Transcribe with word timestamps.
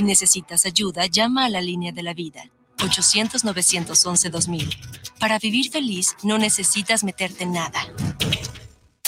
Si 0.00 0.04
necesitas 0.04 0.64
ayuda, 0.64 1.04
llama 1.04 1.44
a 1.44 1.50
la 1.50 1.60
línea 1.60 1.92
de 1.92 2.02
la 2.02 2.14
vida. 2.14 2.48
800-911-2000. 2.78 5.18
Para 5.18 5.38
vivir 5.38 5.70
feliz, 5.70 6.16
no 6.22 6.38
necesitas 6.38 7.04
meterte 7.04 7.44
en 7.44 7.52
nada. 7.52 7.86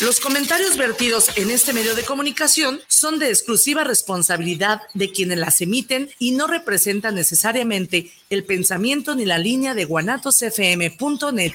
Los 0.02 0.20
comentarios 0.20 0.76
vertidos 0.76 1.30
en 1.36 1.48
este 1.48 1.72
medio 1.72 1.94
de 1.94 2.04
comunicación 2.04 2.78
son 2.88 3.18
de 3.18 3.30
exclusiva 3.30 3.84
responsabilidad 3.84 4.82
de 4.92 5.10
quienes 5.10 5.38
las 5.38 5.62
emiten 5.62 6.10
y 6.18 6.32
no 6.32 6.46
representan 6.46 7.14
necesariamente 7.14 8.12
el 8.29 8.45
pensamiento 8.45 9.14
ni 9.14 9.24
la 9.24 9.38
línea 9.38 9.72
de 9.72 9.86
guanatosfm.net. 9.86 11.52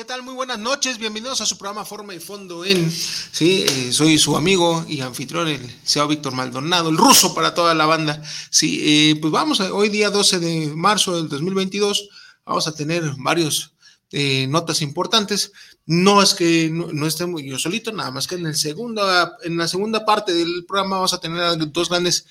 ¿Qué 0.00 0.06
tal? 0.06 0.22
Muy 0.22 0.32
buenas 0.32 0.58
noches, 0.58 0.96
bienvenidos 0.96 1.42
a 1.42 1.46
su 1.46 1.58
programa 1.58 1.84
Forma 1.84 2.14
y 2.14 2.20
Fondo 2.20 2.64
en, 2.64 2.90
sí, 2.90 3.66
eh, 3.68 3.92
soy 3.92 4.16
su 4.16 4.34
amigo 4.34 4.82
y 4.88 5.02
anfitrión, 5.02 5.46
el 5.46 5.60
CEO 5.84 6.08
Víctor 6.08 6.32
Maldonado, 6.32 6.88
el 6.88 6.96
ruso 6.96 7.34
para 7.34 7.52
toda 7.52 7.74
la 7.74 7.84
banda, 7.84 8.22
sí, 8.48 8.80
eh, 8.82 9.18
pues 9.20 9.30
vamos, 9.30 9.60
a, 9.60 9.74
hoy 9.74 9.90
día 9.90 10.08
12 10.08 10.38
de 10.38 10.68
marzo 10.74 11.16
del 11.16 11.28
2022, 11.28 12.08
vamos 12.46 12.66
a 12.66 12.72
tener 12.72 13.12
varios 13.18 13.74
eh, 14.10 14.46
notas 14.46 14.80
importantes, 14.80 15.52
no 15.84 16.22
es 16.22 16.32
que 16.32 16.70
no, 16.70 16.86
no 16.94 17.06
esté 17.06 17.26
yo 17.44 17.58
solito, 17.58 17.92
nada 17.92 18.10
más 18.10 18.26
que 18.26 18.36
en, 18.36 18.46
el 18.46 18.56
segundo, 18.56 19.02
en 19.42 19.58
la 19.58 19.68
segunda 19.68 20.06
parte 20.06 20.32
del 20.32 20.64
programa 20.64 20.96
vamos 20.96 21.12
a 21.12 21.20
tener 21.20 21.58
dos 21.70 21.90
grandes 21.90 22.24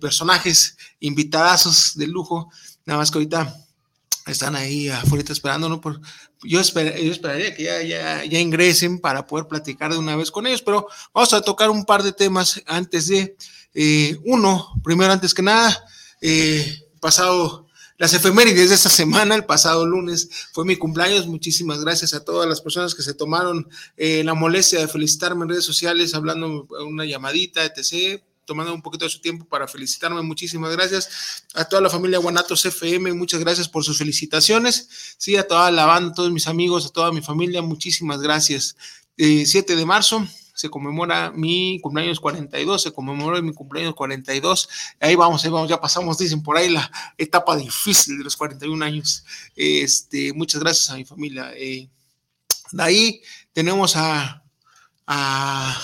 personajes, 0.00 0.76
invitadazos 1.00 1.96
de 1.96 2.06
lujo, 2.06 2.48
nada 2.84 3.00
más 3.00 3.10
que 3.10 3.18
ahorita 3.18 3.65
están 4.26 4.56
ahí 4.56 4.88
afuera 4.88 5.24
esperando, 5.32 5.68
¿no? 5.68 5.80
Por, 5.80 6.00
yo, 6.42 6.60
esperaría 6.60 7.54
que 7.54 7.62
ya, 7.62 7.82
ya, 7.82 8.24
ya, 8.24 8.38
ingresen 8.40 8.98
para 8.98 9.26
poder 9.26 9.46
platicar 9.46 9.92
de 9.92 9.98
una 9.98 10.16
vez 10.16 10.30
con 10.30 10.46
ellos, 10.46 10.62
pero 10.62 10.88
vamos 11.14 11.32
a 11.32 11.40
tocar 11.40 11.70
un 11.70 11.84
par 11.84 12.02
de 12.02 12.12
temas 12.12 12.62
antes 12.66 13.08
de, 13.08 13.36
eh, 13.74 14.18
uno, 14.24 14.74
primero, 14.82 15.12
antes 15.12 15.32
que 15.32 15.42
nada, 15.42 15.84
eh, 16.20 16.82
pasado 17.00 17.66
las 17.98 18.12
efemérides 18.12 18.68
de 18.68 18.74
esta 18.74 18.90
semana, 18.90 19.34
el 19.34 19.46
pasado 19.46 19.86
lunes 19.86 20.28
fue 20.52 20.66
mi 20.66 20.76
cumpleaños. 20.76 21.26
Muchísimas 21.26 21.80
gracias 21.80 22.12
a 22.12 22.22
todas 22.22 22.46
las 22.46 22.60
personas 22.60 22.94
que 22.94 23.02
se 23.02 23.14
tomaron 23.14 23.68
eh, 23.96 24.22
la 24.22 24.34
molestia 24.34 24.80
de 24.80 24.88
felicitarme 24.88 25.44
en 25.44 25.48
redes 25.48 25.64
sociales, 25.64 26.14
hablando 26.14 26.68
una 26.86 27.06
llamadita, 27.06 27.64
etc 27.64 28.22
tomando 28.46 28.72
un 28.72 28.80
poquito 28.80 29.04
de 29.04 29.10
su 29.10 29.20
tiempo 29.20 29.44
para 29.44 29.68
felicitarme. 29.68 30.22
Muchísimas 30.22 30.72
gracias 30.72 31.44
a 31.54 31.64
toda 31.64 31.82
la 31.82 31.90
familia 31.90 32.18
Guanatos 32.18 32.64
FM, 32.64 33.12
muchas 33.12 33.40
gracias 33.40 33.68
por 33.68 33.84
sus 33.84 33.98
felicitaciones. 33.98 34.88
Sí, 35.18 35.36
a 35.36 35.46
toda 35.46 35.70
la 35.70 35.84
banda, 35.84 36.12
a 36.12 36.14
todos 36.14 36.32
mis 36.32 36.46
amigos, 36.46 36.86
a 36.86 36.88
toda 36.88 37.12
mi 37.12 37.20
familia, 37.20 37.60
muchísimas 37.60 38.20
gracias. 38.20 38.76
7 39.18 39.72
eh, 39.72 39.76
de 39.76 39.84
marzo 39.84 40.26
se 40.56 40.70
conmemora 40.70 41.30
mi 41.32 41.78
cumpleaños 41.82 42.18
42, 42.18 42.82
se 42.82 42.92
conmemora 42.92 43.42
mi 43.42 43.52
cumpleaños 43.52 43.94
42. 43.94 44.68
Ahí 45.00 45.14
vamos, 45.14 45.44
ahí 45.44 45.50
vamos, 45.50 45.68
ya 45.68 45.78
pasamos, 45.78 46.16
dicen 46.16 46.42
por 46.42 46.56
ahí, 46.56 46.70
la 46.70 46.90
etapa 47.18 47.56
difícil 47.56 48.16
de 48.16 48.24
los 48.24 48.36
41 48.36 48.82
años. 48.82 49.22
Este, 49.54 50.32
muchas 50.32 50.62
gracias 50.62 50.88
a 50.88 50.96
mi 50.96 51.04
familia. 51.04 51.52
Eh, 51.54 51.90
de 52.72 52.82
ahí 52.82 53.20
tenemos 53.52 53.96
a, 53.96 54.42
a 55.06 55.78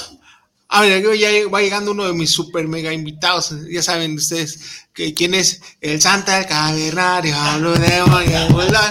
Ah, 0.74 0.80
mira, 0.80 1.14
ya 1.14 1.28
va 1.50 1.60
llegando 1.60 1.90
uno 1.90 2.06
de 2.06 2.14
mis 2.14 2.30
super 2.30 2.66
mega 2.66 2.90
invitados. 2.94 3.54
Ya 3.70 3.82
saben 3.82 4.14
ustedes 4.14 4.58
que 4.94 5.12
quién 5.12 5.34
es 5.34 5.60
el 5.82 6.00
Santa 6.00 6.46
Cavernario. 6.46 7.36
Hablo 7.36 7.74
de 7.74 8.00
volar. 8.48 8.90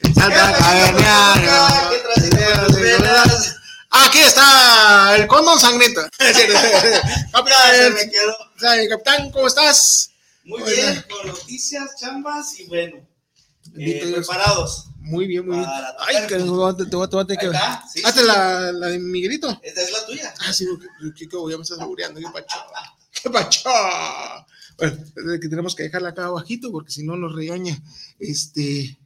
El 0.00 0.14
Santa 0.14 0.56
Cavernario. 0.56 1.50
Ah, 3.90 4.06
aquí 4.06 4.20
está 4.20 5.14
el 5.16 5.26
condón 5.26 5.60
sangriento. 5.60 6.00
capitán, 7.30 7.94
capitán, 8.88 9.30
¿cómo 9.32 9.48
estás? 9.48 10.12
Muy 10.44 10.62
bien, 10.62 11.04
con 11.10 11.26
noticias, 11.26 11.90
chambas 12.00 12.58
y 12.58 12.64
bueno, 12.68 13.06
eh, 13.76 14.12
preparados. 14.14 14.86
Muy 15.02 15.26
bien, 15.26 15.46
muy 15.46 15.56
bien. 15.56 15.68
Ay, 15.98 16.26
que 16.28 16.36
te 16.36 16.42
voy 16.42 16.70
a 16.70 16.76
tener 16.76 17.38
que. 17.38 17.56
Hazte 18.04 18.22
la, 18.24 18.72
la 18.72 18.86
de 18.88 18.98
Miguelito. 18.98 19.60
Esta 19.62 19.82
es 19.82 19.92
la 19.92 20.06
tuya. 20.06 20.34
Ah, 20.40 20.52
sí, 20.52 20.66
que 21.16 21.26
ya 21.26 21.56
me 21.56 21.62
estás 21.62 21.78
saboreando. 21.78 22.20
Qué 22.20 22.26
pacho. 22.32 22.56
Qué 23.22 23.30
pacho. 23.30 23.70
Bueno, 24.78 24.96
que 25.40 25.48
tenemos 25.48 25.74
que 25.74 25.84
dejarla 25.84 26.10
acá 26.10 26.26
abajito 26.26 26.72
porque 26.72 26.92
si 26.92 27.04
no 27.04 27.16
nos 27.16 27.34
regaña 27.34 27.80
este 28.18 28.98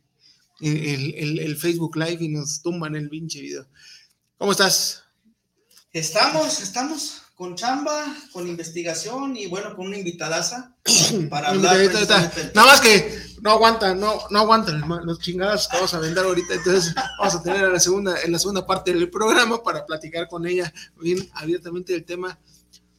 el, 0.61 1.15
el, 1.15 1.39
el, 1.41 1.57
Facebook 1.57 1.97
Live 1.97 2.25
y 2.25 2.29
nos 2.29 2.63
tumban 2.63 2.95
el 2.95 3.09
pinche 3.09 3.41
video. 3.41 3.67
¿Cómo 4.39 4.53
estás? 4.53 5.03
Estamos, 5.93 6.61
estamos 6.61 7.23
con 7.35 7.55
chamba, 7.55 8.17
con 8.33 8.49
investigación 8.49 9.37
y 9.37 9.47
bueno, 9.47 9.77
con 9.77 9.89
una 9.89 9.99
invitadaza 9.99 10.75
para 11.31 11.49
hablar. 11.49 11.77
Nada 12.55 12.67
más 12.67 12.81
que 12.81 13.26
no 13.47 13.53
aguanta, 13.53 13.95
no, 13.95 14.19
no 14.29 14.41
aguantan 14.41 14.83
los 15.05 15.21
chingados 15.21 15.69
que 15.69 15.77
vamos 15.77 15.95
a 15.95 16.01
vender 16.01 16.25
ahorita, 16.25 16.55
entonces 16.55 16.93
vamos 17.17 17.37
a 17.37 17.43
tener 17.45 17.65
en 17.65 17.73
la 17.73 17.79
segunda, 17.79 18.21
en 18.21 18.33
la 18.33 18.41
segunda 18.41 18.67
parte 18.67 18.93
del 18.93 19.09
programa 19.09 19.63
para 19.63 19.87
platicar 19.87 20.27
con 20.27 20.49
ella 20.49 20.75
bien 21.01 21.31
abiertamente 21.33 21.93
del 21.93 22.05
tema. 22.05 22.41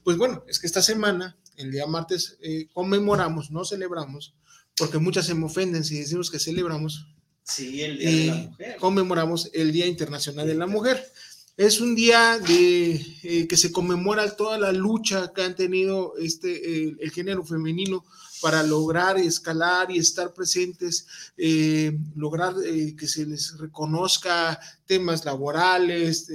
Pues 0.05 0.15
bueno, 0.15 0.45
es 0.47 0.57
que 0.57 0.67
esta 0.67 0.81
semana, 0.81 1.35
el 1.57 1.69
día 1.69 1.85
martes, 1.85 2.37
eh, 2.41 2.69
conmemoramos, 2.73 3.51
no 3.51 3.65
celebramos, 3.65 4.35
porque 4.77 4.99
muchas 4.99 5.25
se 5.25 5.35
me 5.35 5.47
ofenden 5.47 5.83
si 5.83 5.99
decimos 5.99 6.31
que 6.31 6.39
celebramos. 6.39 7.07
Sí, 7.43 7.81
el 7.81 7.97
Día 7.97 8.09
de 8.09 8.25
la 8.27 8.35
Mujer. 8.35 8.77
Conmemoramos 8.77 9.49
el 9.53 9.73
Día 9.73 9.85
Internacional 9.85 10.47
de 10.47 10.55
la 10.55 10.65
Mujer. 10.65 11.11
Es 11.57 11.81
un 11.81 11.93
día 11.93 12.39
de, 12.39 13.05
eh, 13.23 13.47
que 13.49 13.57
se 13.57 13.73
conmemora 13.73 14.33
toda 14.37 14.57
la 14.57 14.71
lucha 14.71 15.33
que 15.35 15.41
han 15.41 15.55
tenido 15.55 16.13
este, 16.17 16.85
el 17.03 17.11
género 17.11 17.43
femenino 17.43 18.05
para 18.41 18.63
lograr 18.63 19.17
escalar 19.17 19.91
y 19.91 19.97
estar 19.97 20.33
presentes, 20.33 21.07
eh, 21.37 21.97
lograr 22.15 22.53
eh, 22.65 22.95
que 22.97 23.07
se 23.07 23.25
les 23.25 23.57
reconozca 23.57 24.59
temas 24.85 25.25
laborales. 25.25 26.27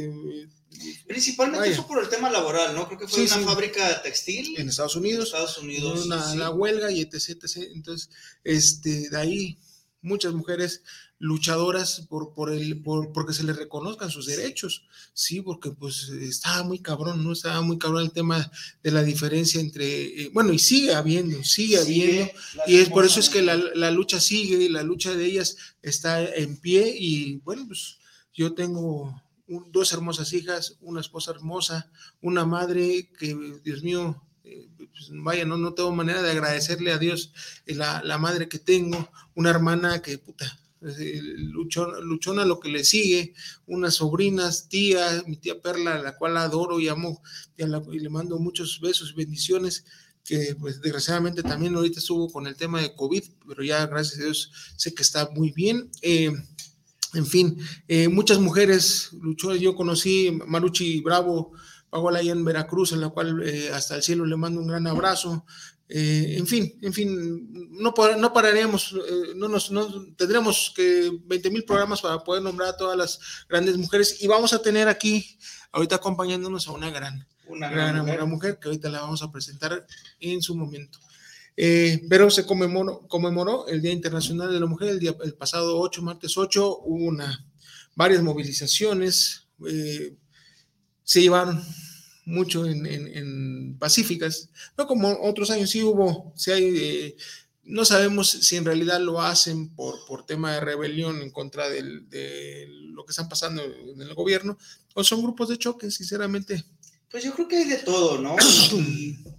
Principalmente 1.07 1.71
eso 1.71 1.87
por 1.87 2.03
el 2.03 2.09
tema 2.09 2.31
laboral, 2.31 2.75
¿no? 2.75 2.87
Creo 2.87 2.99
que 2.99 3.09
fue 3.09 3.25
una 3.25 3.39
fábrica 3.39 4.03
textil. 4.03 4.59
En 4.59 4.69
Estados 4.69 4.97
Unidos. 4.97 5.19
En 5.19 5.25
Estados 5.27 5.59
Unidos. 5.59 6.07
Una, 6.07 6.51
huelga 6.51 6.91
y 6.91 7.03
etc, 7.03 7.31
etc. 7.43 7.71
Entonces, 7.75 8.11
este, 8.43 9.11
de 9.11 9.17
ahí 9.17 9.59
muchas 10.01 10.33
mujeres 10.33 10.83
luchadoras 11.23 12.05
por, 12.09 12.35
por 12.35 12.53
el, 12.53 12.83
por, 12.83 13.13
porque 13.13 13.33
se 13.33 13.45
les 13.45 13.55
reconozcan 13.55 14.11
sus 14.11 14.27
derechos, 14.27 14.89
sí, 15.15 15.41
porque 15.41 15.71
pues 15.71 16.09
estaba 16.09 16.65
muy 16.65 16.81
cabrón, 16.81 17.23
¿no? 17.23 17.31
Estaba 17.31 17.61
muy 17.63 17.79
cabrón 17.79 18.03
el 18.03 18.11
tema 18.11 18.51
de 18.83 18.91
la 18.91 19.05
diferencia 19.05 19.61
entre, 19.61 19.87
eh, 20.21 20.31
bueno, 20.35 20.53
y 20.53 20.59
sigue 20.59 20.93
habiendo, 20.93 21.45
sigue, 21.45 21.79
habiendo, 21.79 22.29
y 22.67 22.79
es 22.79 22.89
por 22.89 23.05
eso 23.05 23.21
es 23.21 23.31
que 23.31 23.41
la, 23.41 23.55
la, 23.57 23.93
lucha 23.93 24.21
sigue, 24.21 24.69
la 24.69 24.83
lucha 24.83 25.15
de 25.15 25.25
ellas 25.25 25.57
está 25.81 26.25
en 26.25 26.57
pie, 26.57 26.93
y 26.99 27.37
bueno, 27.37 27.69
pues 27.69 27.99
yo 28.35 28.53
tengo 28.55 29.23
dos 29.71 29.93
hermosas 29.93 30.33
hijas, 30.33 30.77
una 30.81 31.01
esposa 31.01 31.31
hermosa, 31.31 31.89
una 32.21 32.45
madre 32.45 33.13
que, 33.17 33.61
Dios 33.63 33.85
mío, 33.85 34.21
eh, 34.43 34.69
pues, 34.77 35.11
vaya, 35.13 35.45
no, 35.45 35.57
no 35.57 35.73
tengo 35.73 35.93
manera 35.93 36.21
de 36.21 36.33
agradecerle 36.33 36.91
a 36.91 36.99
Dios 36.99 37.33
eh, 37.65 37.77
la, 37.77 38.03
la 38.03 38.19
madre 38.19 38.49
que 38.49 38.59
tengo, 38.59 39.09
una 39.37 39.51
hermana 39.51 40.03
que, 40.03 40.19
puta, 40.19 40.59
luchona, 40.83 42.01
luchona 42.01 42.45
lo 42.45 42.61
que 42.61 42.69
le 42.69 42.85
sigue, 42.85 43.35
unas 43.67 43.95
sobrinas, 43.95 44.69
tía, 44.69 45.23
mi 45.27 45.37
tía 45.37 45.61
Perla, 45.61 45.97
a 45.97 46.03
la 46.03 46.17
cual 46.17 46.37
adoro 46.37 46.81
y 46.81 46.89
amo, 46.89 47.23
y, 47.57 47.99
le 47.99 48.09
mando 48.09 48.39
muchos 48.39 48.81
besos 48.81 49.13
y 49.13 49.17
bendiciones, 49.17 49.85
que 50.25 50.57
pues 50.61 50.81
desgraciadamente 50.81 51.43
también 51.43 51.75
ahorita 51.75 51.99
estuvo 51.99 52.31
con 52.31 52.47
el 52.47 52.57
tema 52.57 52.81
de 52.81 52.95
COVID, 52.95 53.23
pero 53.49 53.63
ya 53.63 53.87
gracias 53.87 54.21
a 54.21 54.25
Dios 54.25 54.53
sé 54.77 54.95
que 54.95 55.03
está 55.03 55.31
muy 55.31 55.51
bien. 55.51 55.91
Eh, 56.01 56.33
en 57.15 57.27
fin, 57.27 57.59
eh, 57.89 58.09
muchas 58.09 58.39
mujeres 58.39 59.11
luchó, 59.21 59.55
yo 59.55 59.75
conocí 59.75 60.39
Maruchi 60.47 61.01
Bravo, 61.01 61.53
allá 61.91 62.33
en 62.33 62.45
Veracruz, 62.45 62.93
en 62.93 63.01
la 63.01 63.11
cual 63.11 63.43
eh, 63.45 63.71
hasta 63.73 63.97
el 63.97 64.03
cielo 64.03 64.25
le 64.25 64.37
mando 64.37 64.61
un 64.61 64.69
gran 64.69 64.87
abrazo. 64.87 65.45
Eh, 65.95 66.37
en 66.39 66.47
fin, 66.47 66.79
en 66.81 66.95
fin, 66.95 67.69
no, 67.71 67.93
no 68.17 68.33
pararemos, 68.33 68.95
eh, 68.95 69.35
no 69.37 69.47
nos 69.47 69.71
no, 69.71 70.15
tendremos 70.17 70.73
que 70.75 71.11
20 71.27 71.51
mil 71.51 71.65
programas 71.65 72.01
para 72.01 72.25
poder 72.25 72.43
nombrar 72.43 72.71
a 72.71 72.77
todas 72.79 72.97
las 72.97 73.21
grandes 73.47 73.77
mujeres 73.77 74.17
y 74.23 74.27
vamos 74.27 74.55
a 74.55 74.63
tener 74.63 74.89
aquí, 74.89 75.39
ahorita 75.71 75.97
acompañándonos 75.97 76.67
a 76.67 76.73
una 76.73 76.89
gran, 76.89 77.29
una 77.47 77.69
gran, 77.69 78.31
mujer. 78.31 78.59
que 78.59 78.69
ahorita 78.69 78.89
la 78.89 79.03
vamos 79.03 79.23
a 79.23 79.31
presentar 79.31 79.87
en 80.19 80.41
su 80.41 80.57
momento. 80.57 80.99
Eh, 81.59 82.01
pero 82.09 82.31
se 82.31 82.47
conmemoró, 82.47 83.07
conmemoró, 83.07 83.67
el 83.67 83.83
Día 83.83 83.93
Internacional 83.93 84.51
de 84.51 84.61
la 84.61 84.65
Mujer 84.65 84.89
el, 84.89 84.99
día, 84.99 85.15
el 85.23 85.35
pasado 85.35 85.79
8, 85.79 86.01
martes 86.01 86.39
8, 86.39 86.79
hubo 86.85 87.05
una, 87.05 87.47
varias 87.95 88.23
movilizaciones, 88.23 89.47
eh, 89.69 90.17
se 91.05 91.21
llevaron 91.21 91.63
mucho 92.25 92.67
en, 92.67 92.87
en, 92.87 93.07
en, 93.09 93.79
pacíficas, 93.79 94.49
no 94.77 94.87
como 94.87 95.09
otros 95.23 95.51
años, 95.51 95.71
sí 95.71 95.83
hubo, 95.83 96.33
sí 96.37 96.53
hay, 96.53 96.65
eh, 96.77 97.17
no 97.65 97.85
sabemos 97.85 98.31
si 98.31 98.57
en 98.57 98.65
realidad 98.65 99.01
lo 99.01 99.21
hacen 99.21 99.75
por, 99.75 100.05
por 100.07 100.27
tema 100.27 100.53
de 100.53 100.61
rebelión 100.61 101.23
en 101.23 101.31
contra 101.31 101.69
del, 101.69 102.09
de 102.09 102.67
lo 102.69 103.05
que 103.05 103.11
están 103.11 103.29
pasando 103.29 103.63
en 103.63 104.01
el 104.01 104.15
gobierno, 104.15 104.59
o 104.95 105.05
son 105.05 105.23
grupos 105.23 105.49
de 105.49 105.59
choque, 105.59 105.91
sinceramente. 105.91 106.65
Pues 107.11 107.25
yo 107.25 107.35
creo 107.35 107.49
que 107.49 107.57
hay 107.57 107.69
de 107.69 107.79
todo, 107.79 108.19
¿no? 108.19 108.37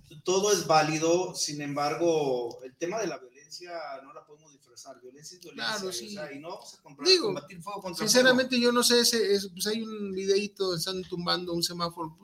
Y 0.09 0.21
todo 0.23 0.53
es 0.53 0.67
válido, 0.67 1.35
sin 1.35 1.61
embargo, 1.61 2.63
el 2.63 2.73
tema 2.75 2.99
de 3.01 3.07
la 3.07 3.17
violencia 3.17 3.71
no 4.03 4.13
la 4.13 4.25
podemos 4.25 4.52
violencia 5.01 5.37
es 5.37 5.41
violencia, 5.43 5.75
Claro, 5.77 5.91
sí. 5.93 6.07
o 6.07 6.09
sea, 6.11 6.33
y 6.33 6.39
no 6.39 6.49
vamos 6.49 6.73
a 6.73 6.81
comprar, 6.81 7.07
Digo, 7.07 7.25
combatir 7.27 7.61
fuego 7.61 7.81
contra 7.81 8.05
Sinceramente, 8.05 8.59
yo 8.59 8.71
no 8.71 8.83
sé, 8.83 8.99
ese, 8.99 9.33
es, 9.33 9.47
pues 9.53 9.65
hay 9.67 9.81
un 9.81 10.11
videito, 10.11 10.75
están 10.75 11.01
tumbando 11.03 11.53
un 11.53 11.63
semáforo. 11.63 12.17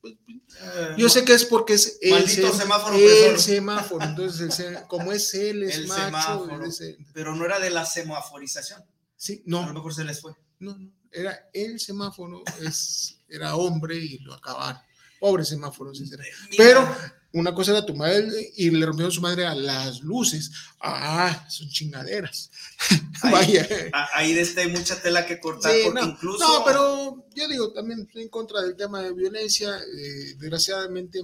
pues, 0.00 0.14
fuego. 0.22 0.40
Eh, 0.60 0.94
yo 0.98 1.08
sé 1.08 1.24
que 1.24 1.32
es 1.34 1.44
porque 1.46 1.72
es 1.74 1.98
el, 2.00 2.28
semáforo 2.28 2.94
el 2.96 3.38
semáforo. 3.40 4.04
Entonces, 4.04 4.60
el 4.60 4.82
como 4.86 5.10
es 5.12 5.34
él, 5.34 5.64
es 5.64 5.76
El 5.78 5.88
macho. 5.88 6.04
semáforo. 6.04 6.64
ese- 6.64 6.96
pero 7.12 7.34
no 7.34 7.44
era 7.44 7.58
de 7.58 7.70
la 7.70 7.84
semaforización, 7.84 8.84
sí, 9.16 9.42
a 9.46 9.50
lo 9.50 9.62
no, 9.66 9.72
mejor 9.74 9.92
se 9.94 10.04
les 10.04 10.20
fue. 10.20 10.32
no, 10.60 10.76
no, 10.78 10.92
era 11.10 11.48
el 11.52 11.80
semáforo, 11.80 12.42
es, 12.62 13.18
era 13.28 13.56
hombre 13.56 13.96
y 13.96 14.18
lo 14.18 14.34
acabaron. 14.34 14.80
Pobre 15.20 15.44
semáforo, 15.44 15.94
sinceramente. 15.94 16.36
Mira, 16.50 16.56
Pero 16.58 16.96
una 17.34 17.52
cosa 17.54 17.72
era 17.72 17.84
tu 17.84 17.94
madre 17.94 18.52
y 18.56 18.70
le 18.70 18.86
rompieron 18.86 19.12
su 19.12 19.20
madre 19.20 19.44
a 19.44 19.54
las 19.54 20.00
luces. 20.00 20.50
Ah, 20.80 21.46
son 21.50 21.68
chingaderas. 21.68 22.50
Ahí- 23.22 23.30
Vaya. 23.32 23.68
a- 23.92 24.08
ahí 24.18 24.32
de 24.34 24.40
este 24.40 24.62
hay 24.62 24.68
mucha 24.70 25.00
tela 25.02 25.26
que 25.26 25.38
cortar, 25.40 25.72
Sí, 25.72 25.80
porque 25.84 26.00
no, 26.00 26.06
incluso... 26.08 26.38
no, 26.46 26.64
pero 26.64 27.26
yo 27.34 27.48
digo, 27.48 27.72
también 27.72 28.00
estoy 28.00 28.22
en 28.22 28.28
contra 28.28 28.60
del 28.62 28.76
tema 28.76 29.02
de 29.02 29.12
violencia. 29.12 29.76
eh, 29.78 30.34
desgraciadamente, 30.38 31.22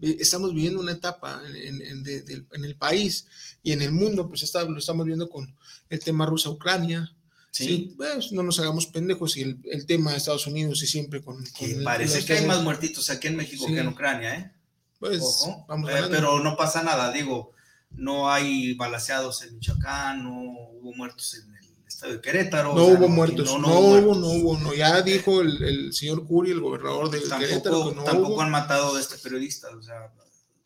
estamos 0.00 0.52
viviendo 0.54 0.80
una 0.80 0.92
etapa 0.92 1.42
en, 1.54 1.80
en- 1.82 2.02
de- 2.02 2.22
del- 2.22 2.46
en 2.52 2.64
el 2.64 2.76
país 2.76 3.26
y 3.62 3.72
en 3.72 3.82
el 3.82 3.92
mundo, 3.92 4.28
pues 4.28 4.42
está, 4.42 4.62
lo 4.64 4.78
estamos 4.78 5.06
viendo 5.06 5.28
con 5.28 5.56
el 5.88 5.98
tema 6.00 6.26
Rusia-Ucrania. 6.26 7.14
Sí. 7.50 7.64
Sí, 7.66 7.94
pues 7.96 8.32
no 8.32 8.42
nos 8.42 8.58
hagamos 8.58 8.86
pendejos 8.88 9.36
y 9.36 9.42
el, 9.42 9.58
el 9.70 9.86
tema 9.86 10.10
de 10.10 10.16
Estados 10.16 10.46
Unidos 10.48 10.82
y 10.82 10.86
siempre 10.88 11.22
con... 11.22 11.42
que 11.44 11.50
con 11.70 11.78
el- 11.78 11.84
parece 11.84 12.24
que 12.24 12.32
hay 12.34 12.46
más 12.46 12.62
muertitos 12.62 13.10
aquí 13.10 13.28
en 13.28 13.36
México 13.36 13.64
Sí. 13.66 13.74
que 13.74 13.80
en 13.80 13.88
Ucrania, 13.88 14.34
¿eh? 14.36 14.52
Pues 15.00 15.20
Ojo. 15.22 15.64
vamos 15.68 15.90
Eh, 15.90 16.02
pero 16.10 16.40
no 16.40 16.56
pasa 16.56 16.82
nada, 16.82 17.12
digo, 17.12 17.52
no 17.90 18.30
hay 18.30 18.74
balaseados 18.74 19.42
en 19.42 19.54
Michoacán, 19.54 20.24
no 20.24 20.32
hubo 20.40 20.92
muertos 20.94 21.34
en 21.34 21.54
el 21.54 21.86
estado 21.86 22.12
de 22.14 22.20
Querétaro. 22.20 22.74
no 22.74 22.84
o 22.84 22.86
sea, 22.86 22.98
hubo 22.98 23.08
muertos, 23.08 23.44
no, 23.46 23.58
no 23.58 23.78
hubo, 23.78 23.88
muertos. 23.90 24.18
no 24.18 24.26
hubo, 24.28 24.58
no. 24.58 24.74
Ya 24.74 25.02
dijo 25.02 25.40
el, 25.42 25.62
el 25.62 25.92
señor 25.92 26.26
Curi, 26.26 26.50
el 26.52 26.60
gobernador 26.60 27.10
de 27.10 27.20
Querétaro, 27.20 27.60
Tampoco, 27.62 27.88
que 27.90 27.96
no 27.96 28.04
tampoco 28.04 28.32
hubo. 28.34 28.40
han 28.42 28.50
matado 28.50 28.96
a 28.96 29.00
este 29.00 29.18
periodista, 29.18 29.68
o 29.76 29.82
sea. 29.82 30.12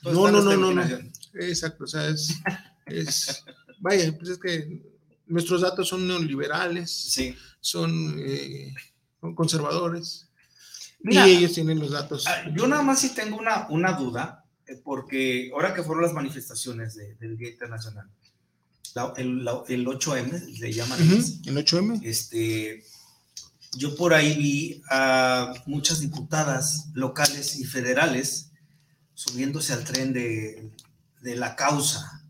No, 0.03 0.31
no, 0.31 0.41
no, 0.43 0.57
no, 0.57 0.73
no. 0.73 0.83
Exacto, 1.41 1.85
o 1.85 1.87
sea, 1.89 2.07
es, 2.09 2.35
es- 2.87 3.45
vaya, 3.81 4.17
pues 4.17 4.31
es 4.31 4.39
que 4.39 4.83
nuestros 5.27 5.61
datos 5.63 5.89
son 5.89 6.07
neoliberales, 6.07 6.91
Sí. 6.91 7.35
son, 7.61 8.17
eh, 8.25 8.73
son 9.21 9.35
conservadores, 9.35 10.28
Mira, 11.01 11.27
y 11.29 11.37
ellos 11.37 11.53
tienen 11.53 11.79
los 11.79 11.91
datos. 11.93 12.27
ah, 12.27 12.45
yo 12.55 12.67
nada 12.67 12.83
más 12.83 13.01
sí 13.01 13.11
tengo 13.11 13.37
una, 13.37 13.67
una 13.71 13.93
duda, 13.93 14.45
eh, 14.67 14.81
porque 14.83 15.51
ahora 15.55 15.73
que 15.75 15.83
fueron 15.83 16.03
las 16.05 16.13
manifestaciones 16.13 16.95
de- 16.97 17.15
del 17.15 17.37
Día 17.39 17.51
Internacional, 17.51 18.09
la- 18.95 19.13
el, 19.17 19.45
la- 19.45 19.63
el 19.69 19.87
8M, 19.87 20.59
le 20.59 20.73
llaman 20.73 21.01
ellos, 21.01 21.41
El 21.47 21.57
8M. 21.57 22.01
este, 22.03 22.83
yo 23.77 23.95
por 23.97 24.13
ahí 24.15 24.37
vi 24.37 24.83
a 24.91 25.55
muchas 25.67 26.01
diputadas 26.01 26.87
locales 26.95 27.59
y 27.61 27.65
federales 27.65 28.51
subiéndose 29.15 29.73
al 29.73 29.85
tren 29.85 30.13
de, 30.13 30.71
de 31.23 31.37
la 31.37 31.55
causa 31.57 32.23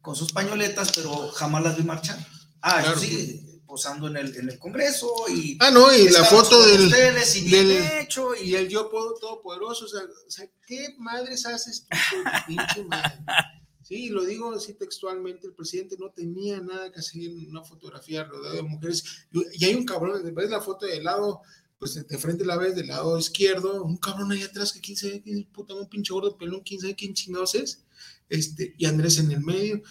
con 0.00 0.16
sus 0.16 0.32
pañoletas, 0.32 0.92
pero 0.94 1.28
jamás 1.28 1.62
las 1.62 1.76
vi 1.76 1.82
marchar. 1.84 2.18
Ah, 2.62 2.80
Claro. 2.82 2.98
sí, 2.98 3.44
posando 3.68 4.08
en 4.08 4.16
el, 4.16 4.34
en 4.34 4.48
el 4.48 4.58
Congreso 4.58 5.08
y... 5.28 5.56
Ah, 5.60 5.70
no, 5.70 5.94
y 5.94 6.08
la 6.08 6.24
foto 6.24 6.66
del, 6.66 6.86
ustedes 6.86 7.36
y 7.36 7.48
del- 7.48 7.70
hecho 8.00 8.34
y 8.34 8.48
y 8.50 8.54
el 8.56 8.68
yo 8.68 8.90
puedo 8.90 9.14
todopoderoso, 9.14 9.84
o 9.84 9.88
sea, 9.88 10.00
o 10.02 10.30
sea, 10.30 10.50
¿qué 10.66 10.96
madres 10.98 11.46
haces 11.46 11.86
tú 11.88 12.16
pinche 12.48 12.84
madre? 12.84 13.18
Sí, 13.82 14.08
lo 14.08 14.24
digo 14.24 14.52
así 14.52 14.74
textualmente, 14.74 15.46
el 15.46 15.54
presidente 15.54 15.96
no 15.98 16.10
tenía 16.10 16.60
nada 16.60 16.90
que 16.90 16.98
hacer 16.98 17.22
en 17.22 17.48
una 17.48 17.62
fotografía 17.62 18.24
rodeado 18.24 18.56
de 18.56 18.62
mujeres. 18.62 19.04
Y 19.54 19.64
hay 19.64 19.74
un 19.74 19.84
cabrón, 19.84 20.20
ves 20.34 20.50
la 20.50 20.60
foto 20.60 20.84
del 20.84 21.04
lado, 21.04 21.40
pues 21.78 21.94
de 22.06 22.18
frente 22.18 22.44
la 22.44 22.56
ves, 22.56 22.74
del 22.74 22.88
lado 22.88 23.18
izquierdo, 23.18 23.84
un 23.84 23.96
cabrón 23.96 24.32
ahí 24.32 24.42
atrás 24.42 24.72
que 24.72 24.80
quién 24.80 24.96
sabe 24.96 25.22
quién 25.22 25.38
es, 25.38 25.46
puta, 25.46 25.74
un 25.74 25.88
pinche 25.88 26.12
gordo 26.12 26.36
pelón, 26.36 26.62
quién 26.64 26.80
sabe 26.80 26.96
quién 26.96 27.14
chingados 27.14 27.54
es, 27.54 27.84
este, 28.28 28.74
y 28.76 28.84
Andrés 28.86 29.18
en 29.18 29.30
el 29.30 29.40
medio. 29.40 29.82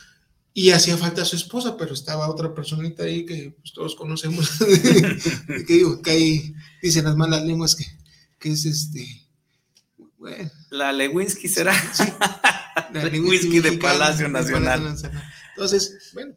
Y 0.57 0.71
hacía 0.71 0.97
falta 0.97 1.23
su 1.23 1.35
esposa, 1.35 1.77
pero 1.77 1.93
estaba 1.93 2.27
otra 2.31 2.51
personita 2.51 3.03
ahí 3.03 3.27
que 3.27 3.53
pues, 3.59 3.73
todos 3.73 3.95
conocemos, 3.95 4.49
que 5.67 5.73
digo, 5.73 6.01
que 6.01 6.09
ahí 6.09 6.55
dicen 6.81 7.05
las 7.05 7.15
malas 7.15 7.43
lenguas 7.43 7.75
que, 7.75 7.85
que 8.39 8.49
es 8.49 8.65
este, 8.65 9.27
bueno, 10.17 10.49
la 10.71 10.91
Lewinsky 10.91 11.47
será. 11.47 11.73
la 12.91 13.03
El 13.03 13.11
lengua 13.11 13.29
whisky 13.29 13.59
de 13.59 13.73
Palacio 13.73 14.27
Nacional. 14.29 14.95
Entonces, 15.51 16.11
bueno, 16.13 16.35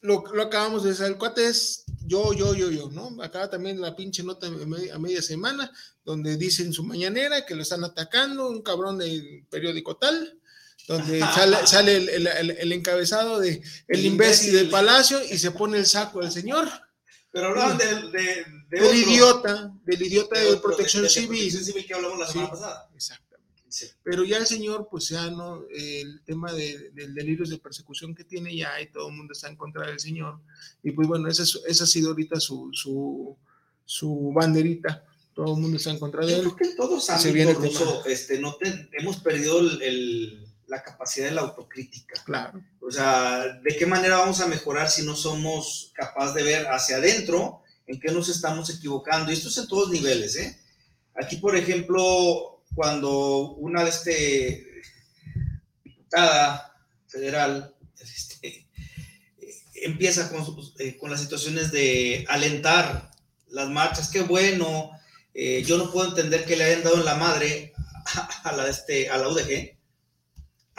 lo, 0.00 0.24
lo 0.32 0.42
acabamos 0.42 0.82
de 0.82 0.90
decir, 0.90 1.04
el 1.04 1.18
cuate 1.18 1.46
es 1.48 1.84
yo, 2.06 2.32
yo, 2.32 2.54
yo, 2.54 2.70
yo, 2.70 2.88
¿no? 2.90 3.22
Acaba 3.22 3.50
también 3.50 3.82
la 3.82 3.94
pinche 3.94 4.22
nota 4.22 4.46
a 4.46 4.98
media, 4.98 5.20
semana, 5.20 5.70
donde 6.04 6.38
dice 6.38 6.62
en 6.62 6.72
su 6.72 6.84
mañanera 6.84 7.44
que 7.44 7.54
lo 7.54 7.60
están 7.60 7.84
atacando, 7.84 8.48
un 8.48 8.62
cabrón 8.62 8.96
del 8.96 9.46
periódico 9.50 9.96
tal, 9.98 10.40
donde 10.88 11.20
sale, 11.20 11.66
sale 11.66 11.96
el, 11.96 12.08
el- 12.08 12.26
el- 12.26 12.50
el 12.50 12.72
encabezado 12.72 13.38
de 13.40 13.62
el, 13.88 14.04
imbécil 14.06 14.52
del 14.54 14.68
palacio 14.70 15.20
y 15.30 15.38
se 15.38 15.50
pone 15.52 15.78
el 15.78 15.86
saco 15.86 16.20
del 16.20 16.30
señor, 16.32 16.68
Pero 17.30 17.48
hablaban 17.48 17.78
de, 17.78 17.86
de, 17.86 18.44
de 18.68 18.80
del 18.80 18.96
idiota, 18.96 19.72
del 19.84 20.02
idiota 20.02 20.38
de 20.38 20.46
otro, 20.48 20.62
protección 20.62 21.08
civil. 21.08 21.28
protección 21.28 21.64
civil 21.64 21.86
que 21.86 21.94
hablamos 21.94 22.18
la 22.18 22.26
Sí. 22.26 22.32
semana 22.32 22.50
pasada. 22.50 22.90
Exactamente. 22.94 23.62
Sí. 23.68 23.86
Pero 24.02 24.24
ya 24.24 24.36
el 24.36 24.46
señor, 24.46 24.88
pues 24.90 25.08
ya 25.08 25.30
no, 25.30 25.64
el 25.74 26.20
tema 26.26 26.52
de, 26.52 26.90
del 26.90 27.14
delirios 27.14 27.48
de 27.48 27.56
persecución 27.58 28.14
que 28.14 28.24
tiene 28.24 28.54
ya 28.54 28.78
y 28.80 28.90
todo 28.90 29.08
el 29.08 29.14
mundo 29.16 29.32
está 29.32 29.48
en 29.48 29.56
contra 29.56 29.86
del 29.86 29.98
señor. 29.98 30.40
Y 30.82 30.90
pues 30.90 31.08
bueno, 31.08 31.28
esa, 31.28 31.42
es- 31.44 31.58
esa 31.66 31.84
ha 31.84 31.86
sido 31.86 32.10
ahorita 32.10 32.38
su, 32.38 32.68
su, 32.72 33.34
su 33.86 34.30
banderita. 34.34 35.04
Todo 35.34 35.54
el 35.54 35.60
mundo 35.62 35.78
está 35.78 35.90
en 35.90 35.98
contra 35.98 36.26
de 36.26 36.32
Yo 36.32 36.36
él. 36.38 36.42
creo 36.42 36.56
que 36.56 36.64
en 36.64 36.76
todos 36.76 37.08
ámbitos. 37.08 37.56
Ruso, 37.56 38.04
este, 38.04 38.38
no 38.40 38.56
te- 38.56 38.90
hemos 38.92 39.16
perdido 39.18 39.60
el- 39.60 39.80
el- 39.82 40.46
la 40.72 40.82
capacidad 40.82 41.26
de 41.26 41.34
la 41.34 41.42
autocrítica. 41.42 42.14
Claro. 42.24 42.58
O 42.80 42.90
sea, 42.90 43.60
¿de 43.62 43.76
qué 43.76 43.84
manera 43.84 44.16
vamos 44.16 44.40
a 44.40 44.46
mejorar 44.46 44.88
si 44.88 45.04
no 45.04 45.14
somos 45.14 45.92
capaces 45.94 46.34
de 46.34 46.42
ver 46.42 46.66
hacia 46.68 46.96
adentro 46.96 47.62
en 47.86 48.00
qué 48.00 48.10
nos 48.10 48.30
estamos 48.30 48.70
equivocando? 48.70 49.30
Y 49.30 49.34
esto 49.34 49.50
es 49.50 49.58
en 49.58 49.68
todos 49.68 49.90
niveles, 49.90 50.34
¿eh? 50.36 50.58
Aquí, 51.14 51.36
por 51.36 51.56
ejemplo, 51.56 52.62
cuando 52.74 53.50
una 53.56 53.84
de 53.84 53.90
este 53.90 54.66
diputada 55.84 56.74
federal 57.06 57.74
este, 58.00 58.66
empieza 59.74 60.30
con, 60.30 60.42
eh, 60.78 60.96
con 60.96 61.10
las 61.10 61.20
situaciones 61.20 61.70
de 61.70 62.24
alentar 62.30 63.10
las 63.50 63.68
marchas, 63.68 64.08
qué 64.08 64.22
bueno, 64.22 64.90
eh, 65.34 65.62
yo 65.66 65.76
no 65.76 65.92
puedo 65.92 66.08
entender 66.08 66.46
que 66.46 66.56
le 66.56 66.64
hayan 66.64 66.82
dado 66.82 66.96
en 66.96 67.04
la 67.04 67.16
madre 67.16 67.74
a, 68.14 68.48
a 68.48 68.56
la, 68.56 68.70
este, 68.70 69.10
a 69.10 69.18
la 69.18 69.28
UDG, 69.28 69.81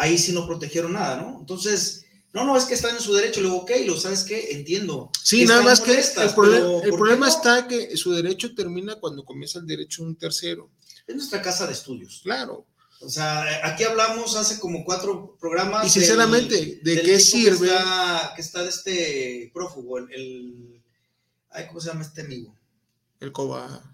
ahí 0.04 0.18
sí 0.18 0.32
no 0.34 0.46
protegieron 0.46 0.94
nada, 0.94 1.22
¿no? 1.22 1.40
Entonces, 1.40 2.06
no, 2.34 2.44
no, 2.46 2.58
es 2.58 2.66
que 2.66 2.74
están 2.74 2.96
en 2.96 3.02
su 3.02 3.14
derecho, 3.14 3.42
le 3.42 3.48
digo, 3.48 3.62
ok, 3.62 3.72
lo 3.86 3.96
sabes 4.00 4.24
qué, 4.24 4.52
entiendo. 4.52 5.12
Sí, 5.24 5.46
nada 5.46 5.62
más 5.62 5.80
que 5.82 5.92
el, 6.00 6.34
problema, 6.34 6.82
el 6.84 6.90
¿por 6.90 6.98
problema 7.00 7.28
no? 7.28 7.32
está 7.32 7.68
que 7.68 7.96
su 7.96 8.12
derecho 8.12 8.54
termina 8.56 8.96
cuando 9.00 9.24
comienza 9.24 9.60
el 9.60 9.68
derecho 9.68 10.02
de 10.04 10.10
un 10.10 10.16
tercero. 10.16 10.70
Es 11.08 11.16
nuestra 11.16 11.42
casa 11.42 11.68
de 11.68 11.74
estudios. 11.74 12.22
Claro. 12.24 12.66
O 13.02 13.10
sea, 13.10 13.44
aquí 13.68 13.84
hablamos 13.84 14.36
hace 14.36 14.60
como 14.60 14.84
cuatro 14.86 15.38
programas. 15.40 15.86
Y 15.86 15.90
sinceramente, 15.90 16.56
del- 16.56 16.84
¿de 16.84 16.96
del 16.96 17.06
qué 17.06 17.20
sirve? 17.20 17.68
Que 17.68 17.74
está, 17.76 18.34
que 18.36 18.42
está 18.42 18.64
de 18.64 18.70
este 18.70 19.52
prófugo, 19.54 19.98
el, 20.00 20.12
el- 20.14 20.84
ay, 21.52 21.68
¿cómo 21.68 21.82
se 21.82 21.90
llama 21.90 22.02
este 22.04 22.22
amigo? 22.22 22.56
El 23.20 23.32
coba, 23.32 23.94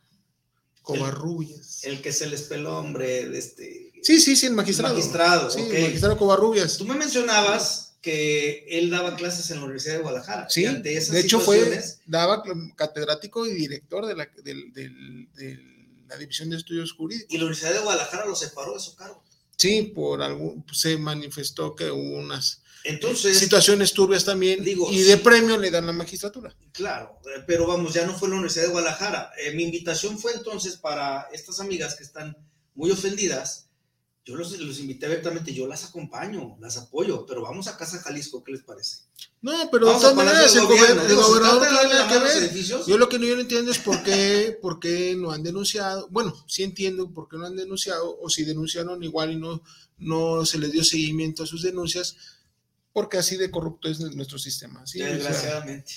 Covarrubias. 0.81 1.83
El 1.83 2.01
que 2.01 2.11
se 2.13 2.27
les 2.27 2.43
peló, 2.43 2.77
hombre, 2.79 3.29
de 3.29 3.37
este 3.37 3.88
Sí, 4.03 4.19
sí, 4.19 4.35
sí, 4.35 4.45
el 4.45 4.53
magistrado. 4.53 4.93
magistrado. 4.95 5.49
Sí, 5.49 5.61
ok. 5.61 5.73
el 5.73 5.83
magistrado 5.83 6.17
Covarrubias. 6.17 6.77
Tú 6.77 6.85
me 6.85 6.95
mencionabas 6.95 7.97
que 8.01 8.65
él 8.69 8.89
daba 8.89 9.15
clases 9.15 9.49
en 9.51 9.57
la 9.57 9.63
Universidad 9.63 9.95
de 9.95 10.01
Guadalajara. 10.01 10.49
Sí, 10.49 10.65
ante 10.65 10.95
esas 10.95 11.13
de 11.13 11.21
hecho 11.21 11.39
fue, 11.39 11.83
daba 12.05 12.43
catedrático 12.75 13.45
y 13.45 13.53
director 13.53 14.05
de 14.05 14.15
la, 14.15 14.29
de 14.43 15.59
la 16.07 16.17
División 16.17 16.49
de 16.49 16.57
Estudios 16.57 16.93
Jurídicos. 16.93 17.33
Y 17.33 17.37
la 17.37 17.43
Universidad 17.45 17.73
de 17.73 17.79
Guadalajara 17.79 18.25
lo 18.25 18.35
separó 18.35 18.73
de 18.73 18.79
su 18.79 18.95
cargo. 18.95 19.23
sí, 19.57 19.91
por 19.93 20.21
algún, 20.21 20.65
se 20.71 20.97
manifestó 20.97 21.75
que 21.75 21.91
hubo 21.91 22.17
unas 22.17 22.61
Entonces, 22.85 23.37
situaciones 23.37 23.91
turbias 23.93 24.23
también 24.23 24.63
digo, 24.63 24.89
y 24.91 25.01
de 25.01 25.15
sí. 25.15 25.21
premio 25.21 25.57
le 25.57 25.69
dan 25.69 25.85
la 25.85 25.91
magistratura. 25.91 26.55
Claro, 26.71 27.19
eh, 27.25 27.43
pero 27.45 27.67
vamos, 27.67 27.93
ya 27.93 28.05
no 28.05 28.17
fue 28.17 28.29
la 28.29 28.35
Universidad 28.35 28.65
de 28.65 28.71
Guadalajara. 28.71 29.31
Eh, 29.37 29.51
mi 29.53 29.63
invitación 29.63 30.17
fue 30.17 30.31
entonces 30.33 30.77
para 30.77 31.27
estas 31.33 31.59
amigas 31.59 31.95
que 31.95 32.03
están 32.03 32.37
muy 32.75 32.91
ofendidas. 32.91 33.68
Yo 34.29 34.35
los, 34.35 34.51
los 34.59 34.79
invité 34.79 35.07
abiertamente, 35.07 35.51
yo 35.55 35.65
las 35.65 35.85
acompaño, 35.85 36.55
las 36.61 36.77
apoyo, 36.77 37.25
pero 37.25 37.41
vamos 37.41 37.67
a 37.67 37.75
Casa 37.77 37.97
Jalisco, 37.99 38.43
¿qué 38.43 38.51
les 38.51 38.61
parece? 38.61 38.97
No, 39.41 39.51
pero 39.71 39.87
de 39.87 39.91
Vamos 39.93 40.03
a 40.05 40.11
todas 40.11 40.15
maneras, 40.25 40.55
el, 40.55 40.67
Gobierno. 40.67 41.15
gobernador 41.15 41.61
de 41.61 41.87
tiene 41.87 42.07
que 42.07 42.19
ver. 42.19 42.85
Yo 42.85 42.97
lo 42.99 43.09
que 43.09 43.17
no, 43.17 43.25
yo 43.25 43.33
no 43.35 43.41
entiendo 43.41 43.71
es 43.71 43.79
por 43.79 44.03
qué, 44.03 44.55
por 44.61 44.79
qué 44.79 45.15
no 45.17 45.31
han 45.31 45.41
denunciado. 45.41 46.07
Bueno, 46.11 46.35
sí 46.47 46.61
entiendo 46.61 47.11
por 47.11 47.27
qué 47.27 47.37
no 47.37 47.47
han 47.47 47.55
denunciado, 47.55 48.19
o 48.21 48.29
si 48.29 48.43
denunciaron 48.43 49.01
igual 49.03 49.31
y 49.31 49.37
no, 49.37 49.63
no 49.97 50.45
se 50.45 50.59
les 50.59 50.71
dio 50.71 50.83
seguimiento 50.83 51.41
a 51.41 51.47
sus 51.47 51.63
denuncias, 51.63 52.15
porque 52.93 53.17
así 53.17 53.35
de 53.35 53.49
corrupto 53.49 53.89
es 53.89 53.99
nuestro 53.99 54.37
sistema. 54.37 54.85
¿sí? 54.85 55.01
O 55.01 55.05
sea, 55.05 55.13
Desgraciadamente. 55.15 55.93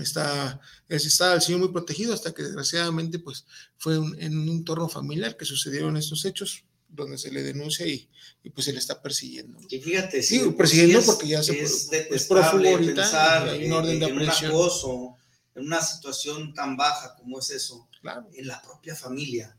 está, 0.00 0.60
es- 0.88 1.06
estaba 1.06 1.34
el 1.34 1.42
señor 1.42 1.60
muy 1.60 1.68
protegido 1.70 2.12
hasta 2.12 2.32
que 2.34 2.42
desgraciadamente 2.42 3.18
pues 3.20 3.44
fue 3.76 3.98
un- 3.98 4.20
en 4.20 4.36
un 4.36 4.48
entorno 4.48 4.88
familiar 4.88 5.36
que 5.36 5.44
sucedieron 5.44 5.96
estos 5.96 6.24
hechos 6.24 6.64
donde 6.88 7.18
se 7.18 7.30
le 7.30 7.42
denuncia 7.42 7.86
y, 7.86 8.08
y, 8.42 8.50
pues 8.50 8.64
se 8.64 8.72
le 8.72 8.78
está 8.78 9.00
persiguiendo. 9.02 9.58
Y 9.68 9.78
fíjate, 9.78 10.22
Sí, 10.22 10.40
sí, 10.40 10.50
persiguiendo 10.50 11.00
sí 11.00 11.06
porque 11.06 11.28
ya 11.28 11.42
se- 11.42 11.60
es 11.60 11.70
es 11.72 11.90
detestable 11.90 12.70
prófugo 12.70 12.76
ahorita 12.76 13.42
hay 13.50 13.64
una 13.66 13.76
orden 13.76 14.00
de 14.00 14.06
en 14.06 14.16
un 14.18 14.28
acoso, 14.28 15.16
en 15.54 15.66
una 15.66 15.82
situación 15.82 16.54
tan 16.54 16.76
baja 16.76 17.14
como 17.16 17.38
es 17.38 17.50
eso, 17.50 17.88
Claro. 18.00 18.26
en 18.32 18.46
la 18.46 18.62
propia 18.62 18.94
familia. 18.94 19.56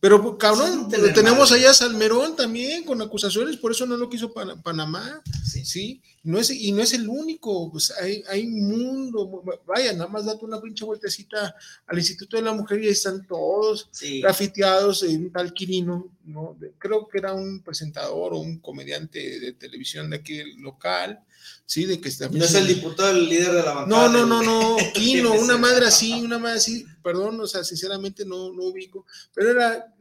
Pero 0.00 0.22
pues, 0.22 0.34
Sí, 0.34 0.38
cabrón, 0.38 0.82
no 0.82 0.88
tener 0.88 1.12
tenemos 1.12 1.50
allá 1.50 1.70
a 1.70 1.74
Salmerón 1.74 2.36
también 2.36 2.84
con 2.84 3.02
acusaciones, 3.02 3.56
por 3.56 3.72
eso 3.72 3.84
no 3.84 3.96
lo 3.96 4.08
quiso 4.08 4.32
Pan- 4.32 4.62
Panamá, 4.62 5.20
Sí. 5.44 5.64
sí, 5.64 6.02
no 6.22 6.38
es, 6.38 6.50
y 6.50 6.70
no 6.70 6.82
es 6.82 6.92
el 6.92 7.08
único, 7.08 7.70
pues 7.72 7.90
hay, 8.00 8.22
hay 8.28 8.46
un 8.46 8.68
mundo, 8.68 9.42
vaya, 9.66 9.92
nada 9.94 10.06
más 10.08 10.24
date 10.24 10.44
una 10.44 10.60
pinche 10.60 10.84
vueltecita 10.84 11.52
al 11.86 11.98
Instituto 11.98 12.36
de 12.36 12.42
la 12.44 12.52
Mujer 12.52 12.80
y 12.80 12.86
ahí 12.86 12.92
están 12.92 13.26
todos 13.26 13.88
Sí. 13.90 14.20
grafiteados 14.20 15.02
en 15.02 15.24
un 15.24 15.32
tal 15.32 15.52
Quirino, 15.52 16.08
¿no? 16.26 16.56
Creo 16.78 17.08
que 17.08 17.18
era 17.18 17.32
un 17.32 17.62
presentador 17.64 18.34
o 18.34 18.38
un 18.38 18.58
comediante 18.60 19.40
de 19.40 19.52
televisión 19.54 20.10
de 20.10 20.16
aquí 20.16 20.36
del 20.36 20.58
local, 20.60 21.18
sí, 21.64 21.84
de 21.84 22.00
que 22.00 22.10
también 22.10 22.40
No 22.40 22.44
es 22.44 22.54
el 22.54 22.66
diputado, 22.66 23.10
el 23.10 23.28
líder 23.28 23.52
de 23.52 23.62
la 23.62 23.72
bancada. 23.74 24.08
no, 24.08 24.26
no, 24.26 24.26
no, 24.26 24.42
no, 24.42 24.76
Quino, 24.94 25.32
una 25.32 25.56
madre 25.58 25.86
así, 25.86 26.12
una 26.12 26.38
madre 26.38 26.58
así, 26.58 26.86
perdón, 27.02 27.40
o 27.40 27.46
sea, 27.46 27.64
sinceramente 27.64 28.24
no, 28.24 28.52
no 28.52 28.64
ubico, 28.64 29.06
pero 29.34 29.50
era, 29.50 29.94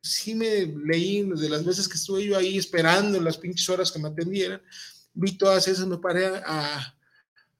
sí 0.00 0.34
me 0.34 0.66
leí 0.66 1.22
de 1.22 1.48
las 1.48 1.64
veces 1.64 1.88
que 1.88 1.96
estuve 1.96 2.24
yo 2.24 2.36
ahí 2.36 2.56
esperando 2.58 3.20
las 3.20 3.38
pinches 3.38 3.68
horas 3.68 3.90
que 3.90 3.98
me 3.98 4.08
atendieran, 4.08 4.62
vi 5.14 5.36
todas 5.36 5.66
esas, 5.68 5.86
me 5.86 5.98
paré 5.98 6.26
a, 6.26 6.96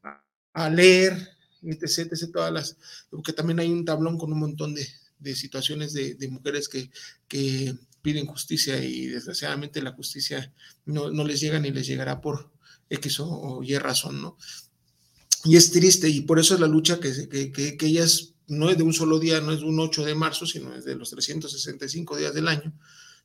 a, 0.02 0.25
a 0.52 0.70
leer, 0.70 1.12
etc, 1.62 2.12
etc, 2.12 2.30
todas 2.32 2.52
las, 2.52 2.76
porque 3.10 3.32
también 3.32 3.60
hay 3.60 3.70
un 3.70 3.84
tablón 3.84 4.18
con 4.18 4.32
un 4.32 4.38
montón 4.38 4.75
de, 4.75 4.86
de 5.18 5.34
situaciones 5.34 5.92
de, 5.92 6.14
de 6.14 6.28
mujeres 6.28 6.68
que, 6.68 6.90
que 7.28 7.75
piden 8.02 8.26
justicia 8.26 8.82
y 8.84 9.06
desgraciadamente 9.06 9.82
la 9.82 9.92
justicia 9.92 10.52
no, 10.84 11.10
no 11.10 11.25
les 11.25 11.40
llega 11.40 11.58
ni 11.58 11.70
les 11.70 11.86
llegará 11.86 12.20
por 12.20 12.52
X 12.90 13.21
o, 13.21 13.62
Y 13.62 13.76
razón, 13.78 14.23
¿no? 14.23 14.37
Y 15.45 15.57
es 15.57 15.71
triste 15.71 16.09
y 16.09 16.23
por 16.23 16.38
eso 16.38 16.55
es 16.55 16.61
la 16.61 16.66
lucha 16.66 16.99
que, 16.99 17.28
que, 17.28 17.52
que, 17.52 17.76
que 17.76 17.87
ellas 17.87 18.35
no 18.49 18.71
es 18.71 18.76
de 18.76 18.83
un 18.83 18.93
solo 18.93 19.19
día, 19.19 19.40
no 19.40 19.52
es 19.52 19.62
un 19.62 19.78
8 19.78 20.05
de 20.05 20.14
marzo, 20.14 20.47
sino 20.47 20.75
es 20.75 20.85
de 20.85 20.95
los 20.95 21.11
365 21.11 22.16
días 22.16 22.35
del 22.35 22.49
año, 22.49 22.73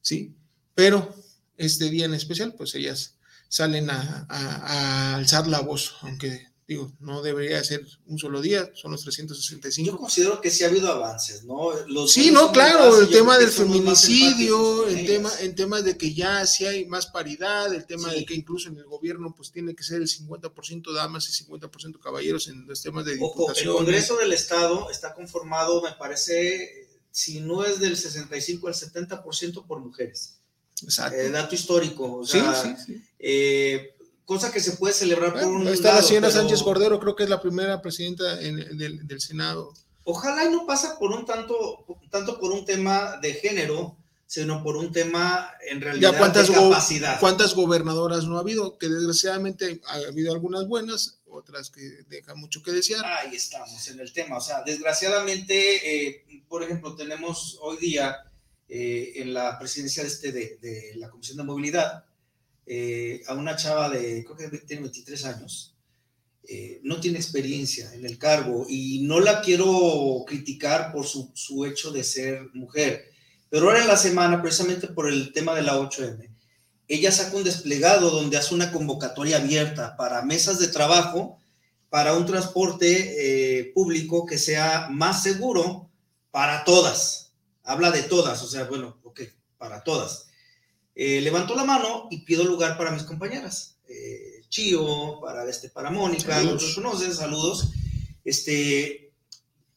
¿sí? 0.02 0.36
Pero 0.76 1.16
este 1.58 1.90
día 1.90 2.06
en 2.06 2.14
especial, 2.14 2.56
pues 2.56 2.76
ellas 2.76 3.18
salen 3.48 3.90
a, 3.90 4.26
a 4.30 5.16
alzar 5.16 5.48
la 5.48 5.60
voz, 5.60 5.96
aunque 6.02 6.51
digo, 6.68 6.92
no 7.00 7.22
debería 7.22 7.62
ser 7.64 7.86
un 8.06 8.18
solo 8.18 8.40
día, 8.42 8.72
son 8.76 8.92
los 8.92 9.02
365. 9.02 9.86
Yo 9.92 9.98
considero 9.98 10.40
que 10.40 10.50
sí 10.50 10.64
ha 10.64 10.68
habido 10.68 10.90
avances, 10.90 11.44
¿no? 11.44 11.72
Los 11.88 12.14
Sí, 12.14 12.32
no, 12.32 12.52
claro, 12.54 12.98
el 13.00 13.10
tema 13.10 13.38
del 13.38 13.50
feminicidio, 13.50 14.88
el 14.88 15.06
tema, 15.06 15.30
ellas. 15.30 15.42
en 15.42 15.56
temas 15.56 15.84
de 15.84 15.98
que 15.98 16.14
ya 16.14 16.46
sí 16.48 16.66
hay 16.66 16.86
más 16.86 17.08
paridad, 17.08 17.74
el 17.74 17.86
tema 17.86 18.10
Sí. 18.12 18.20
de 18.20 18.26
que 18.26 18.34
incluso 18.36 18.70
en 18.70 18.78
el 18.78 18.86
gobierno 18.86 19.34
pues 19.36 19.52
tiene 19.52 19.76
que 19.76 19.84
ser 19.84 20.02
el 20.02 20.08
50% 20.08 20.94
damas 20.94 21.28
y 21.30 21.32
50% 21.44 22.00
caballeros 22.00 22.48
en 22.48 22.66
los 22.68 22.82
temas 22.82 23.06
de 23.06 23.18
Ojo, 23.20 23.52
el. 23.54 23.68
Congreso 23.68 24.18
del 24.18 24.34
Estado 24.34 24.90
está 24.90 25.14
conformado, 25.14 25.82
me 25.82 25.92
parece, 25.94 26.88
si 27.12 27.42
no 27.42 27.64
es 27.66 27.80
del 27.80 27.98
65 27.98 28.68
al 28.68 28.74
70% 28.74 29.66
por 29.66 29.80
mujeres. 29.80 30.38
Exacto. 30.84 31.18
Eh, 31.18 31.30
dato 31.30 31.54
histórico. 31.54 32.20
O 32.20 32.26
sí, 32.26 32.40
sea, 32.40 32.56
sí, 32.56 32.70
sí. 32.86 33.04
eh, 33.20 33.96
cosa 34.32 34.52
que 34.52 34.62
se 34.62 34.72
puede 34.78 34.94
celebrar 34.94 35.34
por 35.34 35.44
un 35.44 35.68
está 35.68 35.90
la 35.90 35.96
lado, 35.96 36.08
pero 36.10 36.32
Sánchez 36.32 36.64
Cordero, 36.64 37.00
creo 37.02 37.16
que 37.18 37.24
es 37.24 37.30
la 37.30 37.42
primera 37.42 37.82
presidenta 37.82 38.42
en- 38.42 38.78
del, 38.78 39.06
del 39.06 39.20
Senado. 39.20 39.74
Ojalá 40.06 40.46
y 40.46 40.50
no 40.50 40.66
pasa 40.66 40.98
por 40.98 41.12
un 41.12 41.26
tanto, 41.26 41.86
tanto 42.10 42.40
por 42.40 42.52
un 42.54 42.64
tema 42.66 43.18
de 43.22 43.34
género, 43.34 43.98
sino 44.28 44.64
por 44.64 44.78
un 44.78 44.94
tema 44.94 45.52
en 45.70 45.82
realidad 45.82 46.14
Ya 46.14 46.18
cuántas, 46.18 46.48
de 46.48 46.56
go- 46.56 46.70
capacidad. 46.70 47.20
cuántas 47.20 47.54
gobernadoras 47.54 48.24
no 48.24 48.38
ha 48.38 48.40
habido, 48.40 48.78
que 48.78 48.88
desgraciadamente 48.88 49.82
ha 49.86 49.96
habido 50.08 50.32
algunas 50.32 50.66
buenas, 50.66 51.20
otras 51.30 51.70
que 51.70 51.82
dejan 52.08 52.40
mucho 52.40 52.64
que 52.64 52.72
desear. 52.72 53.04
Ahí 53.06 53.36
estamos 53.36 53.86
en 53.90 54.00
el 54.00 54.14
tema. 54.14 54.38
O 54.38 54.42
sea, 54.42 54.64
desgraciadamente, 54.64 56.08
eh, 56.08 56.26
por 56.48 56.64
ejemplo, 56.64 56.96
tenemos 56.96 57.58
hoy 57.62 57.78
día 57.78 58.18
eh, 58.70 59.14
en 59.18 59.34
la 59.34 59.60
presidencia 59.60 60.02
de, 60.04 60.08
este, 60.10 60.32
de, 60.32 60.58
de 60.62 60.94
la 60.96 61.10
Comisión 61.10 61.36
de 61.38 61.44
Movilidad 61.44 62.06
eh, 62.66 63.22
a 63.28 63.34
una 63.34 63.56
chava 63.56 63.90
de, 63.90 64.24
creo 64.24 64.50
que 64.52 64.58
tiene 64.60 64.84
23 64.84 65.26
años, 65.26 65.76
eh, 66.48 66.80
no 66.84 67.00
tiene 67.00 67.18
experiencia 67.18 67.94
en 67.94 68.06
el 68.06 68.18
cargo 68.18 68.66
y 68.68 69.02
no 69.04 69.20
la 69.20 69.42
quiero 69.42 70.24
criticar 70.28 70.92
por 70.92 71.06
su, 71.06 71.32
su 71.34 71.66
hecho 71.66 71.92
de 71.92 72.04
ser 72.04 72.50
mujer. 72.54 73.12
Pero 73.50 73.68
ahora 73.68 73.82
en 73.82 73.88
la 73.88 73.98
semana, 73.98 74.42
precisamente 74.42 74.88
por 74.88 75.10
el 75.10 75.34
tema 75.34 75.56
de 75.56 75.62
la 75.62 75.78
8M, 75.78 76.30
ella 76.88 77.12
saca 77.12 77.38
un 77.38 77.44
desplegado 77.44 78.10
donde 78.10 78.38
hace 78.38 78.54
una 78.54 78.72
convocatoria 78.72 79.38
abierta 79.38 79.96
para 79.96 80.24
mesas 80.24 80.60
de 80.60 80.68
trabajo 80.68 81.38
para 81.92 82.14
un 82.16 82.26
transporte 82.26 83.60
eh, 83.60 83.72
público 83.74 84.26
que 84.26 84.38
sea 84.38 84.88
más 84.90 85.22
seguro 85.24 85.90
para 86.32 86.64
todas. 86.64 87.34
Habla 87.64 87.92
de 87.92 88.04
todas, 88.04 88.42
o 88.44 88.48
sea, 88.48 88.64
bueno, 88.64 88.98
ok, 89.04 89.22
para 89.58 89.84
todas. 89.84 90.31
Eh, 90.96 91.22
levantó 91.22 91.56
la 91.56 91.64
mano 91.64 92.08
y 92.12 92.20
pido 92.20 92.44
lugar 92.44 92.78
para 92.78 92.92
mis 92.92 93.04
compañeras. 93.04 93.78
Eh, 93.88 94.42
Chío, 94.50 95.20
para, 95.22 95.50
este, 95.50 95.70
para 95.70 95.90
Mónica, 95.90 96.42
los 96.44 96.76
conocen, 96.76 97.14
saludos. 97.14 97.70
Este, 98.24 99.12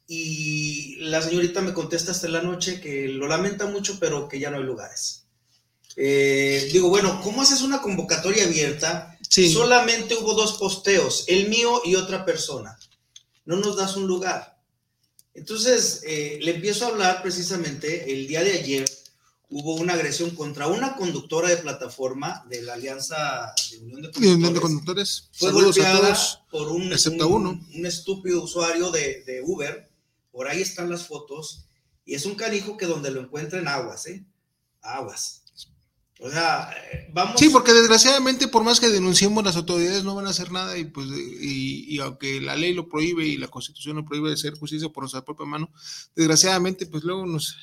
y 0.06 0.97
la 0.97 1.23
señorita 1.23 1.61
me 1.61 1.73
contesta 1.73 2.12
hasta 2.12 2.28
la 2.28 2.42
noche 2.42 2.80
que 2.80 3.09
lo 3.09 3.26
lamenta 3.28 3.66
mucho, 3.66 3.99
pero 4.00 4.28
que 4.28 4.38
ya 4.38 4.50
no 4.50 4.59
hay 4.59 4.64
lugares. 4.64 5.26
Eh, 5.97 6.68
digo, 6.73 6.88
bueno, 6.88 7.21
¿cómo 7.23 7.42
haces 7.42 7.62
una 7.62 7.80
convocatoria 7.80 8.44
abierta 8.44 9.14
Sí, 9.35 9.52
Solamente 9.52 10.14
hubo 10.14 10.35
dos 10.35 10.59
posteos, 10.59 11.25
el 11.26 11.49
mío 11.49 11.83
y 11.85 11.97
otra 11.97 12.25
persona. 12.25 12.78
No 13.44 13.56
nos 13.56 13.76
das 13.76 13.97
un 13.97 14.06
lugar. 14.06 14.61
Entonces, 15.35 16.02
eh, 16.06 16.38
le 16.40 16.54
empiezo 16.54 16.85
a 16.85 16.90
hablar 16.90 17.21
precisamente 17.21 18.12
el 18.12 18.28
día 18.28 18.44
de 18.44 18.52
ayer. 18.52 18.85
Hubo 19.56 19.76
una 19.76 19.92
agresión 19.92 20.30
contra 20.30 20.66
una 20.66 20.96
conductora 20.96 21.49
de 21.49 21.58
plataforma 21.58 22.44
de 22.50 22.62
la 22.62 22.75
Alianza 22.75 23.54
de 23.70 23.78
Unión 23.78 24.02
de 24.02 24.11
y 24.20 24.26
unión 24.32 24.52
de 24.52 24.61
Conductores. 24.61 24.61
conductores. 24.61 25.28
Fue 25.32 25.49
Saludos 25.50 25.78
a 25.78 25.92
golpeada 25.92 26.18
por 26.50 26.68
un, 26.73 26.92
excepto 26.92 27.28
un- 27.28 27.46
uno. 27.46 27.66
un 27.73 27.87
estúpido 27.87 28.42
usuario 28.42 28.90
de, 28.90 29.23
de 29.25 29.42
Uber. 29.44 29.88
Por 30.32 30.49
ahí 30.49 30.61
están 30.61 30.90
las 30.90 31.06
fotos. 31.06 31.66
Y 32.04 32.14
es 32.14 32.26
un 32.26 32.34
canijo 32.34 32.76
que 32.76 32.87
donde 32.87 33.12
lo 33.12 33.20
encuentren 33.20 33.68
aguas, 33.68 34.06
¿eh? 34.08 34.25
Aguas. 34.82 35.42
O 36.20 36.28
sea, 36.30 36.70
vamos. 37.12 37.38
Sí, 37.38 37.49
porque 37.49 37.73
desgraciadamente, 37.73 38.49
por 38.49 38.64
más 38.64 38.80
que 38.80 38.88
denunciemos, 38.88 39.44
las 39.44 39.56
autoridades 39.56 40.02
no 40.04 40.14
van 40.16 40.26
a 40.26 40.30
hacer 40.30 40.50
nada 40.50 40.76
y 40.78 40.84
pues 40.84 41.06
y, 41.08 41.94
y 41.94 41.99
aunque 42.00 42.40
la 42.40 42.56
ley 42.56 42.73
lo 42.75 42.88
prohíbe 42.88 43.25
y 43.26 43.37
la 43.37 43.49
constitución 43.49 43.96
lo 43.96 44.04
prohíbe 44.04 44.28
de 44.28 44.34
hacer 44.34 44.54
justicia 44.58 44.88
por 44.88 45.02
nuestra 45.04 45.25
propia 45.25 45.46
mano, 45.46 45.70
desgraciadamente, 46.16 46.87
pues 46.87 47.04
luego 47.04 47.25
nos 47.26 47.56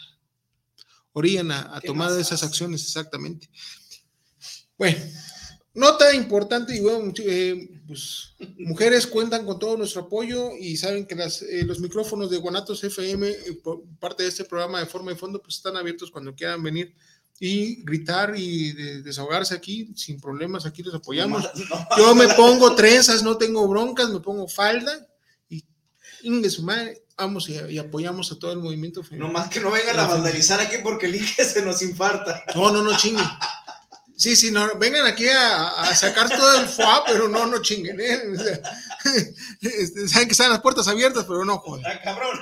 orillan 1.13 1.51
a, 1.51 1.75
a 1.75 1.81
¿Qué 1.81 1.87
tomar 1.87 2.17
esas 2.19 2.43
acciones, 2.43 2.81
exactamente. 2.83 3.49
Bueno, 4.77 4.97
nota 5.73 6.13
importante 6.13 6.75
y 6.75 6.79
bueno, 6.81 7.13
eh, 7.19 7.81
pues 7.87 8.33
mujeres 8.59 9.07
cuentan 9.07 9.45
con 9.45 9.59
todo 9.59 9.77
nuestro 9.77 10.01
apoyo 10.03 10.51
y 10.59 10.77
saben 10.77 11.05
que 11.05 11.15
las, 11.15 11.41
eh, 11.41 11.63
los 11.65 11.79
micrófonos 11.79 12.29
de 12.29 12.37
Guanatos 12.37 12.83
FM, 12.83 13.29
eh, 13.29 13.59
por 13.63 13.83
parte 13.99 14.23
de 14.23 14.29
este 14.29 14.45
programa 14.45 14.79
de 14.79 14.85
forma 14.85 15.11
y 15.11 15.15
fondo, 15.15 15.41
pues 15.41 15.55
están 15.57 15.77
abiertos 15.77 16.11
cuando 16.11 16.35
quieran 16.35 16.63
venir 16.63 16.95
y 17.39 17.83
gritar 17.83 18.33
y 18.37 18.71
de- 18.73 19.01
desahogarse 19.01 19.55
aquí 19.55 19.91
sin 19.95 20.19
problemas, 20.19 20.65
aquí 20.65 20.83
los 20.83 20.93
apoyamos. 20.93 21.43
Yo 21.97 22.13
me 22.15 22.27
pongo 22.29 22.75
trenzas, 22.75 23.23
no 23.23 23.37
tengo 23.37 23.67
broncas, 23.67 24.09
me 24.09 24.19
pongo 24.19 24.47
falda 24.47 25.07
ingue 26.23 26.49
su 26.49 26.63
madre, 26.63 27.03
vamos 27.17 27.49
y, 27.49 27.53
y 27.69 27.77
apoyamos 27.77 28.31
a 28.31 28.39
todo 28.39 28.51
el 28.51 28.59
movimiento 28.59 29.01
No 29.11 29.29
más 29.29 29.49
que 29.49 29.59
no 29.59 29.71
vengan 29.71 29.99
a 29.99 30.07
vandalizar 30.07 30.59
aquí 30.59 30.77
porque 30.83 31.05
el 31.05 31.15
Inge 31.15 31.43
se 31.43 31.61
nos 31.61 31.81
infarta. 31.81 32.43
No, 32.55 32.71
no, 32.71 32.81
no 32.81 32.95
chingue. 32.97 33.23
Sí, 34.21 34.35
sí, 34.35 34.51
no, 34.51 34.77
vengan 34.77 35.07
aquí 35.07 35.25
a, 35.27 35.95
sacar 35.95 36.29
todo 36.29 36.59
el 36.59 36.67
FOA, 36.67 37.05
pero 37.07 37.27
no, 37.27 37.47
no 37.47 37.59
chinguen, 37.59 37.99
¿eh? 37.99 38.21
Este, 39.61 40.07
saben 40.07 40.27
que 40.27 40.33
están 40.33 40.51
las 40.51 40.61
puertas 40.61 40.87
abiertas, 40.87 41.25
pero 41.25 41.43
no 41.43 41.57
joder. 41.57 41.87
Ah, 41.87 41.99
cabrón. 42.03 42.39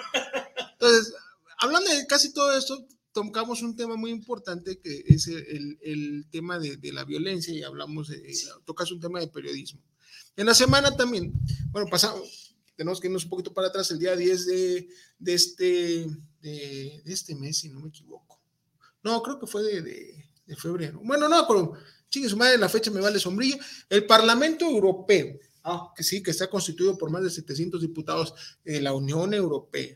Entonces, 0.73 1.13
hablando 1.57 1.89
de 1.89 2.05
casi 2.05 2.33
todo 2.33 2.57
esto, 2.57 2.85
tocamos 3.13 3.61
un 3.61 3.77
tema 3.77 3.95
muy 3.95 4.11
importante 4.11 4.77
que 4.79 5.03
es 5.07 5.27
el, 5.27 6.27
tema 6.29 6.59
de, 6.59 6.77
la 6.91 7.05
violencia 7.05 7.53
y 7.53 7.63
hablamos, 7.63 8.09
de, 8.09 8.21
tocas 8.65 8.91
un 8.91 8.99
tema 8.99 9.21
de 9.21 9.29
periodismo. 9.29 9.81
En 10.35 10.47
la 10.47 10.53
semana 10.53 10.95
también, 10.97 11.31
bueno, 11.71 11.87
pasamos, 11.89 12.48
tenemos 12.79 13.01
que 13.01 13.07
irnos 13.07 13.25
un 13.25 13.29
poquito 13.29 13.53
para 13.53 13.67
atrás, 13.67 13.91
el 13.91 13.99
día 13.99 14.15
10 14.15 14.45
de, 14.45 14.87
de 15.19 15.33
este, 15.33 16.07
de, 16.41 17.01
este 17.05 17.35
mes, 17.35 17.57
si 17.57 17.67
no 17.67 17.81
me 17.81 17.89
equivoco. 17.89 18.39
No, 19.03 19.21
creo 19.21 19.37
que 19.37 19.47
fue 19.47 19.63
de 19.63 20.29
de 20.49 20.55
febrero. 20.55 20.99
Bueno, 21.03 21.29
no, 21.29 21.45
pero 21.47 21.73
chingue 22.09 22.27
su 22.27 22.35
madre, 22.35 22.57
la 22.57 22.67
fecha 22.67 22.89
me 22.89 22.99
vale 22.99 23.19
sombrilla. 23.19 23.57
El 23.87 24.05
Parlamento 24.05 24.65
Europeo, 24.65 25.39
ah. 25.63 25.93
que 25.95 26.03
sí, 26.03 26.23
que 26.23 26.31
está 26.31 26.49
constituido 26.49 26.97
por 26.97 27.11
más 27.11 27.23
de 27.23 27.29
700 27.29 27.79
diputados 27.79 28.33
de 28.65 28.81
la 28.81 28.93
Unión 28.93 29.33
Europea, 29.35 29.95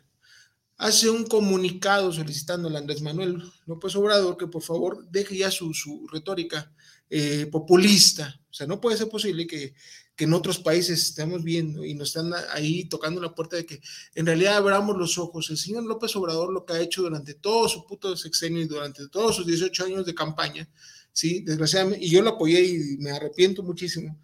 hace 0.77 1.09
un 1.09 1.25
comunicado 1.25 2.13
solicitando 2.13 2.69
a 2.69 2.77
Andrés 2.77 3.01
Manuel 3.01 3.41
López 3.65 3.95
Obrador 3.95 4.37
que 4.37 4.47
por 4.47 4.61
favor 4.61 5.09
deje 5.09 5.37
ya 5.37 5.49
su, 5.49 5.73
su 5.73 6.07
retórica 6.07 6.71
eh, 7.09 7.47
populista. 7.51 8.39
O 8.51 8.53
sea, 8.53 8.67
no 8.67 8.79
puede 8.79 8.97
ser 8.97 9.09
posible 9.09 9.47
que, 9.47 9.73
que 10.15 10.25
en 10.25 10.33
otros 10.33 10.59
países 10.59 11.01
estamos 11.01 11.43
viendo 11.43 11.83
y 11.83 11.95
nos 11.95 12.09
están 12.09 12.31
ahí 12.51 12.85
tocando 12.85 13.19
la 13.19 13.33
puerta 13.33 13.55
de 13.55 13.65
que 13.65 13.81
en 14.13 14.25
realidad 14.25 14.57
abramos 14.57 14.97
los 14.97 15.17
ojos. 15.17 15.49
El 15.49 15.57
señor 15.57 15.83
López 15.85 16.15
Obrador 16.15 16.53
lo 16.53 16.65
que 16.65 16.73
ha 16.73 16.81
hecho 16.81 17.01
durante 17.01 17.33
todo 17.33 17.67
su 17.67 17.85
puto 17.85 18.15
sexenio 18.15 18.61
y 18.61 18.67
durante 18.67 19.07
todos 19.07 19.35
sus 19.35 19.47
18 19.47 19.85
años 19.85 20.05
de 20.05 20.13
campaña, 20.13 20.69
¿sí? 21.11 21.41
Desgraciadamente, 21.41 22.05
y 22.05 22.09
yo 22.09 22.21
lo 22.21 22.31
apoyé 22.31 22.63
y 22.63 22.97
me 22.97 23.11
arrepiento 23.11 23.63
muchísimo, 23.63 24.19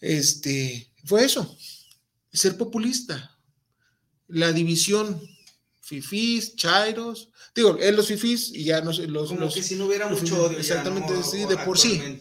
este, 0.00 0.92
fue 1.04 1.24
eso, 1.24 1.56
ser 2.30 2.56
populista, 2.58 3.38
la 4.28 4.52
división, 4.52 5.20
fifís, 5.80 6.54
chairos, 6.54 7.30
digo, 7.54 7.78
en 7.80 7.96
los 7.96 8.06
fifís 8.06 8.50
y 8.50 8.64
ya 8.64 8.82
no 8.82 8.92
sé, 8.92 9.06
los... 9.06 9.30
Como 9.30 9.50
que 9.50 9.62
si 9.62 9.74
no 9.74 9.86
hubiera 9.86 10.06
mucho 10.06 10.44
odio. 10.44 10.58
Exactamente, 10.58 11.22
sí, 11.22 11.46
de 11.46 11.56
por 11.56 11.78
sí. 11.78 12.20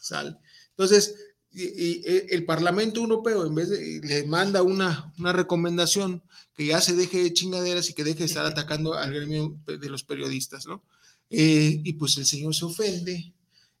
Sal. 0.00 0.38
Entonces, 0.70 1.14
y, 1.54 2.02
el 2.34 2.44
Parlamento 2.44 3.00
Europeo, 3.00 3.46
en 3.46 3.54
vez 3.54 3.68
de, 3.68 4.00
le 4.02 4.24
manda 4.24 4.62
una, 4.62 5.12
una 5.18 5.32
recomendación 5.32 6.22
que 6.54 6.66
ya 6.66 6.80
se 6.80 6.94
deje 6.94 7.22
de 7.22 7.32
chingaderas 7.32 7.90
y 7.90 7.94
que 7.94 8.04
deje 8.04 8.20
de 8.20 8.24
estar 8.26 8.46
atacando 8.46 8.94
al 8.94 9.12
gremio 9.12 9.58
de 9.66 9.88
los 9.88 10.04
periodistas, 10.04 10.66
¿no? 10.66 10.82
Eh, 11.30 11.80
y 11.82 11.94
pues 11.94 12.16
el 12.18 12.26
señor 12.26 12.54
se 12.54 12.64
ofende 12.64 13.32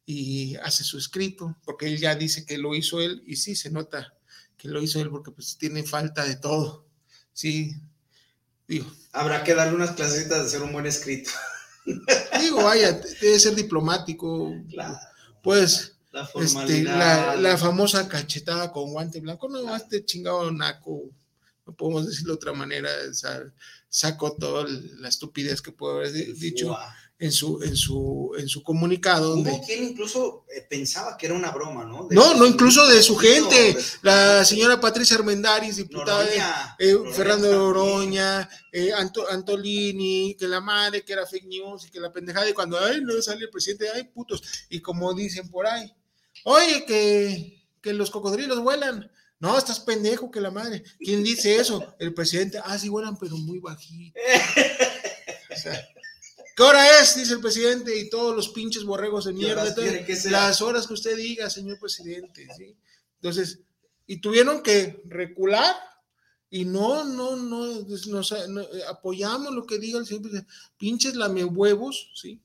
y 0.06 0.56
hace 0.56 0.84
su 0.84 0.98
escrito, 0.98 1.56
porque 1.64 1.86
él 1.86 1.98
ya 1.98 2.14
dice 2.14 2.44
que 2.44 2.58
lo 2.58 2.74
hizo 2.74 3.00
él, 3.00 3.22
y 3.26 3.36
sí, 3.36 3.54
se 3.54 3.70
nota 3.70 4.14
que 4.56 4.68
lo 4.68 4.82
hizo 4.82 5.00
él 5.00 5.10
porque 5.10 5.30
pues 5.30 5.56
tiene 5.58 5.82
falta 5.82 6.24
de 6.24 6.36
todo, 6.36 6.86
sí, 7.32 7.74
digo. 8.66 8.90
Habrá 9.12 9.44
que 9.44 9.54
darle 9.54 9.74
unas 9.74 9.92
clasecitas 9.92 10.38
de 10.38 10.44
hacer 10.44 10.62
un 10.62 10.72
buen 10.72 10.86
escrito. 10.86 11.30
Digo, 12.40 12.62
vaya, 12.64 13.00
debe 13.20 13.38
ser 13.38 13.54
diplomático. 13.54 14.54
Claro. 14.70 14.96
Pues 15.42 15.91
la, 16.12 16.28
este, 16.34 16.82
la, 16.82 17.56
famosa 17.58 18.08
cachetada 18.08 18.70
con 18.70 18.92
guante 18.92 19.20
blanco, 19.20 19.48
no, 19.48 19.74
este 19.74 20.04
chingado 20.04 20.50
naco, 20.52 21.10
no 21.66 21.74
podemos 21.74 22.06
decirlo 22.06 22.34
de 22.34 22.36
otra 22.36 22.52
manera, 22.52 22.90
sacó 23.88 24.32
toda 24.36 24.66
la 24.98 25.08
estupidez 25.08 25.62
que 25.62 25.72
puede 25.72 26.08
haber 26.08 26.12
dicho 26.34 26.76
en 27.22 27.30
su, 27.30 27.62
en 27.62 27.76
su, 27.76 28.32
en 28.36 28.48
su 28.48 28.64
comunicado. 28.64 29.36
Hubo 29.36 29.64
quien 29.64 29.84
incluso 29.84 30.44
eh, 30.52 30.66
pensaba 30.68 31.16
que 31.16 31.26
era 31.26 31.36
una 31.36 31.52
broma, 31.52 31.84
¿no? 31.84 32.08
no, 32.10 32.34
no, 32.34 32.46
incluso 32.46 32.84
de 32.88 33.00
su 33.00 33.16
gente, 33.16 33.76
la 34.02 34.44
señora 34.44 34.80
Patricia 34.80 35.16
Armendaris, 35.16 35.76
diputada, 35.76 36.26
eh, 36.80 36.96
Fernando 37.12 37.68
Oroña, 37.68 38.48
eh, 38.72 38.90
Antolini, 39.30 40.34
que 40.36 40.48
la 40.48 40.60
madre, 40.60 41.04
que 41.04 41.12
era 41.12 41.24
fake 41.24 41.46
news 41.46 41.86
y 41.86 41.90
que 41.90 42.00
la 42.00 42.10
pendejada, 42.10 42.50
y 42.50 42.54
cuando, 42.54 42.76
ay, 42.80 43.00
no 43.02 43.22
sale 43.22 43.44
el 43.44 43.50
presidente, 43.50 43.86
ay, 43.94 44.02
putos, 44.02 44.42
y 44.68 44.80
como 44.80 45.14
dicen 45.14 45.48
por 45.48 45.68
ahí, 45.68 45.94
Oye, 46.44 46.84
que, 46.86 47.92
los 47.92 48.10
cocodrilos 48.10 48.60
vuelan. 48.60 49.10
No, 49.38 49.58
estás 49.58 49.80
pendejo 49.80 50.30
que 50.30 50.40
la 50.40 50.50
madre. 50.50 50.84
¿Quién 50.98 51.24
dice 51.24 51.56
eso? 51.56 51.94
El 51.98 52.14
presidente. 52.14 52.60
Ah, 52.64 52.78
sí 52.78 52.88
vuelan, 52.88 53.18
pero 53.18 53.36
muy 53.36 53.58
bajito. 53.58 54.18
¿Qué 56.56 56.62
hora 56.62 57.00
es? 57.00 57.16
Dice 57.16 57.34
el 57.34 57.40
presidente 57.40 57.96
y 57.96 58.08
todos 58.10 58.36
los 58.36 58.50
pinches 58.50 58.84
borregos 58.84 59.24
de 59.24 59.32
mierda. 59.32 59.74
las 60.26 60.62
horas 60.62 60.86
que 60.86 60.94
usted 60.94 61.16
diga, 61.16 61.50
señor 61.50 61.80
presidente. 61.80 62.46
¿sí? 62.56 62.76
Entonces, 63.16 63.60
y 64.06 64.18
tuvieron 64.18 64.62
que 64.62 65.02
recular 65.06 65.74
y 66.50 66.64
no, 66.64 67.04
no, 67.04 67.36
no, 67.36 67.86
nos, 68.08 68.34
apoyamos 68.88 69.54
lo 69.54 69.66
que 69.66 69.78
diga 69.78 69.98
el 69.98 70.06
señor 70.06 70.22
presidente. 70.22 70.52
Pinches 70.76 71.16
lame 71.16 71.44
huevos, 71.44 72.12
¿sí? 72.14 72.40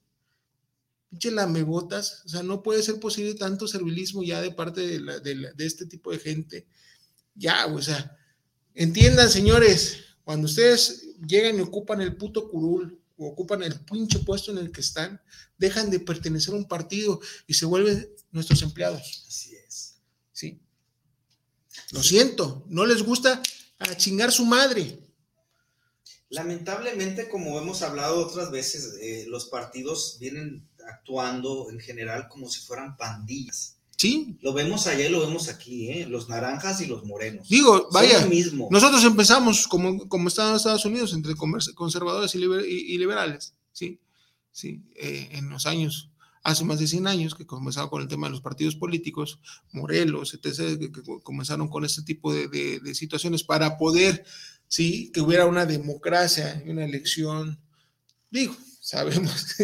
Pinche 1.09 1.31
lamebotas, 1.31 2.23
o 2.25 2.29
sea, 2.29 2.43
no 2.43 2.61
puede 2.61 2.83
ser 2.83 2.99
posible 2.99 3.33
tanto 3.35 3.67
servilismo 3.67 4.23
ya 4.23 4.41
de 4.41 4.51
parte 4.51 4.99
de, 4.99 5.53
este 5.59 5.85
tipo 5.85 6.11
de 6.11 6.19
gente. 6.19 6.67
Ya, 7.35 7.65
o 7.67 7.81
sea, 7.81 8.17
entiendan, 8.73 9.29
señores, 9.29 9.99
cuando 10.23 10.47
ustedes 10.47 11.15
llegan 11.25 11.57
y 11.57 11.61
ocupan 11.61 12.01
el 12.01 12.17
puto 12.17 12.49
curul 12.49 12.99
o 13.17 13.27
ocupan 13.27 13.63
el 13.63 13.79
pinche 13.79 14.19
puesto 14.19 14.51
en 14.51 14.57
el 14.57 14.71
que 14.71 14.81
están, 14.81 15.21
dejan 15.57 15.89
de 15.89 15.99
pertenecer 15.99 16.53
a 16.53 16.57
un 16.57 16.67
partido 16.67 17.19
y 17.47 17.53
se 17.53 17.65
vuelven 17.65 18.09
nuestros 18.31 18.61
empleados. 18.61 19.25
Así 19.27 19.55
es. 19.55 19.95
Sí. 20.31 20.59
Lo 21.91 22.03
siento, 22.03 22.65
no 22.67 22.85
les 22.85 23.01
gusta 23.01 23.41
a 23.79 23.95
chingar 23.95 24.31
su 24.31 24.45
madre. 24.45 24.99
Lamentablemente, 26.29 27.29
como 27.29 27.57
hemos 27.57 27.81
hablado 27.81 28.19
otras 28.19 28.51
veces, 28.51 28.95
eh, 28.99 29.25
los 29.29 29.45
partidos 29.45 30.17
vienen 30.19 30.67
actuando 30.87 31.69
en 31.69 31.79
general 31.79 32.27
como 32.27 32.49
si 32.49 32.61
fueran 32.61 32.97
pandillas. 32.97 33.77
Sí. 33.97 34.37
Lo 34.41 34.53
vemos 34.53 34.85
allá 34.85 35.07
y 35.07 35.11
lo 35.11 35.21
vemos 35.21 35.49
aquí, 35.49 35.89
¿eh? 35.89 36.05
los 36.05 36.29
naranjas 36.29 36.81
y 36.81 36.85
los 36.85 37.03
morenos. 37.03 37.49
Digo, 37.49 37.89
vaya, 37.91 38.27
mismo. 38.27 38.67
nosotros 38.69 39.03
empezamos 39.03 39.67
como, 39.67 40.07
como 40.07 40.23
en 40.23 40.27
Estados 40.27 40.85
Unidos, 40.85 41.13
entre 41.13 41.33
conservadores 41.35 42.35
y, 42.35 42.97
liberales, 42.97 43.55
¿sí? 43.71 43.99
Sí, 44.51 44.83
eh, 44.95 45.29
en 45.31 45.49
los 45.49 45.65
años, 45.65 46.11
hace 46.43 46.63
más 46.63 46.77
de 46.77 46.85
100 46.85 47.07
años, 47.07 47.33
que 47.33 47.47
comenzaba 47.47 47.89
con 47.89 48.03
el 48.03 48.07
tema 48.07 48.27
de 48.27 48.31
los 48.31 48.41
partidos 48.41 48.75
políticos, 48.75 49.39
Morelos, 49.71 50.35
etc., 50.35 50.77
que, 50.79 51.21
comenzaron 51.23 51.67
con 51.67 51.83
este 51.83 52.03
tipo 52.03 52.31
de, 52.31 52.47
de, 52.47 52.95
situaciones 52.95 53.43
para 53.43 53.79
poder, 53.79 54.23
¿sí? 54.67 55.11
Que 55.11 55.21
hubiera 55.21 55.47
una 55.47 55.65
democracia 55.65 56.61
y 56.63 56.69
una 56.69 56.85
elección, 56.85 57.59
digo, 58.29 58.55
sabemos 58.79 59.55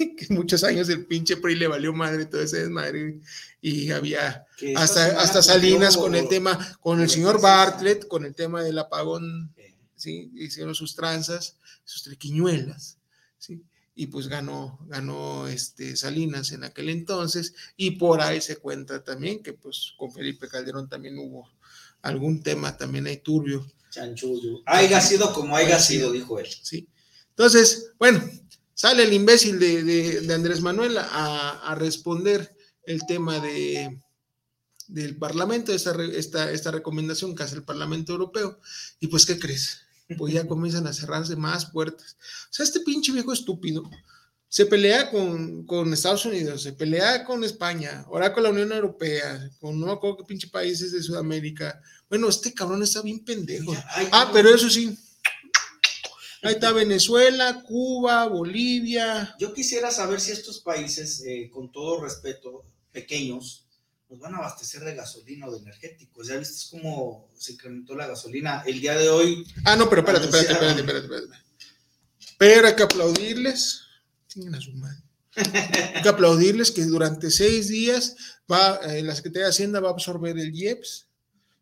que 0.16 0.26
muchos 0.30 0.64
años 0.64 0.88
el 0.88 1.06
pinche 1.06 1.36
PRI 1.36 1.56
le 1.56 1.66
valió 1.66 1.92
madre 1.92 2.26
todo 2.26 2.42
ese 2.42 2.60
desmadre 2.60 3.20
y 3.60 3.90
había 3.90 4.46
hasta, 4.76 5.20
hasta 5.20 5.42
Salinas 5.42 5.96
con 5.96 6.14
el 6.14 6.28
tema, 6.28 6.58
con 6.80 7.00
el 7.00 7.10
señor 7.10 7.40
Bartlett, 7.40 8.08
con 8.08 8.24
el 8.24 8.34
tema 8.34 8.62
del 8.62 8.78
apagón, 8.78 9.54
¿sí? 9.96 10.30
hicieron 10.34 10.74
sus 10.74 10.94
tranzas, 10.94 11.56
sus 11.84 12.02
triquiñuelas, 12.04 12.98
¿sí? 13.38 13.62
y 13.94 14.06
pues 14.06 14.28
ganó, 14.28 14.78
ganó 14.86 15.46
este 15.48 15.96
Salinas 15.96 16.52
en 16.52 16.64
aquel 16.64 16.88
entonces, 16.88 17.54
y 17.76 17.92
por 17.92 18.20
ahí 18.20 18.40
se 18.40 18.56
cuenta 18.56 19.04
también 19.04 19.42
que 19.42 19.52
pues 19.52 19.92
con 19.98 20.12
Felipe 20.12 20.48
Calderón 20.48 20.88
también 20.88 21.18
hubo 21.18 21.50
algún 22.02 22.42
tema 22.42 22.76
también 22.76 23.06
ahí 23.06 23.18
turbio. 23.18 23.66
Chanchullo. 23.90 24.62
Haiga 24.66 25.00
sido 25.00 25.32
como 25.32 25.56
haya 25.56 25.78
sido, 25.78 26.12
dijo 26.12 26.38
él. 26.38 26.46
Sí. 26.62 26.88
Entonces, 27.30 27.92
bueno, 27.98 28.22
sale 28.80 29.02
el 29.02 29.12
imbécil 29.12 29.58
de, 29.58 30.32
Andrés 30.34 30.62
Manuel 30.62 30.96
a, 30.96 31.74
responder 31.78 32.56
el 32.84 33.04
tema 33.06 33.38
de, 33.38 34.00
del 34.88 35.18
Parlamento, 35.18 35.74
esta, 35.74 35.94
esta, 36.02 36.50
esta 36.50 36.70
recomendación 36.70 37.34
que 37.34 37.42
hace 37.42 37.56
el 37.56 37.62
Parlamento 37.62 38.12
Europeo. 38.12 38.58
Y 38.98 39.08
pues, 39.08 39.26
¿qué 39.26 39.38
crees? 39.38 39.82
Pues 40.16 40.32
ya 40.32 40.46
comienzan 40.48 40.86
a 40.86 40.94
cerrarse 40.94 41.36
más 41.36 41.66
puertas. 41.66 42.16
O 42.44 42.52
sea, 42.54 42.64
este 42.64 42.80
pinche 42.80 43.12
viejo 43.12 43.34
estúpido 43.34 43.82
se 44.48 44.64
pelea 44.64 45.10
con, 45.10 45.66
con, 45.66 45.92
Estados 45.92 46.24
Unidos, 46.24 46.62
se 46.62 46.72
pelea 46.72 47.26
con 47.26 47.44
España, 47.44 48.06
ahora 48.06 48.32
con 48.32 48.44
la 48.44 48.48
Unión 48.48 48.72
Europea, 48.72 49.50
con 49.60 49.78
no 49.78 49.88
me 49.88 49.92
acuerdo 49.92 50.16
qué 50.16 50.24
pinche 50.24 50.48
países 50.48 50.90
de 50.92 51.02
Sudamérica. 51.02 51.82
Bueno, 52.08 52.30
este 52.30 52.54
cabrón 52.54 52.82
está 52.82 53.02
bien 53.02 53.22
pendejo. 53.26 53.76
Ah, 54.10 54.30
pero 54.32 54.48
eso 54.48 54.70
sí, 54.70 54.98
Ahí 56.42 56.54
está 56.54 56.72
Venezuela, 56.72 57.62
Cuba, 57.62 58.26
Bolivia. 58.26 59.34
Yo 59.38 59.52
quisiera 59.52 59.90
saber 59.90 60.20
si 60.20 60.32
estos 60.32 60.60
países, 60.60 61.22
eh, 61.26 61.50
con 61.52 61.70
todo 61.70 62.02
respeto, 62.02 62.64
pequeños, 62.92 63.66
nos 64.08 64.18
van 64.18 64.34
a 64.34 64.38
abastecer 64.38 64.82
de 64.82 64.94
gasolina 64.94 65.46
o 65.46 65.52
de 65.52 65.58
energéticos. 65.58 66.28
Ya 66.28 66.38
viste 66.38 66.66
cómo 66.70 67.28
se 67.36 67.52
incrementó 67.52 67.94
la 67.94 68.06
gasolina 68.06 68.62
el 68.66 68.80
día 68.80 68.96
de 68.96 69.10
hoy. 69.10 69.46
Ah, 69.64 69.76
no, 69.76 69.88
pero 69.90 70.00
espérate, 70.00 70.26
espérate, 70.26 70.52
espérate, 70.52 70.80
espérate, 70.80 71.04
espérate. 71.04 71.44
Pero 72.38 72.66
hay 72.68 72.74
que 72.74 72.82
aplaudirles. 72.82 73.82
Tienen 74.26 74.54
a 74.54 74.60
su 74.60 74.72
madre. 74.72 75.02
Hay 75.94 76.02
que 76.02 76.08
aplaudirles 76.08 76.70
que 76.70 76.84
durante 76.86 77.30
seis 77.30 77.68
días 77.68 78.16
va, 78.50 78.76
eh, 78.76 79.02
la 79.02 79.14
Secretaría 79.14 79.44
de 79.44 79.50
Hacienda 79.50 79.80
va 79.80 79.90
a 79.90 79.92
absorber 79.92 80.38
el 80.38 80.54
IEPS. 80.54 81.06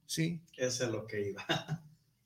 Sí. 0.07 0.41
Eso 0.57 0.85
es 0.85 0.91
lo 0.91 1.07
que 1.07 1.31
iba. 1.31 1.45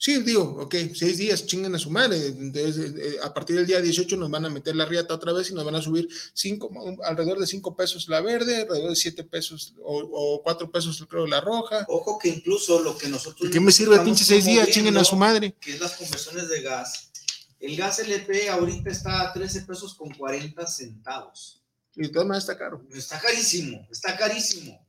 Sí, 0.02 0.20
digo, 0.24 0.56
ok, 0.58 0.74
seis 0.96 1.16
días, 1.16 1.46
chingan 1.46 1.76
a 1.76 1.78
su 1.78 1.88
madre. 1.88 2.26
Entonces, 2.26 2.92
eh, 2.98 3.18
a 3.22 3.32
partir 3.32 3.54
del 3.54 3.68
día 3.68 3.80
18 3.80 4.16
nos 4.16 4.32
van 4.32 4.44
a 4.44 4.50
meter 4.50 4.74
la 4.74 4.84
riata 4.84 5.14
otra 5.14 5.32
vez 5.32 5.48
y 5.48 5.54
nos 5.54 5.64
van 5.64 5.76
a 5.76 5.80
subir 5.80 6.08
cinco, 6.34 6.72
alrededor 7.04 7.38
de 7.38 7.46
cinco 7.46 7.76
pesos 7.76 8.08
la 8.08 8.20
verde, 8.20 8.62
alrededor 8.62 8.90
de 8.90 8.96
siete 8.96 9.22
pesos 9.22 9.74
o, 9.80 10.40
cuatro 10.42 10.72
pesos, 10.72 11.06
creo, 11.08 11.28
la 11.28 11.40
roja. 11.40 11.86
Ojo 11.88 12.18
que 12.18 12.30
incluso 12.30 12.82
lo 12.82 12.98
que 12.98 13.08
nosotros. 13.08 13.48
¿Qué 13.48 13.60
me 13.60 13.70
sirve 13.70 14.00
pinche 14.00 14.24
seis 14.24 14.44
días? 14.44 14.68
Chinguen 14.70 14.96
a 14.96 15.04
su 15.04 15.14
madre. 15.14 15.54
Que 15.60 15.74
es 15.74 15.80
las 15.80 15.92
conversiones 15.92 16.48
de 16.48 16.62
gas. 16.62 17.12
El 17.60 17.76
gas 17.76 18.00
LP 18.00 18.48
ahorita 18.48 18.90
está 18.90 19.20
a 19.20 19.32
13 19.32 19.60
pesos 19.60 19.94
con 19.94 20.12
40 20.12 20.66
centavos. 20.66 21.62
Y 21.94 22.10
maneras 22.10 22.38
está 22.38 22.58
caro. 22.58 22.84
Está 22.92 23.20
carísimo, 23.20 23.86
está 23.88 24.16
carísimo. 24.16 24.84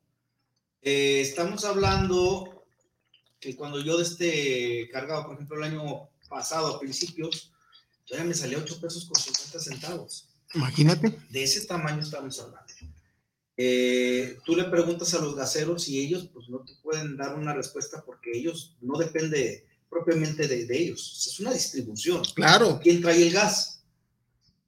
Eh, 0.81 1.21
estamos 1.21 1.65
hablando 1.65 2.52
que 3.43 3.57
cuando 3.57 3.81
yo 3.81 3.97
de 3.97 4.03
este 4.03 4.89
cargaba, 4.89 5.25
por 5.25 5.35
ejemplo, 5.35 5.57
el 5.57 5.63
año 5.63 6.09
pasado, 6.29 6.75
a 6.75 6.79
principios, 6.79 7.51
todavía 8.05 8.29
me 8.29 8.35
salía 8.35 8.57
8 8.57 8.79
pesos 8.79 9.05
con 9.05 9.21
50 9.21 9.59
centavos. 9.59 10.29
Imagínate. 10.53 11.19
De 11.29 11.43
ese 11.43 11.65
tamaño 11.65 12.01
estamos 12.01 12.39
hablando. 12.39 12.73
Eh, 13.57 14.39
tú 14.45 14.55
le 14.55 14.63
preguntas 14.63 15.13
a 15.13 15.19
los 15.19 15.35
gaseros 15.35 15.87
y 15.87 15.99
ellos 15.99 16.29
pues 16.33 16.49
no 16.49 16.59
te 16.59 16.73
pueden 16.81 17.17
dar 17.17 17.35
una 17.35 17.53
respuesta 17.53 18.03
porque 18.03 18.31
ellos 18.33 18.75
no 18.81 18.97
depende 18.97 19.65
propiamente 19.89 20.47
de, 20.47 20.65
ellos. 20.75 21.27
Es 21.27 21.39
una 21.39 21.51
distribución. 21.51 22.23
Claro. 22.35 22.79
¿Quién 22.81 23.01
trae 23.01 23.21
el 23.21 23.33
gas? 23.33 23.81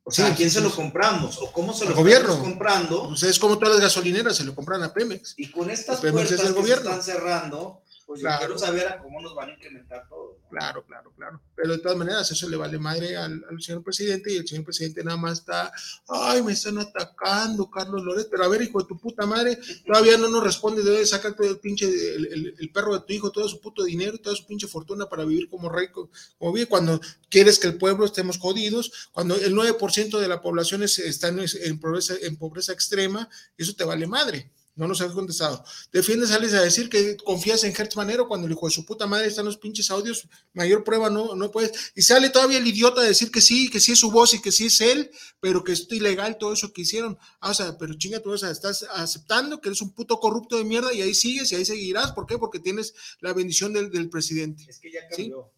O 0.03 0.11
sea, 0.11 0.27
¿a 0.27 0.35
quién 0.35 0.51
se 0.51 0.61
lo 0.61 0.69
compramos? 0.69 1.39
¿O 1.39 1.51
cómo 1.51 1.73
se 1.73 1.85
lo 1.85 1.95
gobierno. 1.95 2.39
comprando? 2.39 3.07
Pues 3.07 3.23
es 3.23 3.39
como 3.39 3.57
todas 3.57 3.75
las 3.75 3.83
gasolineras, 3.83 4.35
se 4.35 4.43
lo 4.43 4.53
compran 4.53 4.83
a 4.83 4.93
Pemex. 4.93 5.33
Y 5.37 5.49
con 5.49 5.71
estas 5.71 5.99
puertas 6.01 6.29
que 6.29 6.37
se 6.37 6.73
están 6.73 7.01
cerrando, 7.01 7.81
pues 8.05 8.21
claro. 8.21 8.39
quiero 8.39 8.57
saber 8.57 8.87
a 8.87 8.99
cómo 8.99 9.19
nos 9.19 9.33
van 9.33 9.49
a 9.49 9.53
incrementar 9.53 10.07
todo. 10.07 10.37
Claro, 10.49 10.85
claro, 10.85 11.11
claro. 11.15 11.41
Pero 11.55 11.73
de 11.73 11.79
todas 11.79 11.97
maneras, 11.97 12.31
eso 12.31 12.47
le 12.47 12.55
vale 12.55 12.77
madre 12.77 13.17
al, 13.17 13.43
señor 13.59 13.83
presidente 13.83 14.31
y 14.31 14.37
el 14.37 14.47
señor 14.47 14.63
presidente 14.63 15.03
nada 15.03 15.17
más 15.17 15.39
está, 15.39 15.71
ay, 16.07 16.43
me 16.43 16.53
están 16.53 16.77
atacando, 16.77 17.69
Carlos 17.69 18.03
Lórez, 18.03 18.27
pero 18.29 18.43
a 18.43 18.47
ver, 18.47 18.61
hijo 18.61 18.79
de 18.79 18.87
tu 18.87 18.97
puta 18.97 19.25
madre, 19.25 19.57
todavía 19.85 20.17
no 20.17 20.29
nos 20.29 20.43
responde, 20.43 20.83
debe 20.83 21.05
sacar 21.05 21.35
todo 21.35 21.49
el 21.49 21.59
pinche, 21.59 21.87
el, 21.87 22.71
perro 22.73 22.93
de 22.93 23.05
tu 23.05 23.13
hijo, 23.13 23.31
todo 23.31 23.47
su 23.49 23.59
puto 23.59 23.83
dinero, 23.83 24.17
toda 24.19 24.35
su 24.35 24.45
pinche 24.45 24.67
fortuna 24.67 25.07
para 25.07 25.25
vivir 25.25 25.49
como 25.49 25.69
rey, 25.69 25.87
como 25.89 26.53
vive, 26.53 26.67
cuando 26.67 27.01
quieres 27.29 27.57
que 27.57 27.67
el 27.67 27.77
pueblo 27.77 28.05
estemos 28.05 28.37
jodidos, 28.37 29.09
cuando 29.13 29.35
el 29.35 29.53
9% 29.53 30.19
de 30.19 30.27
la 30.27 30.41
población 30.41 30.83
está 30.83 31.29
en, 31.29 31.39
en, 31.39 31.79
pobreza, 31.79 32.13
en 32.21 32.37
pobreza 32.37 32.71
extrema, 32.71 33.27
eso 33.57 33.75
te 33.75 33.83
vale 33.83 34.05
madre. 34.05 34.51
No 34.75 34.89
nos 34.89 34.99
ha 34.99 35.07
contestado. 35.07 35.63
Defiende, 35.93 36.27
sales 36.27 36.53
a 36.53 36.61
decir 36.61 36.89
que 36.89 37.15
confías 37.15 37.63
en 37.63 37.73
Hertz 37.73 37.95
Manero 37.95 38.27
cuando 38.27 38.45
el 38.45 38.53
hijo 38.53 38.67
de 38.67 38.73
su 38.73 38.85
puta 38.85 39.07
madre 39.07 39.27
está 39.27 39.39
en 39.39 39.47
los 39.47 39.57
pinches 39.57 39.89
audios. 39.89 40.27
Mayor 40.53 40.83
prueba 40.83 41.09
no, 41.09 41.33
no 41.33 41.49
puedes. 41.49 41.93
Y 41.95 42.01
sale 42.01 42.29
todavía 42.29 42.57
el 42.57 42.67
idiota 42.67 42.99
a 42.99 43.05
decir 43.05 43.31
que 43.31 43.39
sí, 43.39 43.69
que 43.69 43.79
sí 43.79 43.93
es 43.93 43.99
su 43.99 44.11
voz 44.11 44.33
y 44.33 44.41
que 44.41 44.51
sí 44.51 44.65
es 44.65 44.81
él, 44.81 45.11
pero 45.39 45.63
que 45.63 45.71
es 45.71 45.87
ilegal 45.89 46.37
todo 46.37 46.51
eso 46.51 46.73
que 46.73 46.81
hicieron. 46.81 47.17
Ah, 47.39 47.51
o 47.51 47.53
sea, 47.53 47.77
pero 47.77 47.93
chinga 47.93 48.19
tú, 48.19 48.31
o 48.31 48.37
sea, 48.37 48.51
estás 48.51 48.85
aceptando 48.93 49.61
que 49.61 49.69
eres 49.69 49.81
un 49.81 49.93
puto 49.93 50.19
corrupto 50.19 50.57
de 50.57 50.65
mierda 50.65 50.93
y 50.93 51.01
ahí 51.01 51.13
sigues 51.13 51.51
y 51.53 51.55
ahí 51.55 51.63
seguirás. 51.63 52.11
¿Por 52.11 52.25
qué? 52.25 52.37
Porque 52.37 52.59
tienes 52.59 52.93
la 53.21 53.31
bendición 53.31 53.71
del, 53.71 53.89
del 53.91 54.09
presidente. 54.09 54.65
Es 54.67 54.79
que 54.79 54.91
ya 54.91 55.07
cambió, 55.07 55.15
ya 55.17 55.17
cambió. 55.23 55.54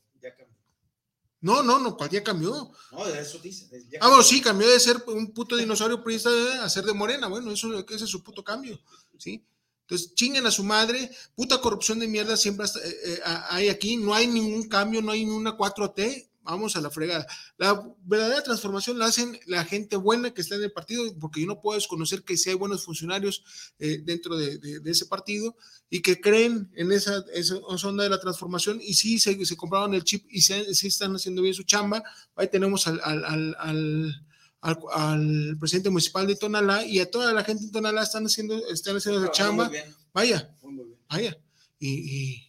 No, 1.48 1.64
no, 1.64 1.80
no, 1.80 1.96
cual 1.96 2.10
ya 2.10 2.22
cambió. 2.22 2.72
No, 2.92 3.06
eso 3.08 3.40
dice. 3.40 3.70
Ah, 4.02 4.10
bueno, 4.10 4.22
sí, 4.22 4.42
cambió 4.42 4.68
de 4.68 4.78
ser 4.82 5.02
un 5.08 5.32
puto 5.32 5.56
dinosaurio 5.56 6.04
priista 6.04 6.30
a 6.62 6.70
ser 6.70 6.84
de 6.84 6.92
morena. 6.92 7.28
Bueno, 7.28 7.52
eso 7.52 7.80
ese 7.88 8.04
es 8.04 8.10
su 8.10 8.22
puto 8.22 8.44
cambio. 8.44 8.78
¿sí? 9.18 9.46
Entonces, 9.84 10.14
chinguen 10.14 10.46
a 10.46 10.52
su 10.52 10.66
madre, 10.66 11.10
puta 11.36 11.62
corrupción 11.62 12.00
de 12.00 12.08
mierda 12.10 12.36
siempre 12.36 12.66
eh, 12.66 12.96
eh, 13.06 13.20
hay 13.50 13.70
aquí, 13.70 13.96
no 13.96 14.14
hay 14.14 14.28
ningún 14.28 14.68
cambio, 14.68 15.02
no 15.02 15.14
hay 15.14 15.24
ninguna 15.24 15.56
4T, 15.58 16.28
vamos 16.52 16.76
a 16.76 16.82
la 16.82 16.90
fregada. 16.90 17.28
La 17.58 17.84
verdadera 18.04 18.44
transformación 18.44 19.00
la 19.00 19.06
hacen 19.06 19.40
la 19.46 19.64
gente 19.66 19.96
buena 19.96 20.32
que 20.34 20.42
está 20.42 20.56
en 20.56 20.64
el 20.64 20.72
partido, 20.72 21.04
porque 21.20 21.42
yo 21.42 21.48
no 21.48 21.62
puedo 21.62 21.78
desconocer 21.78 22.24
que 22.24 22.38
si 22.38 22.50
hay 22.50 22.56
buenos 22.56 22.84
funcionarios 22.84 23.44
eh, 23.80 24.00
dentro 24.04 24.38
de, 24.38 24.60
ese 24.86 25.06
partido 25.06 25.56
y 25.90 26.02
que 26.02 26.20
creen 26.20 26.72
en 26.76 26.92
esa, 26.92 27.24
esa 27.34 27.58
onda 27.58 28.04
de 28.04 28.10
la 28.10 28.20
transformación 28.20 28.80
y 28.82 28.94
sí 28.94 29.20
se, 29.20 29.46
se 29.46 29.56
compraron 29.56 29.94
el 29.94 30.04
chip 30.04 30.26
y 30.30 30.42
sí, 30.42 30.88
están 30.88 31.16
haciendo 31.16 31.42
bien 31.42 31.54
su 31.54 31.64
chamba. 31.64 32.04
Ahí 32.36 32.48
tenemos 32.48 32.88
al 32.88 33.00
al, 34.62 35.58
presidente 35.60 35.90
municipal 35.90 36.28
de 36.28 36.36
Tonalá 36.36 36.84
y 36.84 37.00
a 37.00 37.10
toda 37.10 37.34
la 37.34 37.44
gente 37.44 37.64
en 37.64 37.72
Tonalá 37.72 38.04
están 38.04 38.26
haciendo, 38.26 38.68
están 38.68 38.98
haciendo 38.98 39.24
esa 39.24 39.32
chamba. 39.32 39.72
Vaya, 40.14 40.50
vaya. 41.10 41.38
Y, 41.80 42.44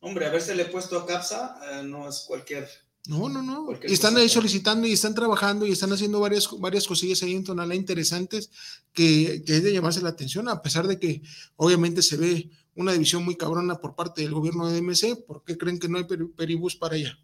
Hombre, 0.00 0.26
haberse 0.26 0.54
le 0.54 0.66
puesto 0.66 0.98
a 0.98 1.06
CAPSA 1.06 1.58
eh, 1.62 1.82
no 1.84 2.08
es 2.08 2.24
cualquier. 2.26 2.68
No, 3.06 3.28
no, 3.28 3.42
no. 3.42 3.68
Y 3.86 3.92
están 3.92 4.16
ahí 4.16 4.28
solicitando 4.28 4.86
y 4.86 4.92
están 4.92 5.14
trabajando 5.14 5.66
y 5.66 5.72
están 5.72 5.92
haciendo 5.92 6.20
varias, 6.20 6.48
varias 6.58 6.86
cosillas 6.86 7.22
ahí 7.22 7.34
en 7.34 7.44
Tonalá 7.44 7.74
interesantes 7.74 8.50
que, 8.92 9.42
que 9.44 9.56
es 9.56 9.62
de 9.62 9.72
llamarse 9.72 10.00
la 10.00 10.08
atención, 10.08 10.48
a 10.48 10.62
pesar 10.62 10.86
de 10.86 10.98
que 10.98 11.22
obviamente 11.56 12.00
se 12.00 12.16
ve 12.16 12.50
una 12.76 12.92
división 12.92 13.24
muy 13.24 13.36
cabrona 13.36 13.76
por 13.76 13.94
parte 13.94 14.22
del 14.22 14.32
gobierno 14.32 14.68
de 14.68 14.80
DMC. 14.80 15.26
¿Por 15.26 15.44
qué 15.44 15.58
creen 15.58 15.78
que 15.78 15.88
no 15.88 15.98
hay 15.98 16.04
peribús 16.04 16.76
para 16.76 16.96
allá? 16.96 17.18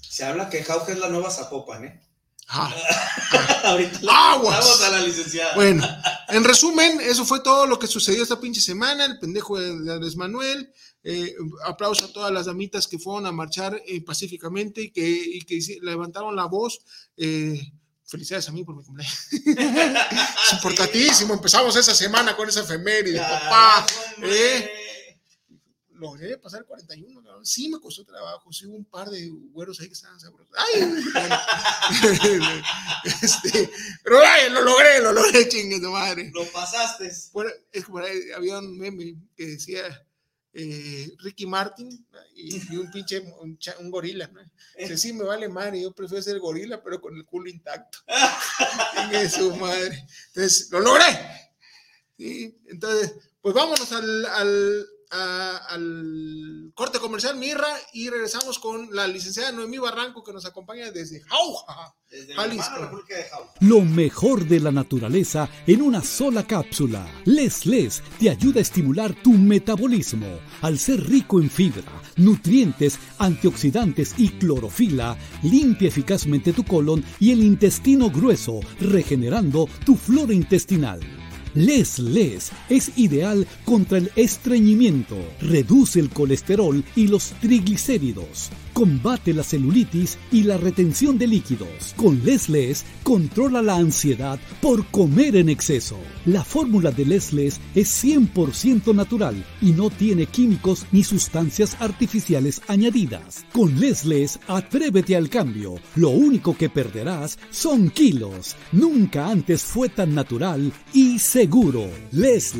Se 0.00 0.24
habla 0.24 0.50
que 0.50 0.64
Jauge 0.64 0.92
es 0.92 0.98
la 0.98 1.08
nueva 1.08 1.30
Zapopan, 1.30 1.84
¿eh? 1.84 2.02
Ah, 2.52 2.74
Ahorita 3.64 4.00
vamos 4.02 4.82
a 4.82 4.90
la 4.90 5.02
licenciada. 5.02 5.54
Bueno, 5.54 5.86
en 6.28 6.42
resumen, 6.42 7.00
eso 7.00 7.24
fue 7.24 7.40
todo 7.40 7.64
lo 7.64 7.78
que 7.78 7.86
sucedió 7.86 8.24
esta 8.24 8.40
pinche 8.40 8.60
semana. 8.60 9.04
El 9.04 9.20
pendejo 9.20 9.58
de 9.60 9.92
Andrés 9.92 10.16
Manuel. 10.16 10.72
Eh, 11.02 11.34
aplauso 11.64 12.04
a 12.04 12.12
todas 12.12 12.32
las 12.32 12.46
damitas 12.46 12.86
que 12.86 12.98
fueron 12.98 13.26
a 13.26 13.32
marchar 13.32 13.80
eh, 13.86 14.02
pacíficamente 14.02 14.82
y 14.82 14.90
que, 14.90 15.38
que 15.46 15.78
levantaron 15.82 16.36
la 16.36 16.46
voz. 16.46 16.80
Eh, 17.16 17.60
felicidades 18.04 18.48
a 18.48 18.52
mí 18.52 18.64
por 18.64 18.76
mi 18.76 18.82
cumpleaños. 18.82 19.28
es 19.32 20.52
importantísimo. 20.52 21.34
Empezamos 21.34 21.76
esa 21.76 21.94
semana 21.94 22.36
con 22.36 22.48
esa 22.48 22.60
efeméride, 22.60 23.20
papá. 23.20 23.86
¿eh? 24.22 24.70
logré 26.00 26.38
pasar 26.38 26.60
el 26.60 26.66
41, 26.66 27.44
sí 27.44 27.68
me 27.68 27.78
costó 27.78 28.04
trabajo, 28.04 28.50
sí 28.52 28.66
hubo 28.66 28.76
un 28.76 28.86
par 28.86 29.10
de 29.10 29.28
güeros 29.52 29.78
ahí 29.80 29.86
que 29.86 29.92
estaban 29.92 30.18
sabrosos. 30.18 30.56
¡Ay! 30.56 30.82
este, 33.22 33.70
pero 34.02 34.20
ay, 34.20 34.50
lo 34.50 34.62
logré, 34.62 35.00
lo 35.00 35.12
logré, 35.12 35.48
chingue 35.48 35.78
tu 35.78 35.90
madre. 35.90 36.30
Lo 36.34 36.50
pasaste. 36.50 37.06
es 37.06 37.84
como 37.84 37.98
había 38.34 38.58
un 38.58 38.78
meme 38.78 39.14
que 39.36 39.46
decía 39.46 39.82
eh, 40.52 41.12
Ricky 41.18 41.46
Martin 41.46 42.06
y, 42.34 42.76
un 42.76 42.90
pinche, 42.90 43.20
un, 43.20 43.90
gorila, 43.90 44.26
¿no? 44.28 44.40
Dice, 44.78 44.98
sí, 44.98 45.12
me 45.12 45.24
vale 45.24 45.48
madre, 45.48 45.82
yo 45.82 45.92
prefiero 45.92 46.22
ser 46.22 46.38
gorila, 46.38 46.82
pero 46.82 47.00
con 47.00 47.16
el 47.16 47.24
culo 47.24 47.48
intacto. 47.48 47.98
Chingue 48.94 49.28
su 49.28 49.54
madre. 49.56 50.06
Entonces, 50.28 50.68
lo 50.70 50.80
logré. 50.80 51.04
¿Sí? 52.18 52.58
Entonces, 52.66 53.14
pues 53.40 53.54
vámonos 53.54 53.92
al, 53.92 54.26
al 54.26 54.86
al 55.10 56.70
corte 56.74 56.98
comercial 57.00 57.36
Mirra 57.36 57.68
y 57.92 58.08
regresamos 58.08 58.58
con 58.58 58.94
la 58.94 59.06
licenciada 59.08 59.52
Noemí 59.52 59.78
Barranco 59.78 60.22
que 60.22 60.32
nos 60.32 60.46
acompaña 60.46 60.90
desde 60.92 61.20
Jauja, 61.22 61.94
Jalisco. 62.36 63.02
Lo 63.60 63.80
mejor 63.80 64.46
de 64.46 64.60
la 64.60 64.70
naturaleza 64.70 65.48
en 65.66 65.82
una 65.82 66.02
sola 66.02 66.46
cápsula. 66.46 67.06
Les 67.24 67.66
Les 67.66 68.02
te 68.18 68.30
ayuda 68.30 68.60
a 68.60 68.62
estimular 68.62 69.14
tu 69.14 69.32
metabolismo 69.32 70.40
al 70.62 70.78
ser 70.78 71.08
rico 71.08 71.40
en 71.40 71.50
fibra, 71.50 71.90
nutrientes, 72.16 72.98
antioxidantes 73.18 74.14
y 74.16 74.28
clorofila. 74.30 75.16
Limpia 75.42 75.88
eficazmente 75.88 76.52
tu 76.52 76.64
colon 76.64 77.04
y 77.18 77.32
el 77.32 77.42
intestino 77.42 78.10
grueso, 78.10 78.60
regenerando 78.80 79.68
tu 79.84 79.96
flora 79.96 80.32
intestinal. 80.32 81.19
Les 81.54 81.98
Les 81.98 82.52
es 82.68 82.92
ideal 82.96 83.46
contra 83.64 83.98
el 83.98 84.10
estreñimiento, 84.14 85.16
reduce 85.40 85.98
el 85.98 86.10
colesterol 86.10 86.84
y 86.94 87.08
los 87.08 87.32
triglicéridos 87.40 88.50
Combate 88.72 89.34
la 89.34 89.42
celulitis 89.42 90.16
y 90.32 90.44
la 90.44 90.56
retención 90.56 91.18
de 91.18 91.26
líquidos. 91.26 91.92
Con 91.96 92.24
Les 92.24 92.84
controla 93.02 93.60
la 93.60 93.76
ansiedad 93.76 94.38
por 94.62 94.86
comer 94.86 95.36
en 95.36 95.48
exceso. 95.48 95.98
La 96.26 96.44
fórmula 96.44 96.90
de 96.90 97.06
Les 97.06 97.32
es 97.32 98.04
100% 98.04 98.94
natural 98.94 99.42
y 99.62 99.72
no 99.72 99.88
tiene 99.88 100.26
químicos 100.26 100.84
ni 100.92 101.02
sustancias 101.02 101.76
artificiales 101.80 102.60
añadidas. 102.68 103.46
Con 103.52 103.80
Les 103.80 104.38
atrévete 104.46 105.16
al 105.16 105.30
cambio. 105.30 105.76
Lo 105.96 106.10
único 106.10 106.56
que 106.56 106.68
perderás 106.68 107.38
son 107.50 107.88
kilos. 107.88 108.54
Nunca 108.72 109.28
antes 109.28 109.62
fue 109.62 109.88
tan 109.88 110.14
natural 110.14 110.72
y 110.92 111.18
seguro. 111.18 111.88
Les 112.12 112.54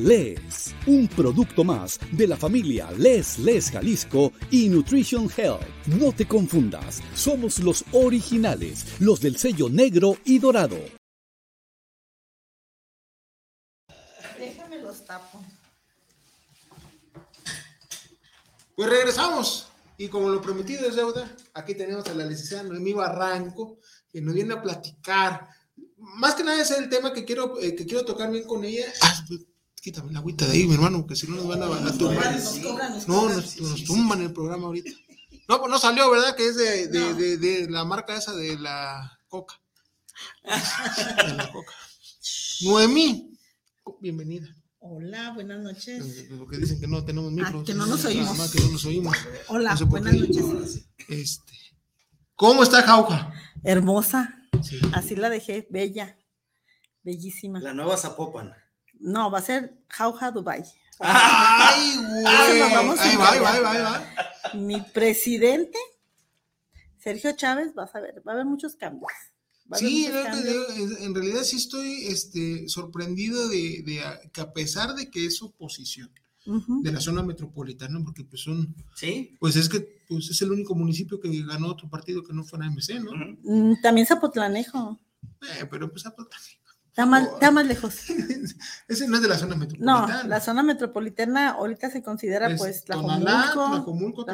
un 0.87 1.09
producto 1.09 1.63
más 1.63 1.99
de 2.13 2.27
la 2.27 2.37
familia 2.37 2.89
Les 2.97 3.39
Les 3.39 3.71
Jalisco 3.71 4.33
y 4.51 4.69
Nutrition 4.69 5.29
Health. 5.37 5.67
No 5.99 6.13
te 6.13 6.25
confundas, 6.27 7.03
somos 7.15 7.59
los 7.59 7.85
originales, 7.93 8.87
los 9.01 9.21
del 9.21 9.37
sello 9.37 9.69
negro 9.69 10.17
y 10.25 10.39
dorado. 10.39 11.00
Pues 18.81 18.89
regresamos. 18.89 19.67
Y 19.99 20.09
como 20.09 20.31
lo 20.31 20.41
prometido 20.41 20.89
es 20.89 20.97
deuda, 20.97 21.31
aquí 21.53 21.75
tenemos 21.75 22.07
a 22.07 22.15
la 22.15 22.25
licenciada 22.25 22.63
Noemí 22.63 22.95
Barranco, 22.95 23.79
que 24.11 24.23
nos 24.23 24.35
viene 24.35 24.55
a 24.55 24.63
platicar. 24.63 25.51
Más 25.99 26.35
que 26.35 26.43
nada 26.43 26.63
ese 26.63 26.73
es 26.73 26.79
el 26.79 26.89
tema 26.89 27.13
que 27.13 27.27
quiero, 27.27 27.61
eh, 27.61 27.75
que 27.75 27.85
quiero 27.85 28.07
tocar 28.07 28.31
bien 28.31 28.45
con 28.45 28.65
ella. 28.65 28.87
Ah, 29.03 29.23
pues, 29.29 29.41
quítame 29.83 30.15
la 30.15 30.21
agüita 30.21 30.47
de 30.47 30.53
ahí, 30.53 30.67
mi 30.67 30.77
hermano, 30.77 31.07
que 31.07 31.15
si 31.15 31.27
no 31.27 31.37
nos 31.37 31.47
van 31.47 31.63
a, 31.63 31.67
a 31.67 31.99
tumbar. 31.99 32.41
No, 33.07 33.29
nos, 33.29 33.61
nos 33.61 33.85
tumban 33.85 34.23
el 34.23 34.33
programa 34.33 34.69
ahorita. 34.69 34.93
No, 35.47 35.59
pues 35.59 35.71
no 35.71 35.79
salió, 35.79 36.11
¿verdad? 36.11 36.35
Que 36.35 36.49
es 36.49 36.57
de, 36.57 36.89
de, 36.89 37.13
de, 37.13 37.37
de 37.37 37.71
la 37.71 37.85
marca 37.85 38.17
esa 38.17 38.35
de 38.35 38.59
la 38.59 39.21
coca. 39.29 39.61
De 41.27 41.35
la 41.35 41.53
coca. 41.53 41.75
Noemí, 42.63 43.39
bienvenida. 44.01 44.49
Hola, 44.83 45.33
buenas 45.35 45.61
noches. 45.61 46.27
Porque 46.39 46.57
dicen 46.57 46.81
que 46.81 46.87
no 46.87 47.05
tenemos 47.05 47.31
micros. 47.33 47.63
Ah, 47.63 47.67
que 47.67 47.75
no 47.75 47.85
nos 47.87 47.99
Nada 48.03 48.09
oímos. 48.17 48.39
más 48.39 48.51
que 48.53 48.61
no 48.61 48.71
nos 48.71 48.85
oímos. 48.87 49.17
Hola, 49.49 49.71
No 49.73 49.77
sé 49.77 49.85
buenas 49.85 50.13
qué. 50.15 50.21
noches. 50.21 50.87
Este. 51.09 51.53
¿Cómo 52.35 52.63
está 52.63 52.83
Jauja? 52.83 53.33
Hermosa, 53.63 54.35
Sí. 54.63 54.81
así 54.95 55.17
la 55.17 55.29
dejé, 55.29 55.67
bella, 55.71 56.17
bellísima. 57.03 57.61
La 57.61 57.75
nueva 57.75 57.97
Zapopan. 57.99 58.55
No, 58.99 59.31
va 59.31 59.39
a 59.39 59.43
ser 59.43 59.79
Jauja 59.89 60.31
Dubai. 60.31 60.63
¡Ay, 60.99 61.97
Ah, 61.97 61.97
güey! 62.09 62.27
Ahí 62.27 62.61
a 62.61 62.83
va, 62.83 62.93
ahí 63.03 63.17
va, 63.17 63.31
ahí 63.53 63.61
va, 63.63 63.71
ahí 63.73 63.83
va. 63.83 64.55
Mi 64.55 64.81
presidente, 64.81 65.79
Sergio 66.99 67.33
Chávez, 67.37 67.75
vas 67.75 67.95
a 67.95 68.01
ver, 68.01 68.23
va 68.27 68.33
a 68.33 68.35
haber 68.37 68.47
muchos 68.47 68.77
cambios. 68.77 69.13
Sí, 69.79 70.09
no, 70.11 70.97
en 70.99 71.15
realidad 71.15 71.43
sí 71.45 71.57
estoy 71.57 72.07
este, 72.07 72.69
sorprendido 72.69 73.49
de, 73.49 73.83
de 73.87 74.01
a- 74.03 74.21
que 74.33 74.41
a 74.41 74.53
pesar 74.53 74.95
de 74.95 75.11
que 75.11 75.27
es 75.27 75.41
oposición 75.43 76.11
de 76.83 76.91
la 76.91 77.01
zona 77.01 77.23
metropolitana, 77.23 78.01
porque 78.03 78.25
pues 78.25 78.43
son, 78.43 78.75
¿Sí? 78.97 79.37
pues 79.39 79.55
es 79.57 79.69
que 79.69 80.01
pues 80.09 80.31
es 80.31 80.43
el 80.43 80.51
único 80.51 80.75
municipio 80.75 81.21
que 81.21 81.29
ganó 81.45 81.69
otro 81.69 81.89
partido 81.89 82.25
que 82.25 82.33
no 82.33 82.43
fuera 82.43 82.67
MC, 82.67 82.99
¿no? 82.99 83.13
Mm, 83.43 83.81
También 83.83 84.07
Zapotlanejo, 84.07 84.99
Eh, 85.43 85.67
pero 85.71 85.89
pues 85.91 86.03
pues, 86.17 86.59
está 86.89 87.07
más, 87.07 87.29
está 87.35 87.51
más 87.53 87.67
lejos. 87.67 87.95
ese 88.89 89.07
no 89.07 89.17
es 89.17 89.23
de 89.23 89.29
la 89.29 89.39
zona 89.39 89.55
No, 89.55 89.61
metropolitana. 89.61 90.25
la 90.27 90.41
zona 90.41 90.63
metropolitana 90.65 91.51
ahorita 91.51 91.91
se 91.91 92.03
considera 92.03 92.49
Es 92.51 92.59
pues 92.59 92.85
Tonalá, 92.85 93.53
Tlaquepaque, 93.53 94.25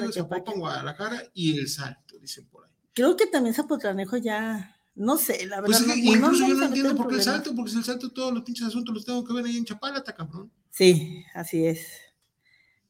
Tlaquepaque. 0.00 0.12
Zapopan, 0.12 0.58
Guadalajara 0.58 1.22
y 1.32 1.56
El 1.58 1.68
Salto, 1.68 2.18
dicen 2.18 2.46
por 2.48 2.64
ahí. 2.66 2.70
Creo 2.92 3.16
que 3.16 3.26
también 3.26 3.54
Zapotlanejo 3.54 4.16
ya, 4.18 4.73
no 4.96 5.16
sé, 5.18 5.46
la 5.46 5.60
verdad. 5.60 5.78
Pues 5.78 5.80
es 5.88 5.94
que 5.94 6.02
no- 6.02 6.12
incluso 6.28 6.46
yo 6.48 6.54
no 6.54 6.64
entiendo 6.66 6.90
en 6.90 6.96
por 6.96 7.08
qué 7.08 7.16
el 7.16 7.22
salto, 7.22 7.54
porque 7.54 7.72
si 7.72 7.78
el 7.78 7.84
salto 7.84 8.10
todos 8.12 8.32
los 8.32 8.42
pinches 8.44 8.66
asuntos 8.66 8.94
los 8.94 9.04
tengo 9.04 9.24
que 9.24 9.32
ver 9.32 9.44
ahí 9.46 9.56
en 9.56 9.64
Chapala, 9.64 9.98
está 9.98 10.14
cabrón. 10.14 10.50
Sí, 10.70 11.24
así 11.34 11.64
es. 11.66 11.86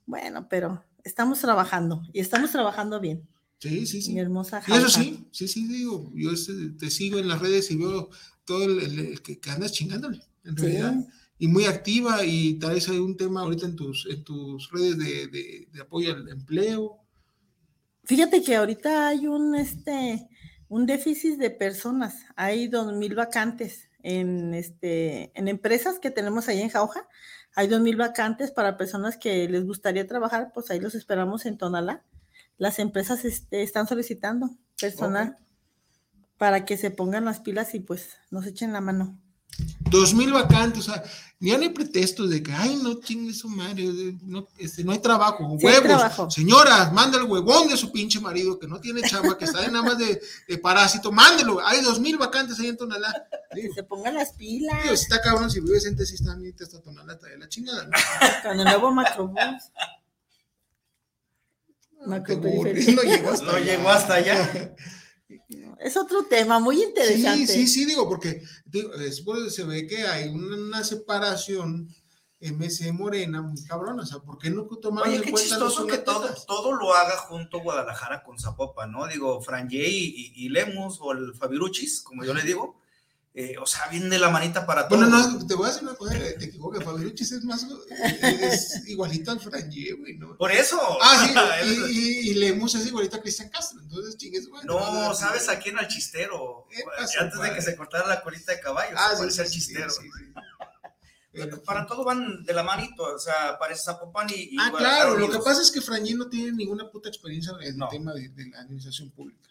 Bueno, 0.06 0.46
pero 0.48 0.84
estamos 1.02 1.40
trabajando 1.40 2.02
y 2.12 2.20
estamos 2.20 2.50
trabajando 2.50 3.00
bien. 3.00 3.26
Sí, 3.58 3.86
sí, 3.86 4.02
sí. 4.02 4.12
Mi 4.12 4.20
hermosa 4.20 4.62
Y 4.66 4.72
eso 4.72 4.88
sí, 4.90 5.26
sí, 5.32 5.48
sí, 5.48 5.66
digo, 5.66 6.10
yo 6.14 6.30
este, 6.32 6.52
te 6.78 6.90
sigo 6.90 7.18
en 7.18 7.28
las 7.28 7.40
redes 7.40 7.70
y 7.70 7.76
veo 7.76 8.10
todo 8.44 8.64
el, 8.64 8.80
el- 8.80 8.98
el 8.98 9.22
que, 9.22 9.38
andas 9.50 9.72
chingándole, 9.72 10.20
en 10.44 10.56
Sí. 10.56 10.62
realidad. 10.62 10.94
Y 11.38 11.48
muy 11.48 11.64
activa 11.64 12.24
y 12.24 12.54
traes 12.58 12.86
un 12.88 13.16
tema 13.16 13.40
ahorita 13.40 13.66
en 13.66 13.76
tus, 13.76 14.06
en 14.10 14.22
tus 14.22 14.70
redes 14.70 14.98
de, 14.98 15.26
de- 15.28 15.68
de 15.72 15.80
apoyo 15.80 16.12
al 16.14 16.28
empleo. 16.28 16.98
Fíjate 18.04 18.42
que 18.42 18.54
ahorita 18.56 19.08
hay 19.08 19.26
un 19.26 19.54
este 19.54 20.28
un 20.74 20.86
déficit 20.86 21.38
de 21.38 21.50
personas. 21.50 22.26
Hay 22.34 22.66
dos 22.66 22.92
mil 22.94 23.14
vacantes 23.14 23.90
en 24.02 24.54
este 24.54 25.30
en 25.38 25.46
empresas 25.46 26.00
que 26.00 26.10
tenemos 26.10 26.48
ahí 26.48 26.60
en 26.60 26.68
Jauja. 26.68 27.06
Hay 27.54 27.68
dos 27.68 27.80
mil 27.80 27.94
vacantes 27.94 28.50
para 28.50 28.76
personas 28.76 29.16
que 29.16 29.48
les 29.48 29.64
gustaría 29.64 30.04
trabajar, 30.08 30.50
pues 30.52 30.72
ahí 30.72 30.80
los 30.80 30.96
esperamos 30.96 31.46
en 31.46 31.58
Tonalá. 31.58 32.02
Las 32.58 32.80
empresas 32.80 33.24
este, 33.24 33.62
están 33.62 33.86
solicitando 33.86 34.50
personal 34.80 35.38
para 36.38 36.64
que 36.64 36.76
se 36.76 36.90
pongan 36.90 37.24
las 37.24 37.38
pilas 37.38 37.76
y 37.76 37.78
pues 37.78 38.16
nos 38.32 38.44
echen 38.44 38.72
la 38.72 38.80
mano. 38.80 39.16
Dos 39.90 40.12
mil 40.14 40.32
vacantes, 40.32 40.88
o 40.88 40.92
sea, 40.92 41.02
ya 41.40 41.56
no 41.58 41.62
hay 41.64 41.68
pretextos 41.68 42.30
de 42.30 42.42
que, 42.42 42.52
ay, 42.52 42.80
no 42.82 43.00
chingue 43.00 43.34
su 43.34 43.48
madre, 43.48 43.92
de- 43.92 44.16
no, 44.22 44.48
este, 44.58 44.82
no 44.82 44.92
hay 44.92 44.98
trabajo, 44.98 45.56
Sí 45.60 45.66
hay 45.66 45.74
huevos. 45.74 45.88
trabajo. 45.88 46.30
Señora, 46.30 46.90
manda 46.90 47.18
el 47.18 47.24
huevón 47.24 47.68
de 47.68 47.76
su 47.76 47.92
pinche 47.92 48.18
marido 48.18 48.58
que 48.58 48.66
no 48.66 48.80
tiene 48.80 49.02
chamba, 49.02 49.36
que 49.36 49.44
está 49.44 49.60
de 49.60 49.68
nada 49.68 49.82
más 49.84 49.98
de, 49.98 50.20
de 50.48 50.58
parásito, 50.58 51.12
mándelo. 51.12 51.64
Hay 51.64 51.82
dos 51.82 52.00
mil 52.00 52.16
vacantes 52.16 52.58
ahí 52.60 52.68
en 52.68 52.76
Tonalá. 52.78 53.12
Que 53.54 53.68
se 53.74 53.82
pongan 53.84 54.14
las 54.14 54.32
pilas 54.32 54.82
digo, 54.84 54.96
si 54.96 55.02
está 55.02 55.20
cabrón, 55.20 55.50
si 55.50 55.60
vives 55.60 55.84
en 55.86 55.96
Tesista, 55.96 56.32
a 56.32 56.36
mí 56.36 56.50
te 56.52 56.64
está 56.64 56.80
Tonalá, 56.80 57.12
está 57.12 57.26
de 57.28 57.38
la 57.38 57.48
chingada. 57.48 57.84
¿no? 57.84 57.90
con 58.42 58.58
el 58.58 58.64
nuevo 58.64 58.92
macrobús. 58.92 59.38
Macroperiferia. 62.06 63.22
No 63.22 63.42
No 63.52 63.58
llegó 63.58 63.88
hasta 63.90 64.14
allá. 64.14 64.74
Es 65.84 65.98
otro 65.98 66.24
tema 66.24 66.58
muy 66.60 66.82
interesante. 66.82 67.46
Sí, 67.46 67.66
sí, 67.66 67.66
sí, 67.66 67.84
digo, 67.84 68.08
porque 68.08 68.42
digo, 68.64 68.96
después 68.96 69.54
se 69.54 69.64
ve 69.64 69.86
que 69.86 70.06
hay 70.06 70.30
una, 70.30 70.56
una 70.56 70.82
separación 70.82 71.94
MC 72.40 72.90
Morena 72.92 73.42
muy 73.42 73.62
cabrona, 73.64 74.02
o 74.02 74.06
sea, 74.06 74.20
¿por 74.20 74.38
qué 74.38 74.48
no 74.48 74.64
tomaron 74.64 75.10
Oye, 75.10 75.18
en 75.18 75.22
qué 75.24 75.30
cuenta 75.30 75.58
los 75.58 75.74
chistoso 75.74 75.86
que 75.86 75.98
todo, 75.98 76.34
todo 76.46 76.72
lo 76.72 76.94
haga 76.94 77.18
junto 77.18 77.60
Guadalajara 77.60 78.22
con 78.22 78.38
Zapopan, 78.38 78.92
¿no? 78.92 79.06
Digo, 79.06 79.42
Franje 79.42 79.86
y, 79.86 80.06
y, 80.06 80.46
y 80.46 80.48
Lemus 80.48 80.98
o 81.02 81.12
el 81.12 81.34
Fabiruchis, 81.34 82.00
como 82.00 82.24
yo 82.24 82.32
le 82.32 82.44
digo. 82.44 82.80
Eh, 83.36 83.56
o 83.60 83.66
sea, 83.66 83.88
viene 83.88 84.16
la 84.18 84.30
manita 84.30 84.64
para 84.64 84.86
todo. 84.88 85.00
Bueno, 85.00 85.18
no, 85.18 85.44
te 85.46 85.54
voy 85.54 85.66
a 85.66 85.68
decir 85.72 85.82
una 85.82 85.96
cosa, 85.96 86.14
te 86.14 86.44
equivocas, 86.44 86.84
Fabiruchis 86.84 87.32
es 87.32 87.44
más, 87.44 87.66
es 88.22 88.86
igualito 88.86 89.32
al 89.32 89.40
Franje, 89.40 89.92
güey, 89.94 90.16
¿no? 90.16 90.36
Por 90.36 90.52
eso. 90.52 90.78
Ah, 91.02 91.60
sí, 91.64 91.68
y, 91.90 91.98
y, 91.98 92.30
y 92.30 92.34
Lemus 92.34 92.74
es 92.76 92.86
igualito 92.86 93.16
a 93.16 93.20
Cristian 93.20 93.48
Castro, 93.48 93.80
entonces 93.82 94.16
chingues, 94.16 94.48
güey. 94.48 94.64
No, 94.64 95.12
¿sabes 95.14 95.48
a 95.48 95.58
quién? 95.58 95.76
Al 95.78 95.88
chistero. 95.88 96.66
¿Qué 96.70 96.82
pasó, 96.96 97.20
Antes 97.20 97.40
de 97.40 97.54
que 97.54 97.62
se 97.62 97.74
cortara 97.76 98.06
la 98.06 98.22
colita 98.22 98.52
de 98.52 98.60
caballo, 98.60 98.94
Ah, 98.96 99.10
se 99.10 99.16
sí, 99.16 99.36
parece 99.36 99.50
chistero. 99.52 99.90
sí, 99.90 100.02
sí. 100.02 100.32
Pero- 101.32 101.60
Para 101.64 101.84
todo 101.86 102.04
van 102.04 102.44
de 102.44 102.52
la 102.52 102.62
manito, 102.62 103.02
o 103.02 103.18
sea, 103.18 103.58
parece 103.58 103.82
Zapopan 103.82 104.28
y. 104.30 104.54
y 104.54 104.56
Ah, 104.60 104.72
claro, 104.76 105.16
lo 105.18 105.28
que 105.28 105.38
pasa 105.38 105.60
es 105.62 105.72
que 105.72 105.80
Frangé 105.80 106.14
no 106.14 106.28
tiene 106.28 106.52
ninguna 106.52 106.88
puta 106.88 107.08
experiencia 107.08 107.52
en 107.62 107.76
No. 107.76 107.86
el 107.86 107.90
tema 107.90 108.14
de, 108.14 108.28
de 108.28 108.46
la 108.50 108.60
administración 108.60 109.10
pública. 109.10 109.48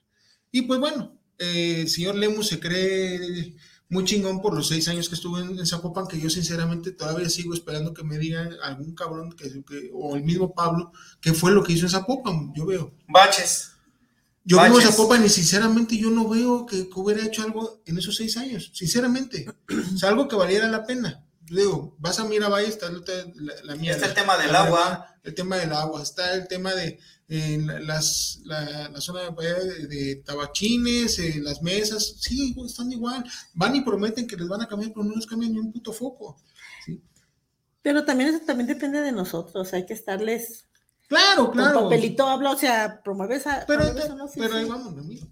Y 0.49 0.61
pues 0.61 0.79
bueno, 0.79 1.17
eh, 1.37 1.81
el 1.81 1.89
señor 1.89 2.15
Lemus 2.15 2.47
se 2.47 2.59
cree 2.61 3.53
muy 3.93 4.03
chingón 4.03 4.41
por 4.41 4.53
los 4.55 4.67
seis 4.67 4.87
años 4.89 5.07
que 5.07 5.15
estuvo 5.15 5.39
en, 5.39 5.57
en 5.57 5.65
Zapopan, 5.65 6.07
que 6.07 6.19
yo 6.19 6.29
sinceramente 6.29 6.91
todavía 6.91 7.29
sigo 7.29 7.53
esperando 7.53 7.93
que 7.93 8.03
me 8.03 8.17
diga 8.17 8.49
algún 8.63 8.93
cabrón, 8.95 9.31
que, 9.31 9.49
que- 9.63 9.89
o 9.93 10.15
el 10.15 10.23
mismo 10.23 10.53
Pablo, 10.53 10.91
qué 11.21 11.33
fue 11.33 11.51
lo 11.51 11.63
que 11.63 11.73
hizo 11.73 11.85
en 11.85 11.91
Zapopan, 11.91 12.51
yo 12.55 12.65
veo. 12.65 12.91
Baches. 13.07 13.69
Yo 14.43 14.57
vivo 14.57 14.67
en 14.79 14.83
Baches. 14.85 14.95
Zapopan 14.97 15.23
y 15.25 15.29
sinceramente 15.29 15.97
yo 15.97 16.09
no 16.09 16.27
veo 16.27 16.65
que, 16.65 16.89
que 16.89 16.99
hubiera 16.99 17.23
hecho 17.25 17.43
algo 17.43 17.81
en 17.85 17.97
esos 17.97 18.15
seis 18.17 18.35
años, 18.35 18.71
sinceramente. 18.73 19.45
Sea, 19.97 20.09
algo 20.09 20.27
que 20.27 20.35
valiera 20.35 20.67
la 20.67 20.85
pena. 20.85 21.23
Digo, 21.41 21.95
vas 21.99 22.19
a 22.19 22.25
Miravalles, 22.25 22.69
está 22.69 22.89
la, 22.89 23.53
la. 23.63 23.75
Está 23.75 24.07
el 24.07 24.13
tema 24.13 24.37
del 24.37 24.55
agua. 24.55 25.12
El 25.23 25.33
tema 25.33 25.55
del 25.57 25.71
agua, 25.73 26.03
está 26.03 26.33
el 26.33 26.47
tema 26.47 26.73
de 26.75 26.99
eh, 27.29 27.57
la- 27.63 27.79
las, 27.79 28.39
la, 28.43 28.89
la 28.89 29.01
zona 29.01 29.21
de, 29.31 29.87
de 29.87 30.15
tabachines, 30.17 31.17
eh, 31.19 31.39
las 31.41 31.61
mesas, 31.61 32.15
sí, 32.19 32.55
están 32.65 32.91
igual. 32.91 33.23
Van 33.53 33.75
y 33.75 33.81
prometen 33.81 34.27
que 34.27 34.35
les 34.35 34.47
van 34.47 34.61
a 34.61 34.67
cambiar, 34.67 34.91
pero 34.93 35.05
no 35.05 35.15
les 35.15 35.25
cambian 35.25 35.53
ni 35.53 35.59
un 35.59 35.71
puto 35.71 35.93
foco. 35.93 36.37
Pero 37.81 38.05
también 38.05 38.29
eso 38.33 38.45
también 38.45 38.67
depende 38.67 39.01
de 39.01 39.11
nosotros, 39.11 39.73
hay 39.73 39.85
que 39.85 39.93
estarles 39.93 40.65
Claro, 41.07 41.51
claro. 41.51 41.83
papelito 41.83 42.27
habla, 42.27 42.51
o 42.51 42.57
sea, 42.57 43.01
promueve 43.03 43.35
esa 43.35 43.65
Pero, 43.67 43.81
promueve 43.83 44.05
eso, 44.05 44.15
¿no? 44.15 44.27
Sí, 44.27 44.39
pero 44.39 44.55
ahí 44.55 44.63
sí. 44.63 44.69
vamos, 44.69 44.97
amigo. 44.97 45.27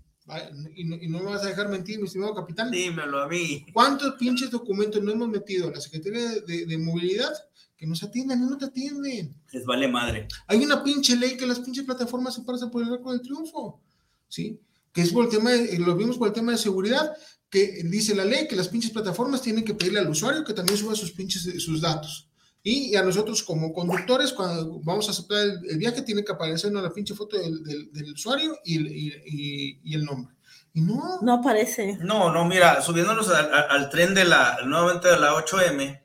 Y 0.76 0.84
no, 0.86 0.96
y 0.98 1.08
no 1.10 1.20
me 1.20 1.26
vas 1.32 1.44
a 1.44 1.48
dejar 1.48 1.68
mentir, 1.70 1.98
mi 2.00 2.06
estimado 2.06 2.36
capitán. 2.36 2.70
Dímelo 2.72 3.22
a 3.22 3.28
mí. 3.28 3.66
¿Cuántos 3.74 4.14
pinches 4.16 4.50
documentos 4.52 5.02
no 5.02 5.12
hemos 5.12 5.28
metido 5.30 5.68
a 5.68 5.72
la 5.72 5.82
Secretaría 5.82 6.30
de, 6.30 6.42
de- 6.42 6.66
de 6.68 6.78
Movilidad 6.78 7.34
que 7.82 7.88
nos 7.88 8.04
atienden 8.04 8.44
y 8.44 8.46
no 8.46 8.60
te 8.60 8.66
atienden? 8.66 9.34
Les 9.52 9.66
vale 9.66 9.88
madre. 9.88 10.28
Hay 10.46 10.64
una 10.64 10.84
pinche 10.84 11.16
ley 11.16 11.36
que 11.36 11.48
las 11.48 11.60
pinches 11.62 11.84
plataformas 11.84 12.36
se 12.36 12.44
pasan 12.44 12.70
por 12.70 12.84
el 12.84 12.94
arco 12.94 13.12
del 13.12 13.22
triunfo, 13.22 13.82
¿sí? 14.28 14.60
Que 14.94 15.02
es 15.02 15.12
por 15.12 15.26
el 15.26 15.32
tema, 15.32 15.50
de- 15.50 15.80
lo 15.80 15.96
vimos 15.96 16.20
por 16.20 16.28
el 16.28 16.34
tema 16.36 16.52
de 16.52 16.60
seguridad, 16.60 17.12
que 17.50 17.82
dice 17.86 18.14
la 18.14 18.24
ley 18.24 18.48
que 18.48 18.56
las 18.56 18.68
pinches 18.68 18.92
plataformas 18.92 19.42
tienen 19.42 19.66
que 19.66 19.74
pedirle 19.74 19.98
al 19.98 20.10
usuario 20.12 20.44
que 20.44 20.54
también 20.54 20.78
suba 20.78 20.94
sus 20.94 21.12
pinches, 21.12 21.42
sus 21.64 21.82
datos. 21.82 22.28
Y 22.62 22.96
a 22.96 23.02
nosotros 23.02 23.42
como 23.42 23.74
conductores, 23.74 24.32
cuando 24.32 24.80
vamos 24.84 25.08
a 25.08 25.12
aceptar 25.12 25.40
el, 25.40 25.60
el 25.68 25.78
viaje, 25.80 26.04
tiene 26.04 26.24
que 26.24 26.34
aparecernos 26.34 26.84
la 26.84 26.94
pinche 26.94 27.16
foto 27.16 27.36
del, 27.40 27.64
del- 27.64 27.92
del 27.92 28.14
usuario 28.14 28.60
y, 28.64 28.78
el- 28.78 28.88
y- 28.96 29.14
y- 29.26 29.80
y 29.84 29.96
el 29.96 30.06
nombre. 30.06 30.36
Y 30.72 30.82
no, 30.82 31.20
No 31.24 31.34
aparece. 31.34 31.98
No, 32.00 32.32
no, 32.32 32.46
mira, 32.46 32.80
subiéndonos 32.84 33.28
al, 33.30 33.52
al- 33.52 33.72
al 33.72 33.90
tren 33.90 34.14
de 34.14 34.26
la, 34.26 34.60
nuevamente 34.68 35.08
de 35.08 35.20
la 35.20 35.34
8M, 35.34 36.01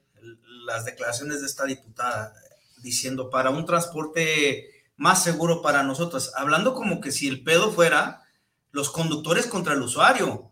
las 0.66 0.84
declaraciones 0.84 1.40
de 1.40 1.46
esta 1.46 1.64
diputada 1.64 2.34
diciendo 2.82 3.30
para 3.30 3.50
un 3.50 3.64
transporte 3.64 4.68
más 4.96 5.22
seguro 5.22 5.62
para 5.62 5.82
nosotros, 5.82 6.32
hablando 6.36 6.74
como 6.74 7.00
que 7.00 7.12
si 7.12 7.28
el 7.28 7.42
pedo 7.44 7.70
fuera 7.72 8.22
los 8.72 8.90
conductores 8.90 9.46
contra 9.46 9.74
el 9.74 9.82
usuario. 9.82 10.50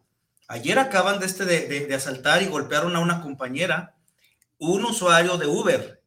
Ayer 0.48 0.78
acaban 0.78 1.18
de, 1.20 1.26
este 1.26 1.44
de, 1.44 1.66
de- 1.68 1.86
de 1.86 1.94
asaltar 1.94 2.42
y 2.42 2.46
golpearon 2.46 2.94
a 2.96 3.00
una 3.00 3.22
compañera 3.22 3.94
un 4.58 4.84
usuario 4.84 5.36
de 5.36 5.46
Uber, 5.46 6.00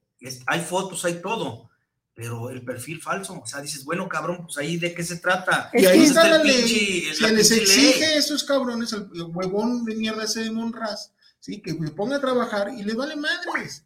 hay 0.48 0.62
fotos, 0.62 1.04
hay 1.06 1.22
todo, 1.22 1.70
pero 2.15 2.50
el 2.50 2.63
perfil 2.63 3.02
falso, 3.02 3.39
o 3.39 3.46
sea, 3.46 3.62
dices, 3.62 3.84
bueno, 3.84 4.08
cabrón, 4.08 4.43
pues 4.46 4.58
ahí 4.58 4.78
de 4.78 4.93
qué 4.96 5.04
se 5.04 5.17
trata. 5.17 5.70
Y 5.74 5.86
ahí 5.86 6.04
está 6.04 6.28
la 6.28 6.38
ley. 6.43 7.13
Se 7.13 7.32
les 7.32 7.52
exige 7.52 8.06
a 8.06 8.15
esos 8.15 8.43
cabrones, 8.43 8.93
el, 8.93 9.08
huevón 9.34 9.86
de 9.86 9.96
mierda 9.96 10.24
ese 10.24 10.43
de 10.43 10.52
Monraz, 10.52 11.12
¿sí? 11.39 11.62
que 11.62 11.72
se 11.74 11.91
ponga 11.91 12.15
a 12.17 12.22
trabajar 12.22 12.70
y 12.76 12.84
le 12.84 12.93
vale 12.96 13.15
madres. 13.15 13.84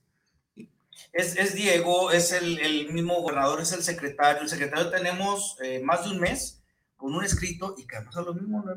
Es, 1.14 1.38
es 1.38 1.54
Diego, 1.54 2.12
es 2.12 2.32
el, 2.32 2.60
el, 2.60 2.92
mismo 2.94 3.22
gobernador, 3.22 3.62
es 3.62 3.72
el 3.74 3.84
secretario. 3.84 4.42
El 4.42 4.50
secretario 4.50 4.90
tenemos 4.90 5.58
eh, 5.64 5.82
más 5.84 6.06
de 6.06 6.12
un 6.12 6.20
mes 6.20 6.62
con 6.96 7.14
un 7.14 7.24
escrito 7.24 7.76
y 7.78 7.86
que 7.86 7.98
además 7.98 8.18
es 8.18 8.26
lo 8.26 8.34
mismo, 8.34 8.64
¿no? 8.64 8.74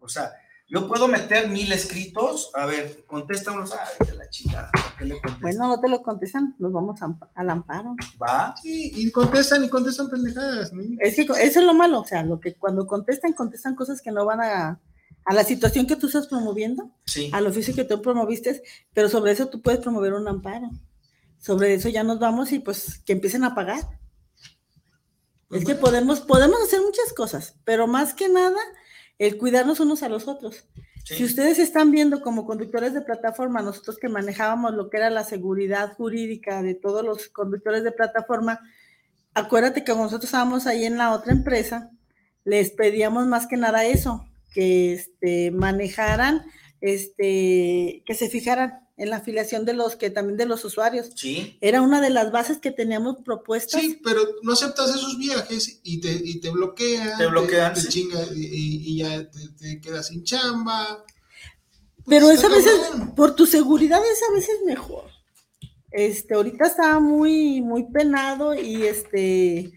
O 0.00 0.08
sea, 0.08 0.32
yo 0.68 0.88
puedo 0.88 1.06
meter 1.06 1.48
mil 1.48 1.70
escritos, 1.70 2.50
a 2.54 2.66
ver, 2.66 3.04
contéstanos, 3.06 3.72
ay, 3.72 4.06
de 4.06 4.14
la 4.16 4.28
chingada, 4.28 4.70
¿qué 4.98 5.04
le 5.04 5.20
Bueno, 5.40 5.68
no 5.68 5.80
te 5.80 5.88
lo 5.88 6.02
contestan, 6.02 6.56
nos 6.58 6.72
vamos 6.72 6.98
al 7.34 7.50
amparo. 7.50 7.94
¿Va? 8.20 8.54
Sí, 8.60 8.90
y 8.96 9.12
contestan 9.12 9.64
y 9.64 9.68
contestan 9.68 10.10
pendejadas. 10.10 10.72
¿no? 10.72 10.82
Es 10.98 11.14
que 11.14 11.22
eso 11.22 11.60
es 11.60 11.64
lo 11.64 11.72
malo, 11.72 12.00
o 12.00 12.06
sea, 12.06 12.24
lo 12.24 12.40
que 12.40 12.56
cuando 12.56 12.84
contestan, 12.84 13.32
contestan 13.32 13.76
cosas 13.76 14.02
que 14.02 14.10
no 14.10 14.24
van 14.24 14.40
a, 14.40 14.80
a 15.24 15.34
la 15.34 15.44
situación 15.44 15.86
que 15.86 15.94
tú 15.94 16.08
estás 16.08 16.26
promoviendo, 16.26 16.90
sí. 17.04 17.30
al 17.32 17.46
oficio 17.46 17.74
que 17.74 17.84
tú 17.84 18.02
promoviste, 18.02 18.60
pero 18.92 19.08
sobre 19.08 19.32
eso 19.32 19.46
tú 19.46 19.62
puedes 19.62 19.80
promover 19.80 20.14
un 20.14 20.26
amparo. 20.26 20.70
Sobre 21.46 21.74
eso 21.74 21.88
ya 21.88 22.02
nos 22.02 22.18
vamos 22.18 22.50
y 22.50 22.58
pues 22.58 23.00
que 23.06 23.12
empiecen 23.12 23.44
a 23.44 23.54
pagar. 23.54 23.78
Es 25.52 25.64
que 25.64 25.76
podemos, 25.76 26.20
podemos 26.20 26.60
hacer 26.60 26.80
muchas 26.80 27.12
cosas, 27.12 27.54
pero 27.64 27.86
más 27.86 28.14
que 28.14 28.28
nada 28.28 28.58
el 29.20 29.38
cuidarnos 29.38 29.78
unos 29.78 30.02
a 30.02 30.08
los 30.08 30.26
otros. 30.26 30.64
Si 31.04 31.22
ustedes 31.22 31.60
están 31.60 31.92
viendo 31.92 32.20
como 32.20 32.46
conductores 32.46 32.94
de 32.94 33.00
plataforma, 33.00 33.62
nosotros 33.62 33.96
que 33.96 34.08
manejábamos 34.08 34.74
lo 34.74 34.90
que 34.90 34.96
era 34.96 35.08
la 35.08 35.22
seguridad 35.22 35.94
jurídica 35.94 36.62
de 36.62 36.74
todos 36.74 37.04
los 37.04 37.28
conductores 37.28 37.84
de 37.84 37.92
plataforma, 37.92 38.58
acuérdate 39.32 39.84
que 39.84 39.94
nosotros 39.94 40.24
estábamos 40.24 40.66
ahí 40.66 40.84
en 40.84 40.98
la 40.98 41.12
otra 41.12 41.30
empresa, 41.30 41.92
les 42.42 42.72
pedíamos 42.72 43.28
más 43.28 43.46
que 43.46 43.56
nada 43.56 43.84
eso, 43.84 44.26
que 44.52 44.94
este, 44.94 45.52
manejaran, 45.52 46.44
este, 46.80 48.02
que 48.04 48.14
se 48.14 48.28
fijaran 48.28 48.85
en 48.96 49.10
la 49.10 49.16
afiliación 49.16 49.64
de 49.64 49.74
los 49.74 49.96
que 49.96 50.10
también 50.10 50.38
de 50.38 50.46
los 50.46 50.64
usuarios. 50.64 51.10
Sí. 51.14 51.58
Era 51.60 51.82
una 51.82 52.00
de 52.00 52.10
las 52.10 52.32
bases 52.32 52.58
que 52.58 52.70
teníamos 52.70 53.16
propuestas. 53.24 53.80
Sí, 53.80 54.00
pero 54.02 54.22
no 54.42 54.52
aceptas 54.52 54.90
esos 54.90 55.18
viajes 55.18 55.80
y 55.82 56.00
te, 56.00 56.12
y 56.12 56.40
te 56.40 56.50
bloquean. 56.50 57.18
Te 57.18 57.26
bloquean. 57.26 57.74
Te, 57.74 57.82
chinga 57.82 58.20
y, 58.34 58.98
ya 58.98 59.28
te, 59.58 59.80
quedas 59.80 60.08
sin 60.08 60.24
chamba. 60.24 61.04
Pero 62.06 62.30
es 62.30 62.42
a 62.44 62.48
veces, 62.48 62.72
por 63.14 63.34
tu 63.34 63.46
seguridad 63.46 64.00
es 64.00 64.22
a 64.28 64.32
veces 64.32 64.56
mejor. 64.64 65.04
Este, 65.90 66.34
ahorita 66.34 66.66
está 66.66 66.98
muy, 67.00 67.60
muy 67.60 67.84
penado 67.90 68.54
y 68.54 68.84
este, 68.84 69.72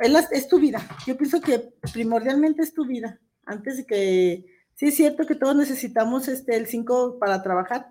es, 0.00 0.26
es 0.30 0.48
tu 0.48 0.60
vida. 0.60 0.86
Yo 1.06 1.16
pienso 1.16 1.40
que 1.40 1.74
primordialmente 1.92 2.62
es 2.62 2.74
tu 2.74 2.84
vida. 2.84 3.20
Antes 3.44 3.78
de 3.78 3.86
que, 3.86 4.46
sí 4.74 4.86
es 4.86 4.96
cierto 4.96 5.26
que 5.26 5.34
todos 5.34 5.56
necesitamos 5.56 6.28
este, 6.28 6.56
el 6.56 6.66
5 6.66 7.18
para 7.18 7.42
trabajar, 7.42 7.90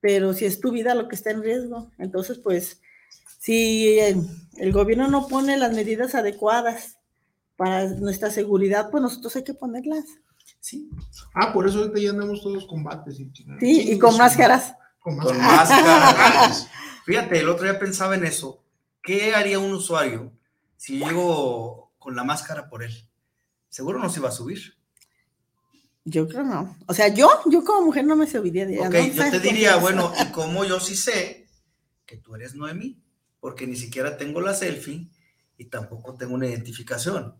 pero 0.00 0.32
si 0.34 0.46
es 0.46 0.60
tu 0.60 0.72
vida 0.72 0.94
lo 0.94 1.08
que 1.08 1.16
está 1.16 1.30
en 1.30 1.42
riesgo. 1.42 1.90
Entonces, 1.98 2.38
pues, 2.38 2.80
si 3.38 3.98
el, 3.98 4.72
gobierno 4.72 5.08
no 5.08 5.28
pone 5.28 5.56
las 5.56 5.72
medidas 5.72 6.14
adecuadas 6.14 6.98
para 7.56 7.88
nuestra 7.88 8.30
seguridad, 8.30 8.90
pues 8.90 9.02
nosotros 9.02 9.36
hay 9.36 9.44
que 9.44 9.54
ponerlas. 9.54 10.04
Sí. 10.60 10.90
Ah, 11.34 11.52
por 11.52 11.66
eso 11.66 11.78
ahorita 11.78 12.00
ya 12.00 12.10
andamos 12.10 12.42
todos 12.42 12.66
combates. 12.66 13.20
Y, 13.20 13.30
sí, 13.60 13.92
y 13.92 13.98
con 13.98 14.16
máscaras. 14.16 14.74
Con 15.00 15.16
máscaras. 15.16 16.68
Fíjate, 17.06 17.40
el 17.40 17.48
otro 17.48 17.64
día 17.64 17.78
pensaba 17.78 18.14
en 18.14 18.24
eso. 18.24 18.62
¿Qué 19.02 19.34
haría 19.34 19.58
un 19.58 19.72
usuario 19.72 20.32
si 20.76 20.98
llego 20.98 21.92
con 21.98 22.14
la 22.14 22.24
máscara 22.24 22.68
por 22.68 22.82
él? 22.82 22.92
Seguro 23.68 23.98
no 23.98 24.10
se 24.10 24.20
iba 24.20 24.28
a 24.28 24.32
subir. 24.32 24.79
Yo 26.04 26.28
creo 26.28 26.44
no. 26.44 26.76
O 26.86 26.94
sea, 26.94 27.08
yo, 27.08 27.28
yo 27.46 27.64
como 27.64 27.82
mujer 27.82 28.04
no 28.04 28.16
me 28.16 28.26
subiría 28.26 28.66
de 28.66 28.80
Ok, 28.80 28.94
yo 29.14 29.30
te 29.30 29.38
diría, 29.40 29.76
bueno, 29.76 30.12
¿y 30.20 30.32
cómo 30.32 30.64
yo 30.64 30.80
sí 30.80 30.96
sé 30.96 31.46
que 32.06 32.16
tú 32.16 32.34
eres 32.34 32.54
Noemí? 32.54 33.02
Porque 33.38 33.66
ni 33.66 33.76
siquiera 33.76 34.16
tengo 34.16 34.40
la 34.40 34.54
selfie 34.54 35.08
y 35.58 35.66
tampoco 35.66 36.14
tengo 36.14 36.34
una 36.34 36.46
identificación. 36.46 37.34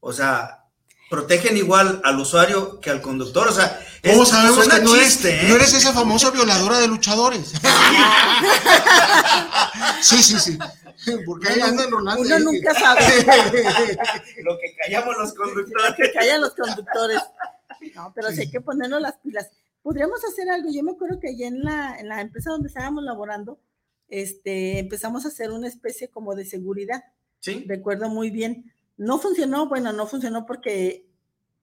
O 0.00 0.12
sea, 0.12 0.68
protegen 1.08 1.56
igual 1.56 2.00
al 2.04 2.20
usuario 2.20 2.80
que 2.80 2.90
al 2.90 3.00
conductor. 3.00 3.48
O 3.48 3.52
sea, 3.52 3.80
¿cómo 4.04 4.24
sabemos 4.24 4.68
que 4.68 4.80
no, 4.80 4.94
eres, 4.94 5.24
¿eh? 5.24 5.46
no 5.48 5.56
eres 5.56 5.74
esa 5.74 5.92
famosa 5.92 6.30
violadora 6.30 6.78
de 6.78 6.88
luchadores? 6.88 7.52
sí, 10.02 10.22
sí, 10.22 10.38
sí. 10.38 10.58
Porque 11.24 11.48
ahí 11.48 11.60
andan 11.60 11.90
Rolando. 11.90 12.22
Uno 12.22 12.38
nunca 12.40 12.74
sabe. 12.74 13.00
Lo 14.42 14.58
que 14.58 14.74
callamos 14.76 15.16
los 15.16 15.32
conductores. 15.32 15.90
Lo 15.90 15.96
que 15.96 16.12
callan 16.12 16.40
los 16.40 16.54
conductores. 16.54 17.20
No, 17.94 18.12
pero 18.14 18.30
sí. 18.30 18.42
hay 18.42 18.50
que 18.50 18.60
ponernos 18.60 19.00
las 19.00 19.18
pilas. 19.18 19.50
Podríamos 19.82 20.24
hacer 20.24 20.48
algo. 20.50 20.70
Yo 20.72 20.82
me 20.82 20.92
acuerdo 20.92 21.20
que 21.20 21.28
allá 21.28 21.46
en 21.46 21.62
la, 21.62 21.96
en 21.98 22.08
la 22.08 22.20
empresa 22.20 22.50
donde 22.50 22.68
estábamos 22.68 23.04
laborando, 23.04 23.60
este, 24.08 24.78
empezamos 24.78 25.24
a 25.24 25.28
hacer 25.28 25.50
una 25.50 25.68
especie 25.68 26.08
como 26.08 26.34
de 26.34 26.44
seguridad. 26.44 27.04
Sí. 27.40 27.64
Recuerdo 27.66 28.08
muy 28.08 28.30
bien. 28.30 28.72
No 28.96 29.18
funcionó, 29.18 29.68
bueno, 29.68 29.92
no 29.92 30.06
funcionó 30.06 30.44
porque 30.46 31.07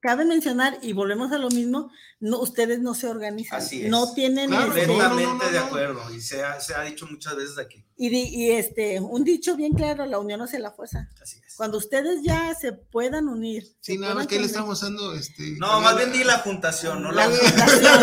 cabe 0.05 0.23
mencionar, 0.23 0.77
y 0.83 0.93
volvemos 0.93 1.31
a 1.31 1.39
lo 1.39 1.49
mismo, 1.49 1.89
no, 2.19 2.39
ustedes 2.39 2.79
no 2.79 2.93
se 2.93 3.07
organizan. 3.07 3.57
Así 3.57 3.83
es. 3.83 3.89
No 3.89 4.13
tienen... 4.13 4.51
Claro, 4.51 4.75
este, 4.75 4.85
completamente 4.85 5.51
de 5.51 5.57
acuerdo, 5.57 6.13
y 6.13 6.21
se 6.21 6.43
ha, 6.43 6.59
se 6.59 6.75
ha, 6.75 6.83
dicho 6.83 7.07
muchas 7.09 7.35
veces 7.35 7.57
aquí. 7.57 7.83
Y, 7.97 8.15
y, 8.15 8.51
este, 8.51 8.99
un 8.99 9.23
dicho 9.23 9.55
bien 9.55 9.73
claro, 9.73 10.05
la 10.05 10.19
unión 10.19 10.43
hace 10.43 10.59
la 10.59 10.71
fuerza. 10.71 11.09
Así 11.19 11.39
es. 11.45 11.55
Cuando 11.55 11.79
ustedes 11.79 12.21
ya 12.21 12.53
se 12.53 12.73
puedan 12.73 13.27
unir. 13.27 13.63
Sí, 13.79 13.97
nada 13.97 14.13
más 14.13 14.27
que 14.27 14.37
le 14.37 14.45
estamos 14.45 14.81
dando, 14.81 15.15
este... 15.15 15.55
No, 15.57 15.81
más 15.81 15.97
bien 15.97 16.11
di 16.11 16.23
la 16.23 16.37
juntación, 16.39 17.01
no 17.01 17.11
la, 17.11 17.27
la 17.27 17.35
juntación. 17.35 18.01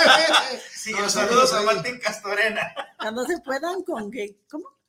sí, 0.74 0.92
los 0.92 1.12
saludos 1.12 1.52
a 1.52 1.60
Martín 1.62 1.98
Castorena. 1.98 2.72
Cuando 2.98 3.26
se 3.26 3.38
puedan 3.40 3.82
con 3.82 4.10
que, 4.10 4.38
¿cómo? 4.50 4.81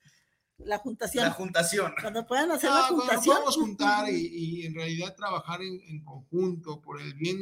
La 0.60 0.78
juntación. 0.78 1.26
La 1.26 1.32
juntación. 1.32 1.94
Cuando 2.00 2.26
puedan 2.26 2.52
hacer 2.52 2.70
la 2.70 2.84
juntación. 2.84 3.36
podemos 3.36 3.56
juntar 3.56 4.10
y, 4.10 4.28
y, 4.28 4.66
en 4.66 4.76
realidad 4.76 5.16
trabajar 5.16 5.62
en, 5.62 5.82
en 5.88 6.04
conjunto 6.04 6.80
por 6.82 7.02
el 7.02 7.13
bien 7.16 7.38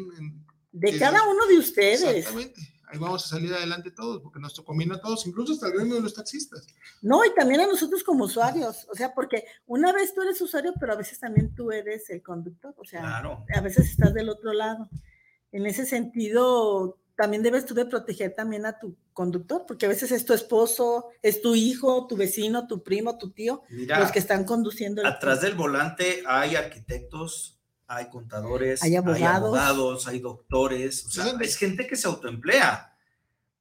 de, 0.71 0.91
de 0.91 0.99
cada 0.99 1.27
uno 1.27 1.45
de 1.47 1.57
ustedes. 1.57 2.03
Exactamente. 2.03 2.61
Ahí 2.91 2.99
vamos 2.99 3.25
a 3.25 3.29
salir 3.29 3.53
adelante 3.53 3.89
todos, 3.91 4.21
porque 4.21 4.39
nos 4.39 4.59
conviene 4.61 4.95
a 4.95 4.99
todos, 4.99 5.25
incluso 5.25 5.53
hasta 5.53 5.67
el 5.67 5.73
gremio 5.73 5.95
de 5.95 6.01
los 6.01 6.13
taxistas. 6.13 6.67
No, 7.01 7.23
y 7.23 7.33
también 7.33 7.61
a 7.61 7.67
nosotros 7.67 8.03
como 8.03 8.25
usuarios, 8.25 8.85
o 8.91 8.95
sea, 8.95 9.13
porque 9.13 9.45
una 9.65 9.93
vez 9.93 10.13
tú 10.13 10.21
eres 10.21 10.41
usuario, 10.41 10.73
pero 10.77 10.91
a 10.91 10.97
veces 10.97 11.17
también 11.17 11.55
tú 11.55 11.71
eres 11.71 12.09
el 12.09 12.21
conductor, 12.21 12.75
o 12.77 12.83
sea, 12.83 12.99
claro. 12.99 13.45
a 13.55 13.61
veces 13.61 13.89
estás 13.89 14.13
del 14.13 14.27
otro 14.27 14.51
lado. 14.51 14.89
En 15.53 15.65
ese 15.65 15.85
sentido, 15.85 17.00
también 17.15 17.43
debes 17.43 17.65
tú 17.65 17.73
de 17.73 17.85
proteger 17.85 18.33
también 18.35 18.65
a 18.65 18.79
tu 18.79 18.95
conductor, 19.13 19.65
porque 19.67 19.85
a 19.85 19.89
veces 19.89 20.11
es 20.11 20.25
tu 20.25 20.33
esposo, 20.33 21.09
es 21.21 21.41
tu 21.41 21.55
hijo, 21.55 22.07
tu 22.07 22.15
vecino, 22.15 22.67
tu 22.67 22.83
primo, 22.83 23.17
tu 23.17 23.31
tío, 23.31 23.63
Mira, 23.69 23.99
los 23.99 24.11
que 24.11 24.19
están 24.19 24.43
conduciendo. 24.43 25.05
atrás 25.05 25.41
del 25.41 25.55
volante 25.55 26.23
hay 26.25 26.55
arquitectos, 26.55 27.59
hay 27.87 28.09
contadores, 28.09 28.81
hay 28.83 28.95
abogados, 28.95 29.21
hay, 29.21 29.35
abogados, 29.35 30.07
hay 30.07 30.19
doctores, 30.19 31.05
o 31.05 31.11
sea, 31.11 31.35
es 31.41 31.57
gente 31.57 31.85
que 31.87 31.95
se 31.95 32.07
autoemplea. 32.07 32.95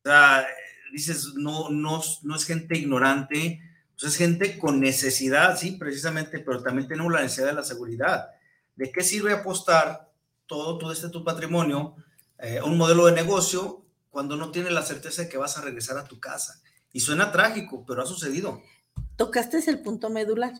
O 0.03 0.09
sea, 0.09 0.47
dices, 0.93 1.35
no, 1.35 1.69
no, 1.69 2.01
no 2.23 2.37
es 2.37 2.45
gente 2.45 2.79
ignorante, 2.79 3.61
pues 3.99 4.13
es 4.13 4.19
gente 4.19 4.59
con 4.59 4.81
necesidad, 4.81 5.59
sí, 5.59 5.73
precisamente, 5.73 6.39
pero 6.39 6.63
también 6.63 6.89
tenemos 6.89 7.13
la 7.13 7.23
necesidad 7.23 7.49
de 7.49 7.55
la 7.55 7.65
seguridad. 7.65 8.31
¿De 8.77 8.91
qué 8.91 9.03
sirve 9.03 9.33
apostar 9.33 10.11
todo, 10.47 10.79
todo 10.79 10.93
este 10.93 11.11
tu 11.11 11.23
patrimonio? 11.23 11.97
Eh, 12.43 12.61
un 12.63 12.79
modelo 12.79 13.07
de 13.07 13.13
negocio 13.13 13.85
cuando 14.11 14.37
no 14.37 14.51
tienes 14.51 14.73
la 14.73 14.83
certeza 14.83 15.23
de 15.23 15.29
que 15.29 15.39
vas 15.39 15.57
a 15.57 15.61
regresar 15.61 15.99
a 15.99 16.05
tu 16.05 16.19
casa. 16.21 16.61
Y 16.93 17.01
suena 17.01 17.31
trágico, 17.31 17.85
pero 17.87 18.03
ha 18.03 18.07
sucedido. 18.07 18.63
Tocaste 19.17 19.59
el 19.71 19.81
punto 19.81 20.11
medular. 20.11 20.53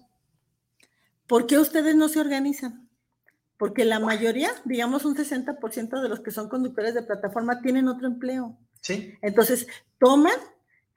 ¿Por 1.27 1.47
qué 1.47 1.59
ustedes 1.59 1.97
no 1.97 2.09
se 2.09 2.21
organizan? 2.21 2.89
Porque 3.57 3.85
la 3.85 4.01
mayoría, 4.01 4.51
digamos 4.65 5.05
un 5.05 5.17
60% 5.17 6.03
de 6.03 6.09
los 6.09 6.21
que 6.21 6.31
son 6.31 6.49
conductores 6.49 6.95
de 6.95 7.03
plataforma 7.03 7.61
tienen 7.61 7.89
otro 7.89 8.07
empleo. 8.07 8.59
Sí. 8.81 9.15
Entonces, 9.23 9.67
toman 9.99 10.37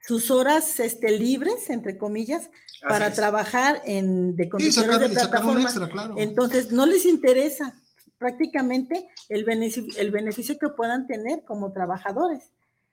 sus 0.00 0.30
horas 0.30 0.80
este, 0.80 1.18
libres, 1.18 1.70
entre 1.70 1.98
comillas, 1.98 2.50
para 2.86 3.12
trabajar 3.12 3.80
en, 3.84 4.36
de 4.36 4.48
conductores 4.48 4.74
sí, 4.74 4.80
sacar, 4.80 5.00
de 5.00 5.08
plataforma. 5.08 5.62
Extra, 5.62 5.88
claro. 5.88 6.14
Entonces, 6.18 6.72
no 6.72 6.86
les 6.86 7.06
interesa 7.06 7.74
prácticamente 8.18 9.08
el 9.28 9.44
beneficio, 9.44 10.00
el 10.00 10.10
beneficio 10.10 10.58
que 10.58 10.68
puedan 10.68 11.06
tener 11.06 11.44
como 11.44 11.72
trabajadores. 11.72 12.52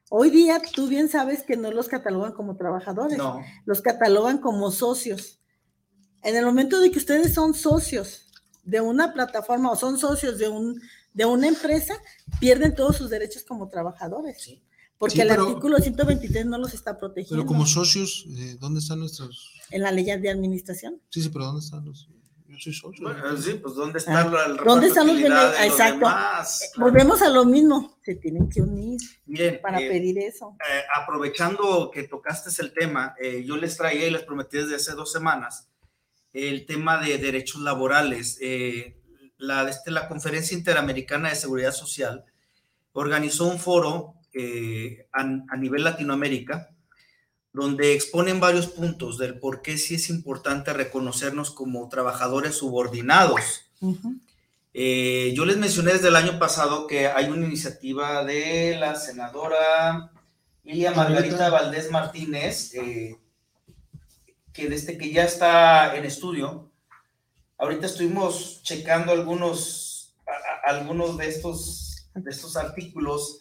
Hoy 0.10 0.30
día 0.30 0.62
tú 0.76 0.88
bien 0.88 1.08
sabes 1.08 1.44
que 1.44 1.56
no 1.56 1.72
los 1.72 1.88
catalogan 1.88 2.34
como 2.34 2.58
trabajadores, 2.58 3.18
no. 3.18 3.42
los 3.66 3.82
catalogan 3.82 4.40
como 4.40 4.70
socios. 4.70 5.40
En 6.22 6.36
el 6.36 6.46
momento 6.46 6.82
de 6.82 6.92
que 6.92 7.00
ustedes 7.00 7.34
son 7.34 7.54
socios 7.54 8.28
de 8.64 8.82
una 8.82 9.14
plataforma 9.14 9.72
o 9.72 9.76
son 9.76 9.98
socios 9.98 10.38
de, 10.38 10.50
un, 10.50 10.82
de 11.14 11.26
una 11.26 11.48
empresa, 11.48 11.96
pierden 12.40 12.76
todos 12.76 12.98
sus 12.98 13.10
derechos 13.10 13.44
como 13.44 13.70
trabajadores. 13.70 14.42
Sí. 14.42 14.62
porque 14.98 15.22
el 15.22 15.32
artículo 15.32 15.78
123 15.78 16.46
no 16.46 16.58
los 16.58 16.74
está 16.74 16.98
protegiendo. 16.98 17.44
Pero 17.44 17.48
como 17.48 17.66
socios, 17.66 18.26
eh, 18.38 18.58
¿dónde 18.60 18.82
están 18.82 19.00
nuestros? 19.00 19.54
En 19.72 19.82
la 19.82 19.94
ley 19.94 20.04
de 20.04 20.30
administración. 20.30 21.00
Sí, 21.10 21.22
sí, 21.22 21.30
pero 21.30 21.46
¿dónde 21.46 21.62
están 21.62 21.86
los? 21.86 22.10
Yo 22.52 22.58
soy 22.60 22.74
socio. 22.74 23.38
sí, 23.38 23.54
pues 23.56 23.76
¿dónde 23.76 24.00
está 24.00 24.20
ah, 24.20 24.58
¿Dónde 24.66 24.88
están 24.88 25.08
los 25.08 25.16
beneficios? 25.16 25.60
Exacto. 25.62 26.08
Volvemos 26.78 27.22
a 27.22 27.30
lo 27.30 27.46
mismo. 27.46 27.98
Se 28.04 28.16
tienen 28.16 28.50
que 28.50 28.62
unir 28.62 29.00
para 29.62 29.80
eh, 29.82 29.88
pedir 29.88 30.20
eso. 30.20 30.58
Eh, 30.60 30.84
aprovechando 30.94 31.90
que 31.90 32.04
tocaste 32.04 32.50
el 32.62 32.74
tema, 32.74 33.16
yo 33.44 33.56
les 33.56 33.78
traía 33.78 34.08
y 34.08 34.12
les 34.12 34.24
prometí 34.24 34.58
desde 34.58 34.76
hace 34.76 34.92
dos 34.94 35.12
semanas 35.12 35.70
el 36.34 36.66
tema 36.66 37.02
de 37.02 37.18
derechos 37.18 37.62
laborales. 37.62 38.38
la, 39.38 39.70
este, 39.70 39.92
la 39.92 40.08
Conferencia 40.08 40.58
Interamericana 40.58 41.30
de 41.30 41.36
Seguridad 41.36 41.72
Social 41.72 42.26
organizó 42.94 43.48
un 43.48 43.60
foro 43.60 44.16
eh, 44.34 45.08
a, 45.12 45.58
nivel 45.58 45.84
Latinoamérica, 45.84 46.70
donde 47.54 47.94
exponen 47.94 48.40
varios 48.40 48.68
puntos 48.68 49.18
del 49.18 49.38
por 49.40 49.62
qué 49.62 49.78
sí 49.78 49.96
es 49.96 50.10
importante 50.10 50.74
reconocernos 50.74 51.52
como 51.52 51.90
trabajadores 51.90 52.56
subordinados. 52.56 53.66
Eh, 54.74 55.34
yo 55.36 55.46
les 55.46 55.58
mencioné 55.58 55.94
desde 55.94 56.08
el 56.08 56.16
año 56.16 56.40
pasado 56.40 56.88
que 56.88 57.08
hay 57.08 57.30
una 57.30 57.46
iniciativa 57.46 58.24
de 58.24 58.78
la 58.80 58.96
senadora 58.96 60.12
Ilia 60.64 60.92
Margarita 60.92 61.50
Valdés 61.50 61.92
Martínez, 61.92 62.74
eh, 62.76 63.18
que 64.54 64.70
desde 64.70 64.98
que 64.98 65.12
ya 65.12 65.24
está 65.24 65.96
en 65.96 66.06
estudio, 66.06 66.72
ahorita 67.58 67.86
estuvimos 67.88 68.62
checando 68.64 69.12
algunos, 69.12 70.16
algunos 70.64 71.18
de, 71.18 71.28
estos, 71.28 72.08
de 72.14 72.30
estos 72.32 72.56
artículos 72.56 73.40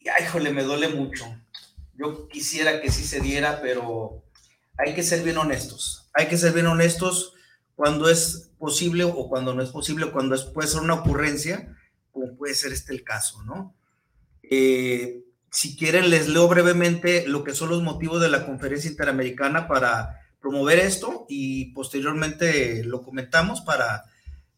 y, 0.00 0.08
ay, 0.08 0.26
jole, 0.26 0.50
me 0.50 0.62
duele 0.62 0.88
mucho. 0.88 1.26
Yo 2.00 2.28
quisiera 2.28 2.80
que 2.80 2.90
sí 2.90 3.04
se 3.04 3.20
diera, 3.20 3.60
pero 3.60 4.24
hay 4.78 4.94
que 4.94 5.02
ser 5.02 5.22
bien 5.22 5.36
honestos. 5.36 6.08
Hay 6.14 6.28
que 6.28 6.38
ser 6.38 6.54
bien 6.54 6.66
honestos 6.66 7.34
cuando 7.74 8.08
es 8.08 8.52
posible 8.58 9.04
o 9.04 9.28
cuando 9.28 9.52
no 9.52 9.62
es 9.62 9.68
posible, 9.68 10.10
cuando 10.10 10.34
es, 10.34 10.44
puede 10.44 10.68
ser 10.68 10.80
una 10.80 10.94
ocurrencia, 10.94 11.76
como 12.10 12.36
puede 12.36 12.54
ser 12.54 12.72
este 12.72 12.94
el 12.94 13.04
caso, 13.04 13.42
¿no? 13.44 13.74
Eh, 14.42 15.24
si 15.50 15.76
quieren, 15.76 16.08
les 16.08 16.28
leo 16.28 16.48
brevemente 16.48 17.26
lo 17.26 17.44
que 17.44 17.54
son 17.54 17.68
los 17.68 17.82
motivos 17.82 18.20
de 18.20 18.30
la 18.30 18.46
conferencia 18.46 18.90
interamericana 18.90 19.68
para 19.68 20.20
promover 20.40 20.78
esto 20.78 21.26
y 21.28 21.72
posteriormente 21.72 22.82
lo 22.84 23.02
comentamos 23.02 23.60
para 23.60 24.04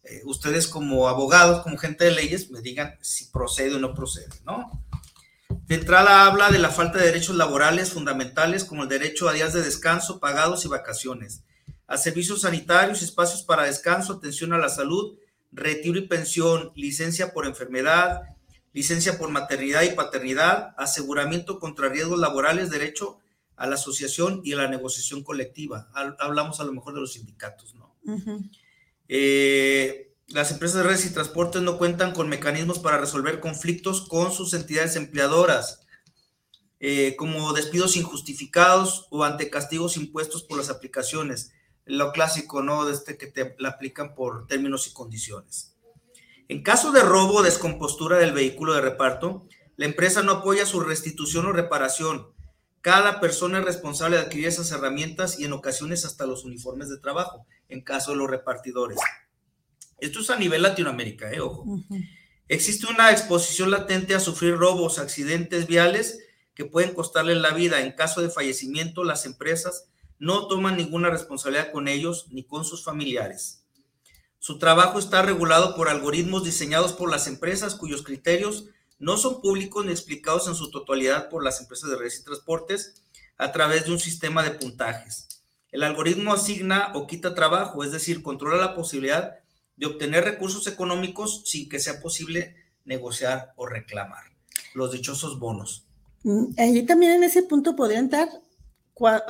eh, 0.05 0.21
ustedes 0.25 0.69
como 0.69 1.09
abogados, 1.09 1.63
como 1.63 1.77
gente 1.77 2.05
de 2.05 2.13
leyes, 2.13 2.51
me 2.51 2.61
digan 2.61 2.97
si 3.01 3.27
procede 3.27 3.75
o 3.75 3.79
no 3.81 3.95
procede, 3.95 4.35
¿no? 4.45 4.85
De 5.73 5.79
entrada 5.79 6.27
habla 6.27 6.51
de 6.51 6.59
la 6.59 6.69
falta 6.69 6.99
de 6.99 7.07
derechos 7.07 7.35
laborales 7.35 7.95
fundamentales 7.95 8.63
como 8.63 8.83
el 8.83 8.91
derecho 8.91 9.27
a 9.27 9.33
días 9.33 9.55
de 9.55 9.63
descanso 9.63 10.21
pagados 10.21 10.67
y 10.67 10.69
vacaciones, 10.69 11.45
a 11.87 11.97
servicios 11.97 12.43
sanitarios, 12.43 13.01
espacios 13.01 13.43
para 13.43 13.65
descanso, 13.65 14.13
atención 14.13 14.53
a 14.53 14.59
la 14.59 14.69
salud, 14.69 15.17
retiro 15.51 15.99
y 15.99 16.07
pensión, 16.07 16.73
licencia 16.75 17.33
por 17.33 17.47
enfermedad, 17.47 18.21
licencia 18.75 19.17
por 19.17 19.31
maternidad 19.31 19.81
y 19.85 19.93
paternidad, 19.93 20.75
aseguramiento 20.77 21.59
contra 21.59 21.89
riesgos 21.89 22.21
laborales, 22.21 22.69
derecho 22.69 23.21
a 23.57 23.67
la 23.67 23.77
asociación 23.77 24.43
y 24.45 24.53
a 24.53 24.57
la 24.57 24.69
negociación 24.69 25.25
colectiva. 25.25 25.89
Hablamos 26.19 26.61
a 26.61 26.65
lo 26.65 26.75
mejor 26.75 26.93
de 26.93 27.01
los 27.01 27.15
sindicatos, 27.15 27.75
¿no? 27.77 27.97
Las 30.33 30.51
empresas 30.51 30.79
de 30.79 30.83
redes 30.85 31.05
y 31.05 31.13
transportes 31.13 31.63
no 31.63 31.79
cuentan 31.79 32.13
con 32.13 32.29
mecanismos 32.29 32.79
para 32.79 32.99
resolver 32.99 33.41
conflictos 33.41 34.09
con 34.09 34.33
sus 34.33 34.55
entidades 34.55 34.97
empleadoras, 34.97 35.87
eh, 36.81 37.17
como 37.17 37.53
despidos 37.53 37.97
injustificados 37.97 39.07
o 39.11 39.25
ante 39.25 39.51
castigos 39.51 39.97
impuestos 39.97 40.43
por 40.43 40.59
las 40.59 40.71
aplicaciones. 40.71 41.53
Lo 41.85 42.13
clásico, 42.13 42.63
¿no? 42.63 42.85
De 42.85 42.93
este 42.93 43.19
que 43.19 43.27
te 43.27 43.55
la 43.59 43.71
aplican 43.71 44.15
por 44.15 44.47
términos 44.47 44.87
y 44.87 44.93
condiciones. 44.93 45.75
En 46.49 46.63
caso 46.63 46.93
de 46.93 47.03
robo 47.03 47.37
o 47.37 47.43
descompostura 47.43 48.19
del 48.19 48.33
vehículo 48.33 48.75
de 48.75 48.81
reparto, 48.81 49.47
la 49.77 49.87
empresa 49.87 50.23
no 50.23 50.33
apoya 50.33 50.67
su 50.67 50.81
restitución 50.81 51.47
o 51.47 51.53
reparación. 51.53 52.29
Cada 52.81 53.21
persona 53.21 53.59
es 53.59 53.65
responsable 53.65 54.17
de 54.17 54.23
adquirir 54.23 54.49
esas 54.49 54.71
herramientas 54.73 55.39
y 55.39 55.45
en 55.45 55.53
ocasiones 55.53 56.05
hasta 56.05 56.27
los 56.27 56.45
uniformes 56.45 56.89
de 56.89 56.99
trabajo, 56.99 57.47
en 57.69 57.83
caso 57.83 58.11
de 58.11 58.17
los 58.19 58.31
repartidores. 58.31 58.99
Esto 60.03 60.19
es 60.19 60.31
a 60.31 60.37
nivel 60.37 60.63
Latinoamérica, 60.63 61.33
¿eh? 61.33 61.39
ojo. 61.39 61.65
Existe 62.49 62.89
una 62.89 63.13
exposición 63.13 63.71
latente 63.71 64.17
a 64.17 64.21
sufrir 64.21 64.57
robos, 64.57 64.99
accidentes 64.99 65.69
viales 65.69 66.19
que 66.57 66.65
pueden 66.65 66.93
costarle 66.93 67.37
la 67.37 67.55
vida. 67.55 67.81
En 67.81 67.93
caso 67.93 68.21
de 68.21 68.29
fallecimiento, 68.29 69.05
las 69.05 69.27
empresas 69.27 69.87
no 70.19 70.49
toman 70.49 70.77
ninguna 70.77 71.09
responsabilidad 71.09 71.71
con 71.71 71.87
ellos 71.87 72.27
ni 72.33 72.43
con 72.43 72.65
sus 72.65 72.83
familiares. 72.83 73.63
Su 74.41 74.59
trabajo 74.59 74.99
está 74.99 75.23
regulado 75.23 75.77
por 75.77 75.89
algoritmos 75.89 76.43
diseñados 76.43 76.95
por 76.95 77.09
las 77.09 77.29
empresas 77.29 77.77
cuyos 77.77 78.03
criterios 78.03 78.65
no 78.99 79.17
son 79.19 79.41
públicos 79.41 79.87
ni 79.87 79.93
explicados 79.93 80.49
en 80.49 80.57
su 80.57 80.73
totalidad 80.73 81.29
por 81.29 81.45
las 81.45 81.61
empresas 81.61 81.91
de 81.91 81.97
redes 81.97 82.19
y 82.19 82.25
transportes 82.25 83.05
a 83.39 83.53
través 83.53 83.85
de 83.85 83.93
un 83.93 84.01
sistema 84.01 84.43
de 84.43 84.51
puntajes. 84.51 85.29
El 85.71 85.85
algoritmo 85.85 86.35
asigna 86.35 86.91
o 86.97 87.07
quita 87.07 87.37
trabajo, 87.37 87.85
es 87.85 87.93
decir, 87.93 88.21
controla 88.21 88.57
la 88.57 88.75
posibilidad 88.75 89.42
de 89.83 89.89
obtener 89.89 90.23
recursos 90.23 90.69
económicos 90.69 91.43
sin 91.45 91.69
que 91.69 91.81
sea 91.81 92.01
posible 92.01 92.55
negociar 92.85 93.53
o 93.57 93.67
reclamar 93.67 94.23
los 94.75 94.93
dichosos 94.93 95.41
bonos. 95.41 95.89
Mm, 96.23 96.55
ahí 96.57 96.83
también 96.85 97.15
en 97.15 97.25
ese 97.25 97.43
punto 97.43 97.75
podrían 97.75 98.05
entrar, 98.05 98.29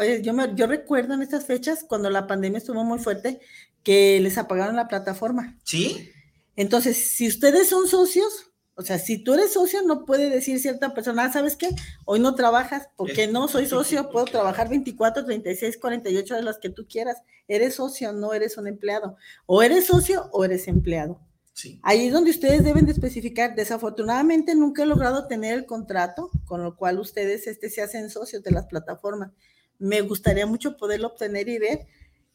eh, 0.00 0.20
yo, 0.22 0.34
yo 0.54 0.66
recuerdo 0.66 1.14
en 1.14 1.22
estas 1.22 1.46
fechas, 1.46 1.86
cuando 1.88 2.10
la 2.10 2.26
pandemia 2.26 2.58
estuvo 2.58 2.84
muy 2.84 2.98
fuerte, 2.98 3.40
que 3.82 4.20
les 4.20 4.36
apagaron 4.36 4.76
la 4.76 4.88
plataforma. 4.88 5.58
Sí. 5.64 6.10
Entonces, 6.54 6.98
si 6.98 7.28
ustedes 7.28 7.70
son 7.70 7.88
socios, 7.88 8.51
o 8.74 8.82
sea, 8.82 8.98
si 8.98 9.18
tú 9.18 9.34
eres 9.34 9.52
socio, 9.52 9.82
no 9.82 10.06
puede 10.06 10.30
decir 10.30 10.58
cierta 10.58 10.94
persona, 10.94 11.24
ah, 11.24 11.32
¿sabes 11.32 11.56
qué? 11.56 11.68
Hoy 12.06 12.20
no 12.20 12.34
trabajas, 12.34 12.88
porque 12.96 13.26
no 13.26 13.46
soy 13.46 13.66
socio, 13.66 14.10
puedo 14.10 14.24
trabajar 14.24 14.70
24, 14.70 15.26
36, 15.26 15.76
48 15.76 16.36
de 16.36 16.42
las 16.42 16.58
que 16.58 16.70
tú 16.70 16.86
quieras. 16.88 17.18
Eres 17.48 17.74
socio, 17.74 18.12
no 18.14 18.32
eres 18.32 18.56
un 18.56 18.66
empleado. 18.66 19.16
O 19.44 19.62
eres 19.62 19.86
socio 19.86 20.30
o 20.32 20.44
eres 20.44 20.68
empleado. 20.68 21.20
Sí. 21.52 21.80
Ahí 21.82 22.06
es 22.06 22.14
donde 22.14 22.30
ustedes 22.30 22.64
deben 22.64 22.86
de 22.86 22.92
especificar. 22.92 23.54
Desafortunadamente 23.54 24.54
nunca 24.54 24.84
he 24.84 24.86
logrado 24.86 25.26
tener 25.26 25.52
el 25.52 25.66
contrato 25.66 26.30
con 26.46 26.62
lo 26.62 26.76
cual 26.76 26.98
ustedes 26.98 27.46
este, 27.46 27.68
se 27.68 27.82
hacen 27.82 28.08
socios 28.08 28.42
de 28.42 28.52
las 28.52 28.66
plataformas. 28.66 29.32
Me 29.78 30.00
gustaría 30.00 30.46
mucho 30.46 30.78
poderlo 30.78 31.08
obtener 31.08 31.50
y 31.50 31.58
ver 31.58 31.86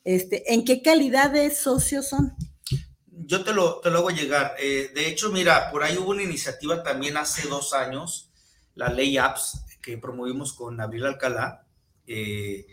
este, 0.03 0.53
en 0.53 0.65
qué 0.65 0.83
calidad 0.83 1.31
de 1.31 1.49
socios 1.49 2.07
son 2.07 2.35
yo 3.25 3.43
te 3.43 3.53
lo, 3.53 3.79
te 3.79 3.89
lo 3.89 3.99
hago 3.99 4.09
llegar. 4.11 4.55
Eh, 4.59 4.91
de 4.93 5.07
hecho, 5.07 5.31
mira, 5.31 5.71
por 5.71 5.83
ahí 5.83 5.97
hubo 5.97 6.11
una 6.11 6.23
iniciativa 6.23 6.83
también 6.83 7.17
hace 7.17 7.47
dos 7.47 7.73
años, 7.73 8.29
la 8.75 8.89
ley 8.89 9.17
apps 9.17 9.65
que 9.81 9.97
promovimos 9.97 10.53
con 10.53 10.79
Abril 10.79 11.05
Alcalá. 11.05 11.65
Eh, 12.05 12.67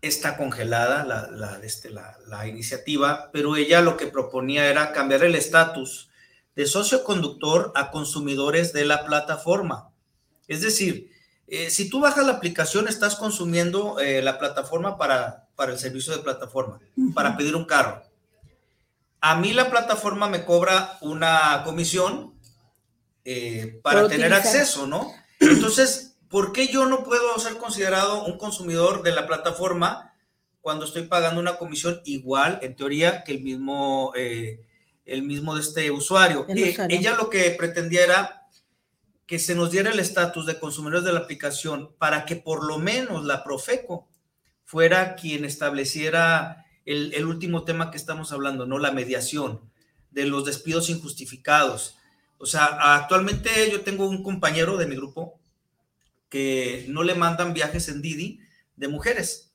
está 0.00 0.36
congelada 0.36 1.04
la, 1.04 1.28
la, 1.30 1.60
este, 1.64 1.90
la, 1.90 2.16
la, 2.26 2.46
iniciativa, 2.46 3.30
pero 3.32 3.56
ella 3.56 3.80
lo 3.80 3.96
que 3.96 4.06
proponía 4.06 4.68
era 4.68 4.92
cambiar 4.92 5.24
el 5.24 5.34
estatus 5.34 6.10
de 6.54 6.66
socio 6.66 7.02
conductor 7.02 7.72
a 7.74 7.90
consumidores 7.90 8.72
de 8.72 8.84
la 8.84 9.04
plataforma. 9.04 9.90
Es 10.48 10.60
decir, 10.60 11.10
eh, 11.48 11.70
si 11.70 11.88
tú 11.90 12.00
bajas 12.00 12.26
la 12.26 12.34
aplicación, 12.34 12.88
estás 12.88 13.16
consumiendo 13.16 13.96
la 14.00 14.38
plataforma 14.38 14.96
para, 14.96 15.48
para 15.56 15.72
el 15.72 15.78
servicio 15.78 16.16
de 16.16 16.22
plataforma, 16.22 16.78
para 17.14 17.36
pedir 17.36 17.56
un 17.56 17.64
carro 17.64 18.05
a 19.28 19.34
mí 19.34 19.52
la 19.52 19.70
plataforma 19.70 20.28
me 20.28 20.44
cobra 20.44 20.98
una 21.00 21.62
comisión 21.64 22.38
eh, 23.24 23.80
para 23.82 24.06
tener 24.06 24.32
acceso, 24.32 24.86
¿no? 24.86 25.12
Entonces, 25.40 26.16
¿por 26.28 26.52
qué 26.52 26.68
yo 26.68 26.86
no 26.86 27.02
puedo 27.02 27.36
ser 27.40 27.56
considerado 27.56 28.24
un 28.24 28.38
consumidor 28.38 29.02
de 29.02 29.10
la 29.10 29.26
plataforma 29.26 30.14
cuando 30.60 30.84
estoy 30.84 31.08
pagando 31.08 31.40
una 31.40 31.58
comisión 31.58 32.00
igual, 32.04 32.60
en 32.62 32.76
teoría, 32.76 33.24
que 33.24 33.32
el 33.32 33.42
mismo, 33.42 34.12
eh, 34.14 34.64
el 35.04 35.22
mismo 35.22 35.56
de 35.56 35.62
este 35.62 35.90
usuario? 35.90 36.46
Eh, 36.48 36.76
ella 36.88 37.16
lo 37.16 37.28
que 37.28 37.50
pretendía 37.50 38.04
era 38.04 38.48
que 39.26 39.40
se 39.40 39.56
nos 39.56 39.72
diera 39.72 39.90
el 39.90 39.98
estatus 39.98 40.46
de 40.46 40.60
consumidores 40.60 41.04
de 41.04 41.12
la 41.12 41.18
aplicación 41.18 41.96
para 41.98 42.26
que 42.26 42.36
por 42.36 42.64
lo 42.64 42.78
menos 42.78 43.24
la 43.24 43.42
Profeco 43.42 44.08
fuera 44.64 45.16
quien 45.16 45.44
estableciera 45.44 46.65
el, 46.86 47.26
último 47.26 47.64
tema 47.64 47.90
que 47.90 47.96
estamos 47.96 48.32
hablando, 48.32 48.64
¿no? 48.66 48.78
La 48.78 48.92
mediación 48.92 49.60
de 50.10 50.24
los 50.24 50.44
despidos 50.44 50.88
injustificados. 50.88 51.96
O 52.38 52.46
sea, 52.46 52.94
actualmente 52.96 53.50
yo 53.70 53.82
tengo 53.82 54.08
un 54.08 54.22
compañero 54.22 54.76
de 54.76 54.86
mi 54.86 54.96
grupo 54.96 55.38
que 56.28 56.86
no 56.88 57.02
le 57.02 57.14
mandan 57.14 57.52
viajes 57.52 57.88
en 57.88 58.00
Didi 58.00 58.40
de 58.76 58.88
mujeres. 58.88 59.52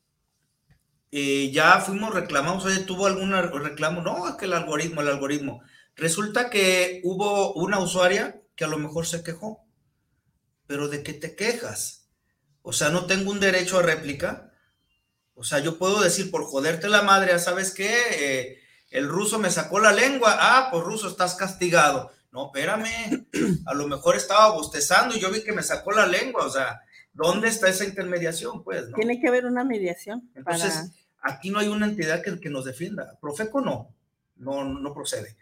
Eh, 1.12 1.52
ya 1.52 1.80
fuimos 1.82 2.14
reclamamos, 2.14 2.66
oye, 2.66 2.80
¿tuvo 2.80 3.08
algún 3.08 3.32
reclamo? 3.32 4.02
No, 4.02 4.30
es 4.30 4.36
que 4.36 4.46
el 4.46 4.54
algoritmo, 4.54 5.02
el 5.02 5.10
algoritmo. 5.10 5.62
Resulta 5.96 6.50
que 6.50 7.02
hubo 7.04 7.54
una 7.54 7.80
usuaria 7.80 8.42
que 8.56 8.64
a 8.64 8.68
lo 8.68 8.78
mejor 8.78 9.06
se 9.06 9.24
quejó 9.24 9.66
pero 10.72 10.88
¿de 10.88 11.04
qué 11.04 11.12
te 11.12 11.36
quejas? 11.36 12.08
O 12.62 12.72
sea, 12.72 12.92
no 12.92 13.06
tengo 13.06 13.30
un 13.30 13.42
derecho 13.42 13.78
a 13.78 13.82
réplica. 13.82 14.51
O 15.36 15.44
sea, 15.44 15.60
yo 15.60 15.78
puedo 15.78 16.02
decir 16.02 16.30
por 16.30 16.46
joderte 16.46 16.90
la 16.90 17.02
madre, 17.02 17.38
¿sabes 17.40 17.72
qué? 17.72 17.92
Eh, 18.12 18.60
el 18.92 19.08
ruso 19.08 19.40
me 19.40 19.50
sacó 19.50 19.80
la 19.80 19.92
lengua. 19.92 20.38
Ah, 20.40 20.68
pues 20.72 20.84
ruso, 20.84 21.08
estás 21.08 21.36
castigado. 21.36 22.12
No, 22.32 22.48
espérame. 22.48 23.28
A 23.66 23.74
lo 23.74 23.88
mejor 23.88 24.16
estaba 24.16 24.52
bostezando 24.52 25.16
y 25.16 25.20
yo 25.20 25.32
vi 25.32 25.44
que 25.44 25.54
me 25.54 25.64
sacó 25.64 25.92
la 25.92 26.06
lengua. 26.06 26.46
O 26.46 26.50
sea, 26.50 26.82
¿dónde 27.14 27.48
está 27.48 27.70
esa 27.70 27.86
intermediación? 27.86 28.64
Pues, 28.64 28.90
¿no? 28.90 28.96
Tiene 28.96 29.20
que 29.20 29.28
haber 29.28 29.46
una 29.46 29.64
mediación. 29.64 30.30
Entonces, 30.36 30.92
aquí 31.22 31.50
no 31.50 31.60
hay 31.60 31.70
una 31.70 31.88
entidad 31.88 32.22
que, 32.22 32.40
que, 32.40 32.50
nos 32.50 32.66
defienda. 32.66 33.18
Profeco 33.20 33.62
no, 33.62 33.94
no, 34.36 34.64
no 34.64 34.94
procede. 34.94 35.38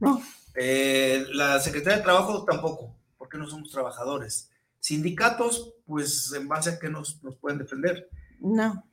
No. 0.00 0.22
Eh, 0.54 1.24
la 1.30 1.60
Secretaría 1.60 1.98
de 1.98 2.04
Trabajo 2.04 2.44
tampoco, 2.44 2.96
porque 3.16 3.38
no 3.38 3.48
somos 3.48 3.70
trabajadores. 3.70 4.50
Sindicatos, 4.80 5.74
pues 5.86 6.32
en 6.32 6.48
base 6.48 6.70
a 6.70 6.78
que 6.78 6.88
nos, 6.88 7.22
nos 7.22 7.36
pueden 7.36 7.58
defender. 7.58 8.08
No. 8.40 8.87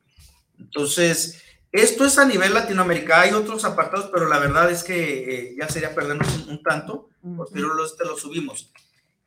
Entonces, 0.60 1.42
esto 1.72 2.06
es 2.06 2.18
a 2.18 2.26
nivel 2.26 2.54
Latinoamérica, 2.54 3.22
hay 3.22 3.34
otros 3.34 3.66
apartados, 3.66 4.10
pero 4.14 4.30
la 4.30 4.40
verdad 4.40 4.72
es 4.72 4.84
que 4.84 5.50
eh, 5.50 5.56
ya 5.60 5.68
sería 5.68 5.94
perdernos 5.94 6.28
un, 6.38 6.50
un 6.50 6.64
tanto, 6.64 7.10
pero 7.52 7.74
los, 7.74 7.98
te 7.98 8.06
lo 8.06 8.18
subimos. 8.18 8.72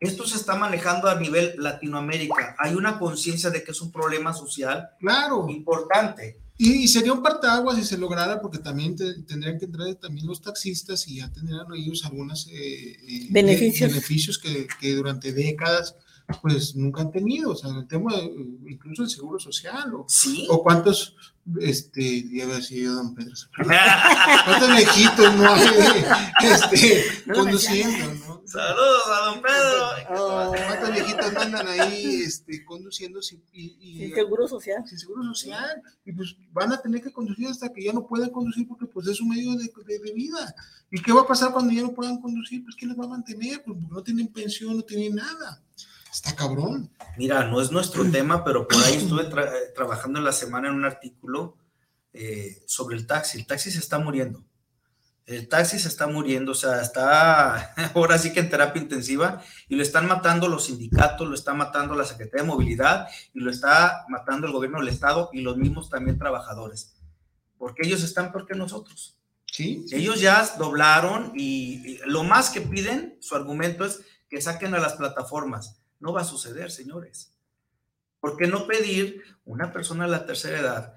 Esto 0.01 0.27
se 0.27 0.37
está 0.37 0.55
manejando 0.55 1.09
a 1.09 1.19
nivel 1.19 1.55
Latinoamérica. 1.59 2.55
Hay 2.59 2.75
una 2.75 2.99
conciencia 2.99 3.51
de 3.51 3.65
que 3.65 3.73
es 3.73 3.81
un 3.81 3.91
problema 3.91 4.33
social 4.33 4.91
claro. 5.01 5.47
importante. 5.49 6.39
Y, 6.57 6.85
y 6.85 6.89
sería 6.89 7.13
un 7.13 7.23
partaguas 7.23 7.77
si 7.77 7.85
se 7.85 7.99
lograra, 7.99 8.41
porque 8.41 8.59
también 8.59 8.97
te, 8.97 9.23
tendrían 9.23 9.59
que 9.59 9.65
entrar 9.65 9.93
también 9.97 10.27
los 10.27 10.41
taxistas 10.41 11.07
y 11.09 11.17
ya 11.17 11.33
tendrían 11.33 11.67
ellos 11.75 12.05
algunos 12.05 12.49
eh, 12.49 12.97
eh, 13.09 13.27
beneficios, 13.31 13.91
beneficios 13.91 14.39
que, 14.39 14.67
que 14.81 14.95
durante 14.95 15.33
décadas 15.33 15.97
pues 16.43 16.77
nunca 16.77 17.01
han 17.01 17.11
tenido, 17.11 17.53
o 17.53 17.57
sea, 17.57 17.71
el 17.71 17.89
tema 17.89 18.15
de, 18.15 18.25
incluso 18.69 19.03
el 19.03 19.09
seguro 19.09 19.39
social, 19.39 19.95
o, 19.95 20.05
¿Sí? 20.09 20.47
o 20.51 20.63
cuántos, 20.63 21.17
este, 21.59 22.29
ya 22.29 22.45
había 22.45 22.61
sido 22.61 22.97
don 22.97 23.15
Pedro, 23.15 23.35
cuántos 24.45 24.77
viejitos 24.77 25.35
no 25.37 25.55
hay, 25.55 25.65
este, 26.43 27.05
no, 27.25 27.35
conduciendo, 27.35 28.15
¿no? 28.27 28.43
Saludos 28.45 29.03
a 29.07 29.27
don 29.27 29.43
Pedro. 29.43 30.23
Oh. 30.23 30.55
¿Cuántos 30.67 30.93
viejitos 30.93 31.33
no 31.33 31.41
andan 31.41 31.67
ahí, 31.67 32.23
este, 32.27 32.63
conduciendo 32.67 33.23
sin, 33.23 33.43
y, 33.51 33.77
y, 33.81 33.99
sin 33.99 34.15
seguro 34.15 34.47
social? 34.47 34.87
Sin 34.87 34.99
seguro 34.99 35.23
social, 35.25 35.83
y 36.05 36.13
pues 36.13 36.37
van 36.53 36.73
a 36.73 36.81
tener 36.81 37.01
que 37.01 37.13
conducir 37.13 37.49
hasta 37.49 37.73
que 37.73 37.85
ya 37.85 37.95
no 37.95 38.07
puedan 38.07 38.29
conducir 38.29 38.69
porque 38.69 38.85
pues 38.85 39.09
es 39.09 39.19
un 39.23 39.31
medio 39.31 39.53
de, 39.57 39.73
de, 39.87 39.99
de 39.99 40.13
vida. 40.13 40.55
¿Y 40.91 41.01
qué 41.01 41.13
va 41.13 41.23
a 41.23 41.27
pasar 41.27 41.53
cuando 41.53 41.73
ya 41.73 41.83
no 41.83 41.93
puedan 41.93 42.21
conducir? 42.21 42.63
Pues 42.65 42.77
¿quién 42.77 42.91
les 42.91 42.99
va 42.99 43.05
a 43.05 43.09
mantener? 43.09 43.63
Pues 43.63 43.79
no 43.91 44.03
tienen 44.03 44.29
pensión, 44.29 44.77
no 44.77 44.83
tienen 44.83 45.15
nada. 45.15 45.63
Está 46.13 46.35
cabrón. 46.35 46.91
Mira, 47.17 47.45
no 47.45 47.61
es 47.61 47.71
nuestro 47.71 48.05
tema, 48.11 48.45
pero 48.45 48.67
por 48.67 48.83
ahí 48.85 48.97
estuve 48.97 49.25
tra 49.25 49.51
trabajando 49.75 50.19
en 50.19 50.25
la 50.25 50.33
semana 50.33 50.69
en 50.69 50.75
un 50.75 50.85
artículo 50.85 51.57
eh, 52.13 52.63
sobre 52.67 52.97
el 52.97 53.07
taxi. 53.07 53.39
El 53.39 53.47
taxi 53.47 53.71
se 53.71 53.79
está 53.79 53.99
muriendo. 53.99 54.45
El 55.27 55.47
taxi 55.47 55.79
se 55.79 55.89
está 55.89 56.07
muriendo, 56.07 56.53
o 56.53 56.55
sea, 56.55 56.81
está 56.81 57.75
ahora 57.95 58.17
sí 58.17 58.33
que 58.33 58.41
en 58.41 58.49
terapia 58.49 58.81
intensiva 58.81 59.43
y 59.69 59.77
lo 59.77 59.83
están 59.83 60.07
matando 60.07 60.49
los 60.49 60.65
sindicatos, 60.65 61.29
lo 61.29 61.35
está 61.35 61.53
matando 61.53 61.95
la 61.95 62.07
Secretaría 62.07 62.45
de 62.45 62.49
Movilidad 62.49 63.09
y 63.35 63.41
lo 63.41 63.51
está 63.51 64.07
matando 64.09 64.47
el 64.47 64.55
gobierno 64.55 64.79
del 64.79 64.89
Estado 64.89 65.29
y 65.35 65.43
los 65.43 65.59
mismos 65.59 65.91
también 65.91 66.19
trabajadores. 66.19 66.95
Porque 67.59 67.87
ellos 67.87 68.03
están 68.03 68.33
peor 68.33 68.47
que 68.47 68.55
nosotros. 68.55 69.19
Sí. 69.53 69.85
Ellos 69.91 70.21
ya 70.21 70.47
doblaron 70.57 71.33
y, 71.35 71.83
y 71.87 72.01
lo 72.07 72.25
más 72.25 72.49
que 72.49 72.63
piden, 72.63 73.19
su 73.21 73.37
argumento 73.37 73.85
es 73.85 74.01
que 74.31 74.41
saquen 74.41 74.75
a 74.75 74.79
las 74.79 74.95
plataformas. 74.95 75.79
No 76.01 76.13
va 76.13 76.23
a 76.23 76.25
suceder, 76.25 76.71
señores. 76.71 77.33
¿Por 78.21 78.37
qué 78.37 78.47
no 78.47 78.67
pedir 78.67 79.23
una 79.45 79.73
persona 79.73 80.05
a 80.05 80.09
la 80.09 80.27
tercera 80.27 80.59
edad? 80.59 80.95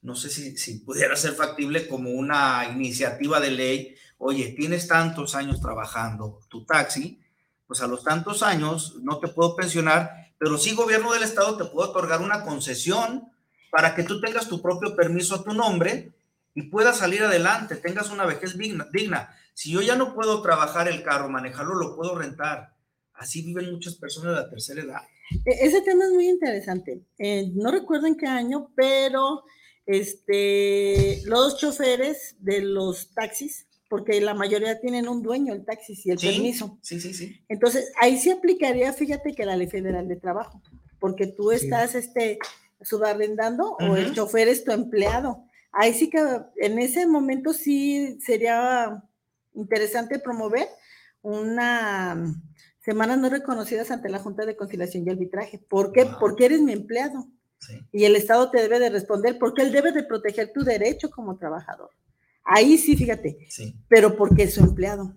No 0.00 0.16
sé 0.16 0.30
si, 0.30 0.78
pudiera 0.80 1.14
ser 1.16 1.32
factible 1.32 1.86
como 1.86 2.10
una 2.10 2.68
iniciativa 2.72 3.40
de 3.40 3.50
ley. 3.50 3.96
Oye, 4.18 4.54
tienes 4.56 4.88
tantos 4.88 5.34
años 5.34 5.60
trabajando 5.60 6.40
tu 6.48 6.64
taxi, 6.64 7.20
pues 7.66 7.80
a 7.80 7.86
los 7.86 8.02
tantos 8.02 8.42
años 8.42 8.96
no 9.02 9.18
te 9.18 9.28
puedo 9.28 9.54
pensionar, 9.54 10.32
pero 10.38 10.58
sí 10.58 10.74
gobierno 10.74 11.12
del 11.12 11.22
estado 11.22 11.56
te 11.56 11.64
puedo 11.66 11.90
otorgar 11.90 12.20
una 12.20 12.42
concesión 12.42 13.30
para 13.70 13.94
que 13.94 14.02
tú 14.02 14.20
tengas 14.20 14.48
tu 14.48 14.60
propio 14.60 14.94
permiso 14.96 15.36
a 15.36 15.44
tu 15.44 15.54
nombre 15.54 16.12
y 16.54 16.62
puedas 16.62 16.98
salir 16.98 17.22
adelante, 17.22 17.76
tengas 17.76 18.10
una 18.10 18.26
vejez 18.26 18.58
digna. 18.58 18.86
digna. 18.92 19.34
Si 19.54 19.70
yo 19.70 19.80
ya 19.80 19.96
no 19.96 20.14
puedo 20.14 20.42
trabajar 20.42 20.88
el 20.88 21.02
carro, 21.02 21.28
manejarlo, 21.28 21.74
lo 21.74 21.96
puedo 21.96 22.14
rentar. 22.16 22.74
Así 23.22 23.42
viven 23.42 23.70
muchas 23.70 23.94
personas 23.94 24.34
de 24.34 24.42
la 24.42 24.50
tercera 24.50 24.82
edad. 24.82 25.00
Ese 25.44 25.80
tema 25.82 26.04
es 26.04 26.10
muy 26.10 26.28
interesante. 26.28 27.02
Eh, 27.18 27.52
no 27.54 27.70
recuerdo 27.70 28.08
en 28.08 28.16
qué 28.16 28.26
año, 28.26 28.72
pero 28.74 29.44
este, 29.86 31.22
los 31.24 31.56
choferes 31.56 32.34
de 32.40 32.62
los 32.62 33.14
taxis, 33.14 33.68
porque 33.88 34.20
la 34.20 34.34
mayoría 34.34 34.80
tienen 34.80 35.08
un 35.08 35.22
dueño 35.22 35.54
el 35.54 35.64
taxi 35.64 35.96
y 36.04 36.10
el 36.10 36.18
sí, 36.18 36.26
permiso. 36.26 36.78
Sí, 36.82 37.00
sí, 37.00 37.14
sí. 37.14 37.40
Entonces, 37.48 37.92
ahí 38.00 38.18
sí 38.18 38.30
aplicaría, 38.32 38.92
fíjate 38.92 39.34
que 39.34 39.46
la 39.46 39.56
ley 39.56 39.68
federal 39.68 40.08
de 40.08 40.16
trabajo, 40.16 40.60
porque 40.98 41.28
tú 41.28 41.52
estás 41.52 41.92
sí. 41.92 41.98
este, 41.98 42.38
subarrendando 42.80 43.74
uh 43.74 43.76
-huh. 43.78 43.90
o 43.90 43.96
el 43.96 44.12
chofer 44.14 44.48
es 44.48 44.64
tu 44.64 44.72
empleado. 44.72 45.44
Ahí 45.70 45.94
sí 45.94 46.10
que 46.10 46.18
en 46.56 46.80
ese 46.80 47.06
momento 47.06 47.52
sí 47.52 48.18
sería 48.20 49.00
interesante 49.54 50.18
promover 50.18 50.66
una 51.22 52.34
semanas 52.84 53.18
no 53.18 53.28
reconocidas 53.28 53.90
ante 53.90 54.08
la 54.08 54.18
Junta 54.18 54.44
de 54.44 54.56
Conciliación 54.56 55.06
y 55.06 55.10
Arbitraje. 55.10 55.58
¿Por 55.58 55.92
qué? 55.92 56.04
Wow. 56.04 56.18
Porque 56.20 56.46
eres 56.46 56.60
mi 56.60 56.72
empleado. 56.72 57.26
Sí. 57.58 57.80
Y 57.92 58.04
el 58.04 58.16
Estado 58.16 58.50
te 58.50 58.60
debe 58.60 58.78
de 58.78 58.90
responder 58.90 59.38
porque 59.38 59.62
él 59.62 59.72
debe 59.72 59.92
de 59.92 60.02
proteger 60.02 60.52
tu 60.52 60.64
derecho 60.64 61.10
como 61.10 61.36
trabajador. 61.36 61.90
Ahí 62.44 62.76
sí, 62.76 62.96
fíjate. 62.96 63.38
Sí. 63.48 63.76
Pero 63.88 64.16
porque 64.16 64.44
es 64.44 64.54
su 64.54 64.60
empleado. 64.60 65.14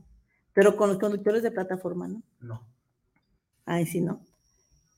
Pero 0.53 0.77
con 0.77 0.89
los 0.89 0.99
conductores 0.99 1.43
de 1.43 1.51
plataforma, 1.51 2.07
¿no? 2.07 2.21
No. 2.39 2.67
Ahí 3.65 3.85
sí, 3.85 3.99
no. 3.99 4.21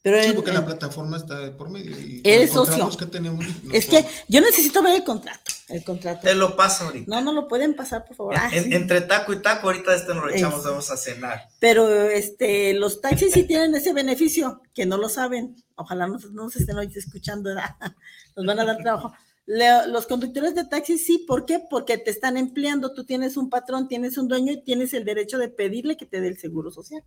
Pero 0.02 0.24
sí, 0.24 0.32
porque 0.34 0.52
en, 0.52 0.58
la 0.58 0.66
plataforma 0.66 1.18
está 1.18 1.58
por 1.58 1.70
medio. 1.70 2.00
Y 2.00 2.22
eres 2.24 2.52
socio. 2.52 2.90
Que 2.98 3.06
tenemos, 3.06 3.46
no 3.64 3.74
es 3.74 3.88
que 3.88 4.06
yo 4.28 4.42
necesito 4.42 4.82
ver 4.82 4.96
el 4.96 5.04
contrato. 5.04 5.52
El 5.68 5.84
contrato. 5.84 6.22
Te 6.22 6.34
lo 6.34 6.56
paso 6.56 6.86
ahorita. 6.86 7.10
No, 7.10 7.22
no 7.22 7.34
lo 7.34 7.48
pueden 7.48 7.76
pasar, 7.76 8.06
por 8.06 8.16
favor. 8.16 8.36
Ah, 8.38 8.50
en, 8.54 8.66
sí. 8.66 8.74
Entre 8.74 9.02
taco 9.02 9.34
y 9.34 9.42
taco, 9.42 9.68
ahorita 9.68 9.94
este 9.94 10.14
nos 10.14 10.26
lo 10.26 10.30
echamos, 10.30 10.60
es. 10.60 10.66
vamos 10.66 10.92
a 10.92 10.98
cenar. 10.98 11.50
Pero 11.60 11.90
este, 12.04 12.74
los 12.74 13.02
taxis 13.02 13.34
sí 13.34 13.44
tienen 13.44 13.76
ese 13.76 13.92
beneficio, 13.92 14.62
que 14.74 14.86
no 14.86 14.98
lo 14.98 15.10
saben. 15.10 15.58
Ojalá 15.76 16.08
no, 16.08 16.18
no 16.32 16.50
se 16.50 16.60
estén 16.60 16.78
hoy 16.78 16.90
escuchando, 16.96 17.50
¿verdad? 17.50 17.76
nos 18.36 18.46
van 18.46 18.60
a 18.60 18.66
dar 18.66 18.78
trabajo. 18.78 19.14
Le, 19.46 19.88
los 19.88 20.08
conductores 20.08 20.56
de 20.56 20.66
taxis 20.66 21.06
sí, 21.06 21.26
¿por 21.28 21.46
qué? 21.46 21.62
Porque 21.70 21.98
te 21.98 22.12
están 22.12 22.38
empleando, 22.38 22.94
tú 22.94 23.04
tienes 23.04 23.36
un 23.36 23.50
patrón, 23.50 23.88
tienes 23.88 24.18
un 24.18 24.28
dueño 24.28 24.54
y 24.54 24.62
tienes 24.62 24.94
el 24.94 25.06
derecho 25.06 25.38
de 25.38 25.50
pedirle 25.50 25.98
que 25.98 26.06
te 26.06 26.22
dé 26.22 26.28
el 26.28 26.38
seguro 26.38 26.72
social. 26.72 27.04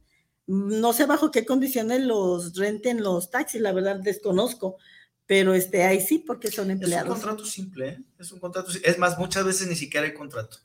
No 0.50 0.92
sé 0.92 1.06
bajo 1.06 1.30
qué 1.30 1.46
condiciones 1.46 2.00
los 2.00 2.56
renten 2.56 3.04
los 3.04 3.30
taxis, 3.30 3.60
la 3.60 3.70
verdad 3.70 4.00
desconozco, 4.00 4.78
pero 5.24 5.54
este, 5.54 5.84
ahí 5.84 6.00
sí, 6.00 6.18
porque 6.18 6.50
son 6.50 6.72
empleados. 6.72 7.06
Es 7.06 7.14
un 7.14 7.20
contrato 7.20 7.46
simple, 7.46 7.88
¿eh? 7.88 8.02
es 8.18 8.32
un 8.32 8.40
contrato 8.40 8.72
Es 8.82 8.98
más, 8.98 9.16
muchas 9.16 9.44
veces 9.44 9.68
ni 9.68 9.76
siquiera 9.76 10.08
hay 10.08 10.12
contrato. 10.12 10.56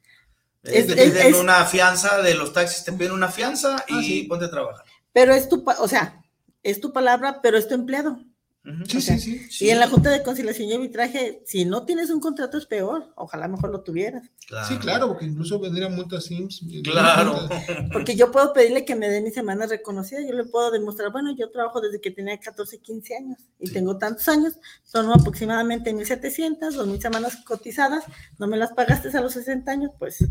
Es, 0.63 0.87
te 0.87 0.95
piden 0.95 1.27
es, 1.27 1.35
una 1.35 1.63
fianza 1.65 2.19
de 2.23 2.33
los 2.33 2.51
taxis, 2.51 2.83
te 2.83 2.93
piden 2.93 3.11
una 3.11 3.29
fianza 3.29 3.85
y 3.87 3.93
ah, 3.93 4.01
sí. 4.01 4.23
ponte 4.23 4.45
a 4.45 4.49
trabajar. 4.49 4.85
Pero 5.13 5.35
es 5.35 5.47
tu, 5.47 5.63
o 5.77 5.87
sea, 5.87 6.19
es 6.63 6.81
tu 6.81 6.91
palabra, 6.91 7.41
pero 7.43 7.59
es 7.59 7.67
tu 7.67 7.75
empleado. 7.75 8.17
Uh 8.65 8.69
-huh. 8.69 8.85
sí, 8.87 8.97
o 8.97 9.01
sea, 9.01 9.19
sí, 9.19 9.45
sí, 9.49 9.65
Y 9.65 9.69
en 9.69 9.79
la 9.79 9.87
Junta 9.87 10.09
de 10.09 10.23
Conciliación 10.23 10.67
y 10.69 10.73
Arbitraje, 10.73 11.43
si 11.45 11.65
no 11.65 11.85
tienes 11.85 12.09
un 12.09 12.19
contrato 12.19 12.57
es 12.57 12.65
peor. 12.65 13.13
Ojalá 13.15 13.47
mejor 13.47 13.69
lo 13.69 13.81
tuvieras. 13.81 14.27
Claro. 14.47 14.67
Sí, 14.67 14.77
claro, 14.77 15.07
porque 15.09 15.25
incluso 15.25 15.59
vendrían 15.59 15.95
multas 15.95 16.25
SIMS. 16.25 16.65
Claro. 16.83 17.47
Porque 17.93 18.15
yo 18.15 18.31
puedo 18.31 18.53
pedirle 18.53 18.85
que 18.85 18.95
me 18.95 19.09
dé 19.09 19.21
mi 19.21 19.31
semana 19.31 19.65
reconocida. 19.65 20.21
Yo 20.21 20.33
le 20.33 20.43
puedo 20.43 20.71
demostrar, 20.71 21.11
bueno, 21.11 21.35
yo 21.35 21.49
trabajo 21.51 21.81
desde 21.81 21.99
que 21.99 22.11
tenía 22.11 22.39
14, 22.39 22.79
15 22.79 23.15
años 23.15 23.39
y 23.59 23.67
sí. 23.67 23.73
tengo 23.73 23.97
tantos 23.97 24.27
años. 24.27 24.53
Son 24.83 25.11
aproximadamente 25.11 25.93
1.700, 25.93 26.75
2.000 26.75 27.01
semanas 27.01 27.37
cotizadas. 27.45 28.03
No 28.37 28.47
me 28.47 28.57
las 28.57 28.73
pagaste 28.73 29.15
a 29.15 29.21
los 29.21 29.33
60 29.33 29.71
años, 29.71 29.91
pues 29.97 30.25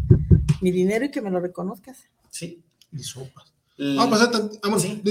mi 0.60 0.70
dinero 0.70 1.04
y 1.04 1.10
que 1.10 1.20
me 1.20 1.30
lo 1.30 1.40
reconozcas. 1.40 1.98
Sí. 2.30 2.62
Y 2.92 3.02
sopas. 3.02 3.54
Vamos 3.76 4.22
a 4.22 4.30
pasar, 4.30 4.50
vamos, 4.62 4.82
sí. 4.82 5.02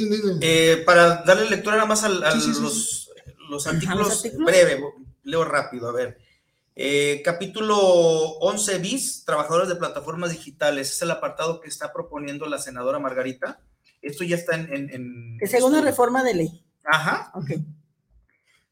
eh, 0.41 0.83
para 0.85 1.23
darle 1.23 1.49
lectura 1.49 1.75
nada 1.75 1.87
más 1.87 2.03
a, 2.05 2.07
a 2.07 2.31
sí, 2.31 2.39
sí, 2.39 2.61
los, 2.61 3.11
los, 3.53 3.67
artículos, 3.67 4.07
los 4.07 4.17
artículos, 4.17 4.45
breve, 4.45 4.83
leo 5.23 5.45
rápido, 5.45 5.89
a 5.89 5.93
ver. 5.93 6.17
Eh, 6.75 7.21
capítulo 7.23 7.77
11 7.77 8.79
bis, 8.79 9.23
trabajadores 9.25 9.69
de 9.69 9.75
plataformas 9.75 10.31
digitales, 10.31 10.91
es 10.91 11.01
el 11.01 11.11
apartado 11.11 11.61
que 11.61 11.69
está 11.69 11.93
proponiendo 11.93 12.47
la 12.47 12.57
senadora 12.57 12.99
Margarita. 12.99 13.59
Esto 14.01 14.23
ya 14.23 14.35
está 14.35 14.55
en... 14.55 14.73
en, 14.73 14.89
en 14.89 15.37
que 15.39 15.47
según 15.47 15.73
la 15.73 15.81
reforma 15.81 16.23
de 16.23 16.33
ley. 16.33 16.65
Ajá. 16.83 17.31
Ok. 17.35 17.51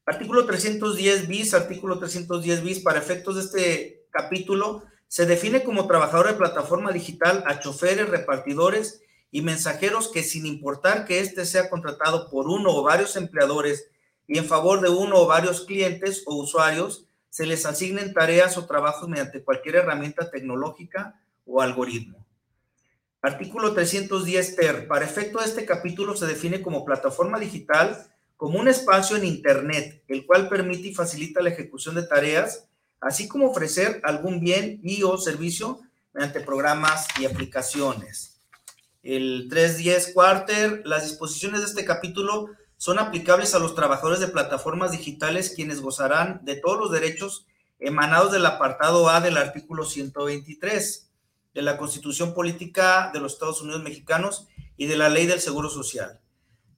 Artículo 0.04 0.44
310 0.46 1.28
bis, 1.28 1.54
artículo 1.54 1.98
310 1.98 2.62
bis, 2.64 2.80
para 2.80 2.98
efectos 2.98 3.36
de 3.36 3.40
este 3.42 4.06
capítulo, 4.10 4.82
se 5.06 5.26
define 5.26 5.62
como 5.62 5.86
trabajador 5.86 6.26
de 6.26 6.34
plataforma 6.34 6.90
digital 6.90 7.44
a 7.46 7.60
choferes, 7.60 8.08
repartidores 8.08 9.02
y 9.30 9.42
mensajeros 9.42 10.08
que 10.08 10.22
sin 10.22 10.44
importar 10.44 11.04
que 11.04 11.20
éste 11.20 11.46
sea 11.46 11.70
contratado 11.70 12.28
por 12.30 12.48
uno 12.48 12.70
o 12.70 12.82
varios 12.82 13.16
empleadores 13.16 13.91
y 14.32 14.38
en 14.38 14.46
favor 14.46 14.80
de 14.80 14.88
uno 14.88 15.16
o 15.16 15.26
varios 15.26 15.66
clientes 15.66 16.22
o 16.24 16.36
usuarios, 16.36 17.04
se 17.28 17.44
les 17.44 17.66
asignen 17.66 18.14
tareas 18.14 18.56
o 18.56 18.64
trabajos 18.64 19.06
mediante 19.06 19.44
cualquier 19.44 19.76
herramienta 19.76 20.30
tecnológica 20.30 21.20
o 21.44 21.60
algoritmo. 21.60 22.24
Artículo 23.20 23.74
310 23.74 24.56
ter. 24.56 24.88
Para 24.88 25.04
efecto 25.04 25.38
de 25.38 25.44
este 25.44 25.66
capítulo 25.66 26.16
se 26.16 26.24
define 26.24 26.62
como 26.62 26.86
plataforma 26.86 27.38
digital 27.38 28.06
como 28.38 28.58
un 28.58 28.68
espacio 28.68 29.18
en 29.18 29.26
Internet, 29.26 30.02
el 30.08 30.24
cual 30.24 30.48
permite 30.48 30.88
y 30.88 30.94
facilita 30.94 31.42
la 31.42 31.50
ejecución 31.50 31.94
de 31.94 32.04
tareas, 32.04 32.66
así 33.02 33.28
como 33.28 33.50
ofrecer 33.50 34.00
algún 34.02 34.40
bien 34.40 34.80
y 34.82 35.02
o 35.02 35.18
servicio 35.18 35.82
mediante 36.14 36.40
programas 36.40 37.06
y 37.20 37.26
aplicaciones. 37.26 38.40
El 39.02 39.48
310 39.50 40.14
quarter, 40.14 40.86
las 40.86 41.02
disposiciones 41.02 41.60
de 41.60 41.66
este 41.66 41.84
capítulo 41.84 42.48
son 42.82 42.98
aplicables 42.98 43.54
a 43.54 43.60
los 43.60 43.76
trabajadores 43.76 44.18
de 44.18 44.26
plataformas 44.26 44.90
digitales 44.90 45.52
quienes 45.54 45.80
gozarán 45.80 46.40
de 46.42 46.56
todos 46.56 46.76
los 46.76 46.90
derechos 46.90 47.46
emanados 47.78 48.32
del 48.32 48.44
apartado 48.44 49.08
A 49.08 49.20
del 49.20 49.36
artículo 49.36 49.84
123 49.84 51.08
de 51.54 51.62
la 51.62 51.78
Constitución 51.78 52.34
Política 52.34 53.12
de 53.14 53.20
los 53.20 53.34
Estados 53.34 53.62
Unidos 53.62 53.84
Mexicanos 53.84 54.48
y 54.76 54.86
de 54.86 54.96
la 54.96 55.10
Ley 55.10 55.26
del 55.26 55.38
Seguro 55.38 55.70
Social. 55.70 56.18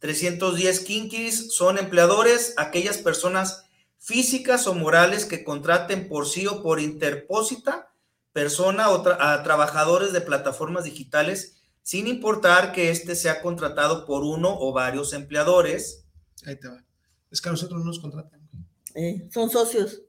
310 0.01 0.81
kinkis 0.81 1.55
son 1.55 1.79
empleadores, 1.79 2.53
aquellas 2.59 2.99
personas 2.99 3.65
físicas 3.99 4.67
o 4.67 4.75
morales 4.75 5.25
que 5.25 5.43
contraten 5.43 6.11
por 6.11 6.29
sí 6.29 6.47
o 6.47 6.63
por 6.63 6.81
interpósita 6.81 7.95
persona 8.35 8.91
o 8.91 9.09
a 9.09 9.43
trabajadores 9.43 10.13
de 10.13 10.21
plataformas 10.21 10.85
digitales, 10.85 11.63
sin 11.85 12.07
importar 12.07 12.73
que 12.73 12.91
éste 12.91 13.15
sea 13.15 13.43
contratado 13.43 14.07
por 14.07 14.25
uno 14.25 14.57
o 14.59 14.73
varios 14.73 15.13
empleadores. 15.13 16.07
Ahí 16.47 16.57
te 16.57 16.67
va. 16.67 16.83
Es 17.31 17.41
que 17.41 17.51
a 17.51 17.53
nosotros 17.53 17.79
no 17.79 17.85
nos 17.85 18.01
contratan. 18.01 18.41
Eh, 18.95 19.29
son 19.31 19.51
socios. 19.51 20.01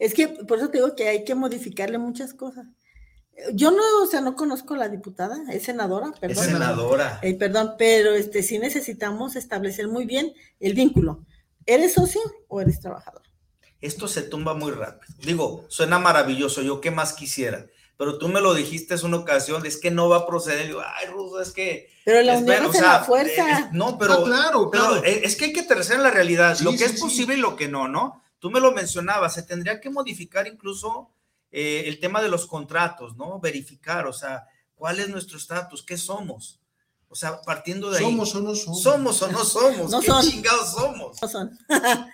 Es 0.00 0.14
que 0.14 0.26
por 0.26 0.58
eso 0.58 0.68
te 0.68 0.78
digo 0.78 0.96
que 0.96 1.08
hay 1.08 1.24
que 1.24 1.36
modificarle 1.36 1.96
muchas 1.96 2.34
cosas. 2.34 2.66
Yo 3.54 3.70
no, 3.70 3.82
o 4.02 4.06
sea, 4.06 4.20
no 4.20 4.34
conozco 4.34 4.74
a 4.74 4.78
la 4.78 4.88
diputada, 4.88 5.38
es 5.50 5.62
senadora, 5.62 6.12
perdón. 6.20 6.44
Es 6.44 6.50
senadora. 6.50 7.20
Eh, 7.22 7.34
perdón, 7.34 7.74
pero 7.78 8.10
este 8.14 8.42
sí 8.42 8.58
necesitamos 8.58 9.36
establecer 9.36 9.86
muy 9.86 10.04
bien 10.04 10.34
el 10.58 10.74
vínculo. 10.74 11.24
¿Eres 11.64 11.94
socio 11.94 12.20
o 12.48 12.60
eres 12.60 12.80
trabajador? 12.80 13.22
Esto 13.80 14.08
se 14.08 14.22
tumba 14.22 14.54
muy 14.54 14.72
rápido. 14.72 15.14
Digo, 15.24 15.64
suena 15.68 16.00
maravilloso, 16.00 16.62
yo 16.62 16.80
qué 16.80 16.90
más 16.90 17.12
quisiera. 17.12 17.66
Pero 17.96 18.18
tú 18.18 18.28
me 18.28 18.40
lo 18.40 18.54
dijiste 18.54 18.94
en 18.94 19.04
una 19.04 19.18
ocasión, 19.18 19.64
es 19.66 19.76
que 19.76 19.90
no 19.90 20.08
va 20.08 20.18
a 20.18 20.26
proceder. 20.26 20.68
Yo, 20.68 20.80
ay, 20.80 21.06
Ruso, 21.06 21.40
es 21.40 21.52
que. 21.52 21.90
Pero 22.04 22.22
la 22.22 22.38
unión 22.38 22.66
es 22.66 22.80
la 22.80 23.04
fuerza. 23.04 23.70
No, 23.72 23.98
pero. 23.98 24.14
Ah, 24.14 24.24
claro, 24.24 24.70
claro. 24.70 25.02
es 25.04 25.36
que 25.36 25.46
hay 25.46 25.52
que 25.52 25.60
en 25.60 26.02
la 26.02 26.10
realidad, 26.10 26.58
lo 26.60 26.72
que 26.72 26.84
es 26.84 27.00
posible 27.00 27.34
y 27.34 27.38
lo 27.38 27.56
que 27.56 27.68
no, 27.68 27.88
¿no? 27.88 28.22
Tú 28.38 28.50
me 28.50 28.60
lo 28.60 28.72
mencionabas, 28.72 29.34
se 29.34 29.44
tendría 29.44 29.80
que 29.80 29.88
modificar 29.88 30.48
incluso 30.48 31.10
eh, 31.52 31.84
el 31.86 32.00
tema 32.00 32.20
de 32.20 32.28
los 32.28 32.46
contratos, 32.46 33.16
¿no? 33.16 33.38
Verificar, 33.38 34.06
o 34.06 34.12
sea, 34.12 34.48
cuál 34.74 34.98
es 34.98 35.08
nuestro 35.08 35.36
estatus, 35.38 35.84
qué 35.84 35.96
somos. 35.96 36.60
O 37.08 37.14
sea, 37.14 37.42
partiendo 37.42 37.90
de 37.90 37.98
ahí. 37.98 38.04
¿Somos 38.04 38.34
o 38.34 38.40
no 38.40 38.54
somos? 38.54 38.82
¿Somos 38.82 39.22
o 39.22 39.30
no 39.30 39.44
somos? 39.44 39.90
No 39.90 40.00
¿Qué 40.00 40.06
son. 40.06 40.22
chingados 40.22 40.72
somos? 40.72 41.20
No 41.20 41.28
son. 41.28 41.58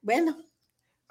bueno, 0.00 0.36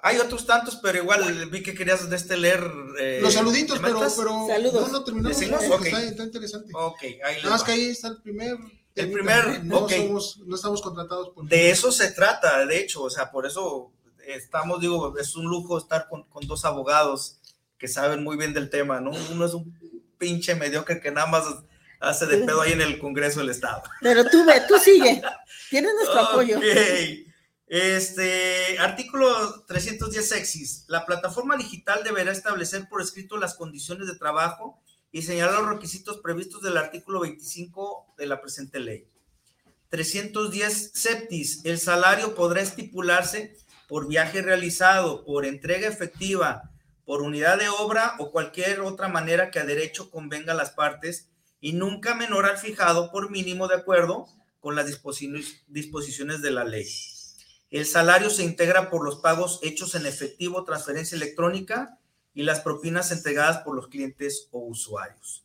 Hay 0.06 0.18
otros 0.18 0.44
tantos, 0.44 0.76
pero 0.82 0.98
igual 0.98 1.48
vi 1.50 1.62
que 1.62 1.74
querías 1.74 2.10
de 2.10 2.16
este 2.16 2.36
leer. 2.36 2.62
eh, 3.00 3.20
Los 3.22 3.32
saluditos, 3.32 3.78
pero, 3.80 4.00
pero 4.00 4.46
Saludos. 4.46 4.74
no, 4.92 4.98
no 4.98 5.04
terminamos. 5.04 5.38
¿Decimos? 5.38 5.64
porque 5.64 5.88
Ok. 5.88 5.94
Está, 5.94 6.02
está 6.04 6.22
interesante. 6.24 6.70
Ok, 6.74 7.02
ahí 7.24 7.36
Nada 7.38 7.50
más 7.50 7.62
va. 7.62 7.66
que 7.66 7.72
ahí 7.72 7.86
está 7.86 8.08
el 8.08 8.20
primer. 8.20 8.56
El 8.94 9.10
primer, 9.10 9.64
no 9.64 9.78
ok. 9.80 9.92
somos, 9.92 10.38
no 10.46 10.54
estamos 10.56 10.82
contratados 10.82 11.30
por. 11.30 11.46
De 11.48 11.70
eso 11.70 11.90
se 11.90 12.12
trata, 12.12 12.64
de 12.66 12.78
hecho, 12.78 13.02
o 13.02 13.08
sea, 13.10 13.30
por 13.30 13.46
eso 13.46 13.90
estamos, 14.26 14.80
digo, 14.80 15.18
es 15.18 15.34
un 15.36 15.46
lujo 15.46 15.78
estar 15.78 16.06
con, 16.08 16.24
con 16.24 16.46
dos 16.46 16.64
abogados 16.66 17.38
que 17.78 17.88
saben 17.88 18.22
muy 18.22 18.36
bien 18.36 18.52
del 18.54 18.68
tema, 18.70 19.00
¿no? 19.00 19.10
Uno 19.32 19.46
es 19.46 19.54
un 19.54 19.74
pinche 20.18 20.54
mediocre 20.54 21.00
que 21.00 21.10
nada 21.10 21.26
más 21.26 21.44
hace 21.98 22.26
de 22.26 22.38
pedo 22.44 22.60
ahí 22.60 22.72
en 22.72 22.82
el 22.82 22.98
Congreso 22.98 23.40
del 23.40 23.48
Estado. 23.48 23.82
pero 24.02 24.24
tú 24.28 24.44
ve, 24.44 24.62
tú 24.68 24.76
sigue. 24.78 25.22
Tienes 25.70 25.92
nuestro 25.94 26.20
apoyo. 26.28 26.60
Este, 27.66 28.78
artículo 28.78 29.64
310 29.66 30.28
sexis. 30.28 30.84
La 30.88 31.06
plataforma 31.06 31.56
digital 31.56 32.04
deberá 32.04 32.30
establecer 32.30 32.88
por 32.88 33.00
escrito 33.00 33.36
las 33.36 33.54
condiciones 33.54 34.06
de 34.06 34.16
trabajo 34.16 34.80
y 35.10 35.22
señalar 35.22 35.60
los 35.60 35.70
requisitos 35.70 36.18
previstos 36.18 36.60
del 36.62 36.76
artículo 36.76 37.20
25 37.20 38.14
de 38.18 38.26
la 38.26 38.40
presente 38.40 38.80
ley. 38.80 39.08
310 39.88 40.90
septis. 40.92 41.64
El 41.64 41.78
salario 41.78 42.34
podrá 42.34 42.60
estipularse 42.60 43.56
por 43.88 44.08
viaje 44.08 44.42
realizado, 44.42 45.24
por 45.24 45.46
entrega 45.46 45.88
efectiva, 45.88 46.70
por 47.04 47.22
unidad 47.22 47.58
de 47.58 47.68
obra 47.68 48.14
o 48.18 48.30
cualquier 48.30 48.80
otra 48.80 49.08
manera 49.08 49.50
que 49.50 49.60
a 49.60 49.64
derecho 49.64 50.10
convenga 50.10 50.52
a 50.52 50.56
las 50.56 50.70
partes 50.70 51.28
y 51.60 51.72
nunca 51.72 52.14
menor 52.14 52.46
al 52.46 52.58
fijado 52.58 53.10
por 53.10 53.30
mínimo 53.30 53.68
de 53.68 53.76
acuerdo 53.76 54.26
con 54.60 54.74
las 54.74 54.86
disposiciones 54.86 56.42
de 56.42 56.50
la 56.50 56.64
ley. 56.64 56.88
El 57.74 57.86
salario 57.86 58.30
se 58.30 58.44
integra 58.44 58.88
por 58.88 59.04
los 59.04 59.16
pagos 59.16 59.58
hechos 59.60 59.96
en 59.96 60.06
efectivo, 60.06 60.62
transferencia 60.62 61.16
electrónica 61.16 61.98
y 62.32 62.44
las 62.44 62.60
propinas 62.60 63.10
entregadas 63.10 63.64
por 63.64 63.74
los 63.74 63.88
clientes 63.88 64.46
o 64.52 64.60
usuarios. 64.60 65.42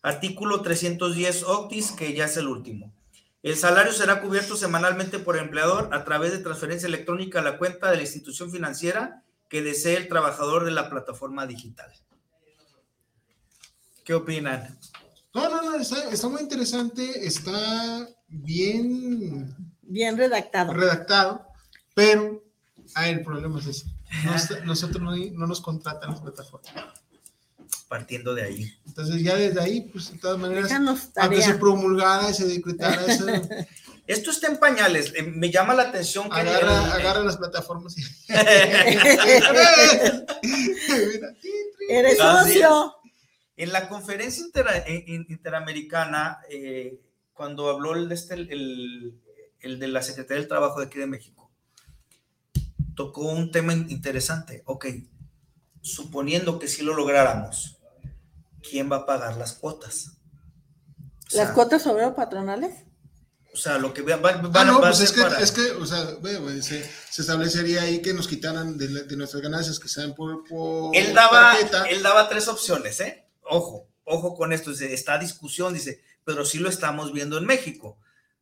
Artículo 0.00 0.62
310 0.62 1.42
octis, 1.42 1.92
que 1.92 2.14
ya 2.14 2.24
es 2.24 2.38
el 2.38 2.48
último. 2.48 2.90
El 3.42 3.54
salario 3.54 3.92
será 3.92 4.22
cubierto 4.22 4.56
semanalmente 4.56 5.18
por 5.18 5.36
el 5.36 5.42
empleador 5.42 5.90
a 5.92 6.06
través 6.06 6.32
de 6.32 6.38
transferencia 6.38 6.86
electrónica 6.86 7.40
a 7.40 7.42
la 7.42 7.58
cuenta 7.58 7.90
de 7.90 7.96
la 7.96 8.02
institución 8.02 8.50
financiera 8.50 9.22
que 9.50 9.60
desee 9.60 9.98
el 9.98 10.08
trabajador 10.08 10.64
de 10.64 10.70
la 10.70 10.88
plataforma 10.88 11.46
digital. 11.46 11.92
¿Qué 14.06 14.14
opinan? 14.14 14.78
No, 15.34 15.50
no, 15.50 15.60
no, 15.60 15.74
está, 15.74 16.08
está 16.08 16.28
muy 16.28 16.40
interesante, 16.40 17.26
está 17.26 18.08
bien 18.26 19.54
Bien 19.82 20.18
redactado. 20.18 20.74
redactado, 20.74 21.47
pero 21.98 22.44
ah, 22.94 23.08
el 23.08 23.22
problema 23.24 23.58
es 23.58 23.66
ese. 23.66 23.86
Nos- 24.24 24.64
nosotros 24.64 25.02
no, 25.02 25.16
no 25.16 25.46
nos 25.48 25.60
contratan 25.60 26.10
las 26.12 26.20
plataformas. 26.20 26.70
Partiendo 27.88 28.34
de 28.36 28.44
ahí. 28.44 28.72
Entonces 28.86 29.20
ya 29.22 29.34
desde 29.34 29.60
ahí, 29.60 29.80
pues 29.92 30.12
de 30.12 30.18
todas 30.18 30.38
maneras, 30.38 30.70
aunque 31.16 31.42
se 31.42 31.54
promulgara 31.54 32.30
y 32.30 32.34
se 32.34 32.46
decretara 32.46 33.04
eso, 33.04 33.26
Esto 34.06 34.30
está 34.30 34.46
en 34.46 34.58
pañales. 34.58 35.12
Eh, 35.16 35.22
Me 35.24 35.50
llama 35.50 35.74
la 35.74 35.82
atención 35.88 36.30
que 36.30 36.38
agarra, 36.40 36.84
el- 36.84 36.92
agarra 36.92 37.24
las 37.24 37.36
plataformas 37.36 37.98
y... 37.98 38.02
Eres 41.90 42.18
socio. 42.18 42.94
En 43.56 43.72
la 43.72 43.88
conferencia 43.88 44.44
intera- 44.44 44.84
in- 44.88 45.26
interamericana, 45.28 46.38
eh, 46.48 47.00
cuando 47.34 47.68
habló 47.68 47.94
el 47.96 48.08
de, 48.08 48.14
este, 48.14 48.34
el, 48.34 49.20
el 49.60 49.78
de 49.80 49.88
la 49.88 50.02
Secretaría 50.02 50.38
del 50.40 50.48
Trabajo 50.48 50.78
de 50.80 50.86
aquí 50.86 50.98
de 50.98 51.06
México, 51.06 51.37
tocó 52.98 53.20
un 53.22 53.52
tema 53.52 53.72
in- 53.72 53.88
interesante. 53.90 54.62
Ok, 54.66 54.86
suponiendo 55.80 56.58
que 56.58 56.66
sí 56.68 56.82
lo 56.82 56.94
lográramos, 56.94 57.78
¿quién 58.68 58.90
va 58.90 58.96
a 58.96 59.06
pagar 59.06 59.36
las 59.36 59.52
cuotas? 59.52 60.18
O 61.28 61.30
sea, 61.30 61.44
Las 61.44 61.52
cuotas 61.54 61.86
obrero 61.86 62.14
patronales. 62.16 62.74
O 63.54 63.56
sea, 63.56 63.78
lo 63.78 63.94
que 63.94 64.02
va, 64.02 64.16
va- 64.16 64.32
va- 64.42 64.60
Ah, 64.60 64.64
no, 64.64 64.80
va 64.80 64.88
a 64.88 64.90
pues 64.90 65.00
es 65.00 65.12
que, 65.12 65.22
para- 65.22 65.40
es 65.40 65.52
que, 65.52 65.70
o 65.70 65.86
sea, 65.86 66.02
güey, 66.20 66.60
se, 66.62 66.82
se 67.10 67.22
establecería 67.22 67.82
ahí 67.82 68.02
que 68.02 68.12
nos 68.14 68.26
quitaran 68.28 68.76
de, 68.76 68.88
la- 68.88 69.02
de 69.02 69.16
nuestras 69.16 69.42
ganancias 69.42 69.78
que 69.78 69.88
sean 69.88 70.14
por, 70.14 70.44
por 70.44 70.94
él 70.96 71.14
daba, 71.14 71.52
tarjeta. 71.52 71.84
él 71.88 72.02
daba 72.02 72.28
tres 72.28 72.48
opciones, 72.48 73.00
¿eh? 73.00 73.26
Ojo, 73.42 73.88
ojo 74.04 74.34
con 74.34 74.52
esto, 74.52 74.70
dice, 74.70 74.92
está 74.92 75.18
discusión, 75.18 75.72
dice, 75.72 76.02
pero 76.24 76.44
sí 76.44 76.58
lo 76.58 76.68
estamos 76.68 77.12
viendo 77.12 77.38
en 77.38 77.46
México. 77.46 77.96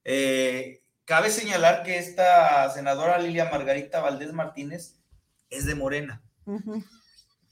Eh, 0.04 0.82
cabe 1.06 1.30
señalar 1.30 1.82
que 1.84 1.98
esta 1.98 2.68
senadora 2.70 3.18
Lilia 3.18 3.48
Margarita 3.50 4.00
Valdés 4.00 4.32
Martínez 4.32 4.96
es 5.48 5.64
de 5.64 5.74
Morena. 5.74 6.22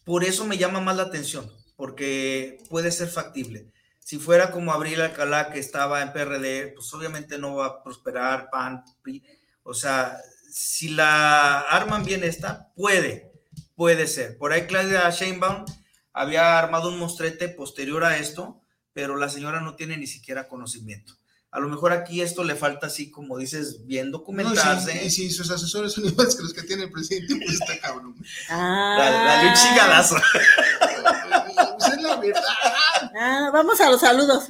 Por 0.04 0.24
eso 0.24 0.44
me 0.44 0.58
llama 0.58 0.80
más 0.80 0.96
la 0.96 1.04
atención, 1.04 1.50
porque 1.76 2.58
puede 2.68 2.90
ser 2.90 3.08
factible. 3.08 3.72
Si 4.00 4.18
fuera 4.18 4.50
como 4.50 4.72
Abril 4.72 5.00
Alcalá, 5.00 5.50
que 5.50 5.60
estaba 5.60 6.02
en 6.02 6.12
PRD, 6.12 6.72
pues 6.74 6.92
obviamente 6.92 7.38
no 7.38 7.54
va 7.54 7.66
a 7.66 7.82
prosperar, 7.82 8.50
PAN, 8.50 8.84
PRI. 9.02 9.24
O 9.62 9.72
sea, 9.72 10.18
si 10.52 10.90
la 10.90 11.60
arman 11.60 12.04
bien 12.04 12.22
esta, 12.22 12.70
puede, 12.74 13.32
puede 13.74 14.06
ser. 14.06 14.36
Por 14.36 14.52
ahí 14.52 14.66
Claudia 14.66 15.08
Sheinbaum 15.08 15.64
había 16.12 16.58
armado 16.58 16.90
un 16.90 16.98
mostrete 16.98 17.48
posterior 17.48 18.04
a 18.04 18.18
esto, 18.18 18.60
pero 18.92 19.16
la 19.16 19.30
señora 19.30 19.60
no 19.60 19.74
tiene 19.74 19.96
ni 19.96 20.06
siquiera 20.06 20.48
conocimiento. 20.48 21.14
A 21.54 21.60
lo 21.60 21.68
mejor 21.68 21.92
aquí 21.92 22.20
esto 22.20 22.42
le 22.42 22.56
falta 22.56 22.88
así, 22.88 23.12
como 23.12 23.38
dices, 23.38 23.86
bien 23.86 24.10
No, 24.10 24.18
documentarse. 24.18 25.04
y, 25.04 25.10
si, 25.10 25.26
y 25.26 25.30
si 25.30 25.36
sus 25.36 25.50
asesores 25.52 25.92
son 25.92 26.04
iguales 26.08 26.34
que 26.34 26.42
los 26.42 26.52
que 26.52 26.62
tiene 26.64 26.82
el 26.82 26.90
presidente, 26.90 27.36
pues 27.36 27.60
está 27.60 27.78
cabrón. 27.80 28.16
Ah. 28.50 28.96
Dale, 28.98 29.16
dale 29.16 29.48
un 29.50 29.54
chingadazo. 29.54 30.16
Pues 31.78 31.92
es 31.92 32.02
la 32.02 32.16
verdad. 32.16 32.42
Ah, 33.16 33.50
vamos 33.52 33.80
a 33.80 33.88
los 33.88 34.00
saludos. 34.00 34.44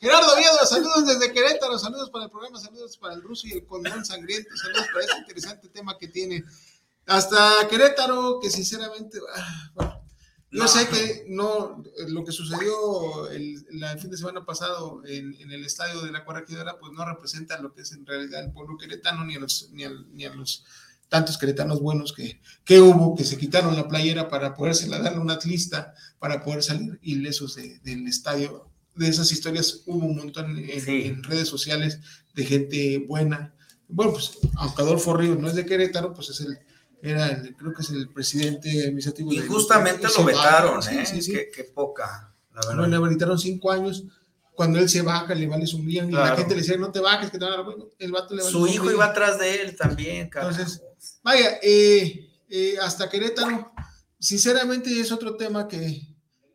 Gerardo 0.00 0.36
Viedo, 0.36 0.66
saludos 0.66 1.06
desde 1.06 1.32
Querétaro, 1.32 1.78
saludos 1.78 2.08
para 2.08 2.24
el 2.24 2.30
programa, 2.30 2.58
saludos 2.58 2.96
para 2.96 3.12
el 3.14 3.22
ruso 3.22 3.46
y 3.46 3.52
el 3.52 3.66
condón 3.66 4.02
sangriento, 4.06 4.48
saludos 4.56 4.86
para 4.92 5.04
este 5.04 5.18
interesante 5.18 5.68
tema 5.68 5.98
que 5.98 6.08
tiene. 6.08 6.42
Hasta 7.06 7.68
Querétaro, 7.68 8.40
que 8.40 8.48
sinceramente, 8.48 9.18
ah, 9.36 9.70
bueno, 9.74 10.00
yo 10.52 10.62
No. 10.62 10.68
sé 10.68 10.88
que 10.88 11.24
no, 11.28 11.82
lo 12.08 12.24
que 12.24 12.32
sucedió 12.32 13.28
el, 13.30 13.64
la- 13.70 13.92
el 13.92 14.00
fin 14.00 14.10
de 14.10 14.16
semana 14.16 14.44
pasado 14.44 15.02
en, 15.06 15.34
en 15.40 15.52
el 15.52 15.64
estadio 15.64 16.00
de 16.02 16.10
la 16.12 16.24
Corregidora, 16.24 16.78
pues 16.78 16.92
no 16.92 17.04
representa 17.04 17.60
lo 17.60 17.72
que 17.72 17.82
es 17.82 17.92
en 17.92 18.04
realidad 18.06 18.42
el 18.44 18.52
pueblo 18.52 18.76
queretano, 18.76 19.24
ni 19.24 19.36
a 19.36 19.40
los, 19.40 19.70
ni 19.72 19.84
a, 19.84 19.90
ni 20.12 20.24
a 20.24 20.34
los 20.34 20.64
tantos 21.08 21.38
queretanos 21.38 21.80
buenos 21.80 22.12
que, 22.12 22.40
que 22.64 22.80
hubo, 22.80 23.16
que 23.16 23.24
se 23.24 23.36
quitaron 23.38 23.74
la 23.76 23.88
playera 23.88 24.28
para 24.28 24.54
podérsela 24.54 25.00
dar 25.00 25.14
a 25.14 25.20
un 25.20 25.30
atlista, 25.30 25.94
para 26.18 26.42
poder 26.44 26.62
salir 26.62 26.98
ilesos 27.02 27.54
de- 27.56 27.78
del 27.80 28.06
estadio. 28.06 28.68
De 28.94 29.08
esas 29.08 29.30
historias 29.32 29.82
hubo 29.86 30.04
un 30.06 30.16
montón 30.16 30.58
en, 30.58 30.80
Sí. 30.80 31.02
en 31.06 31.22
redes 31.22 31.48
sociales 31.48 32.00
de 32.34 32.44
gente 32.44 32.98
buena. 33.08 33.54
Bueno, 33.88 34.12
pues 34.12 34.38
aunque 34.56 34.82
Adolfo 34.82 35.14
Ríos 35.16 35.38
no 35.38 35.48
es 35.48 35.54
de 35.54 35.66
Querétaro, 35.66 36.12
pues 36.14 36.28
es 36.30 36.40
el, 36.40 36.58
era 37.02 37.28
el, 37.28 37.54
creo 37.56 37.72
que 37.72 37.82
es 37.82 37.90
el 37.90 38.08
presidente 38.10 38.68
administrativo. 38.84 39.32
Y 39.32 39.40
de- 39.40 39.46
justamente 39.46 40.02
lo 40.08 40.24
baja, 40.24 40.24
vetaron, 40.26 40.82
sí, 40.82 40.94
¿eh? 40.98 41.06
sí, 41.06 41.22
sí. 41.22 41.32
Qué, 41.32 41.48
qué 41.54 41.64
poca, 41.64 42.34
la 42.54 42.60
Bueno, 42.66 42.82
verdad. 42.82 42.88
le 42.88 42.96
habilitaron 42.96 43.38
cinco 43.38 43.70
años. 43.70 44.04
Cuando 44.54 44.78
él 44.78 44.90
se 44.90 45.00
baja, 45.00 45.34
le 45.34 45.46
vale 45.46 45.66
su 45.66 45.78
bien. 45.78 46.10
Y 46.10 46.12
la 46.12 46.20
Claro. 46.22 46.36
gente 46.36 46.54
le 46.54 46.60
decía, 46.60 46.76
no 46.76 46.92
te 46.92 47.00
bajes, 47.00 47.30
que 47.30 47.38
te 47.38 47.44
van 47.44 47.54
a 47.54 47.56
dar 47.58 47.64
bueno, 47.64 47.86
El 47.98 48.12
vato 48.12 48.34
le 48.34 48.42
vale 48.42 48.52
Su 48.52 48.66
hijo 48.66 48.90
iba 48.90 49.06
atrás 49.06 49.38
de 49.38 49.62
él 49.62 49.76
también, 49.76 50.28
carajo. 50.28 50.50
Entonces, 50.52 50.82
Vaya, 51.22 51.58
eh, 51.62 52.28
eh, 52.50 52.74
hasta 52.82 53.08
Querétaro, 53.08 53.72
sinceramente 54.18 55.00
es 55.00 55.10
otro 55.12 55.36
tema 55.36 55.66
que, 55.66 56.02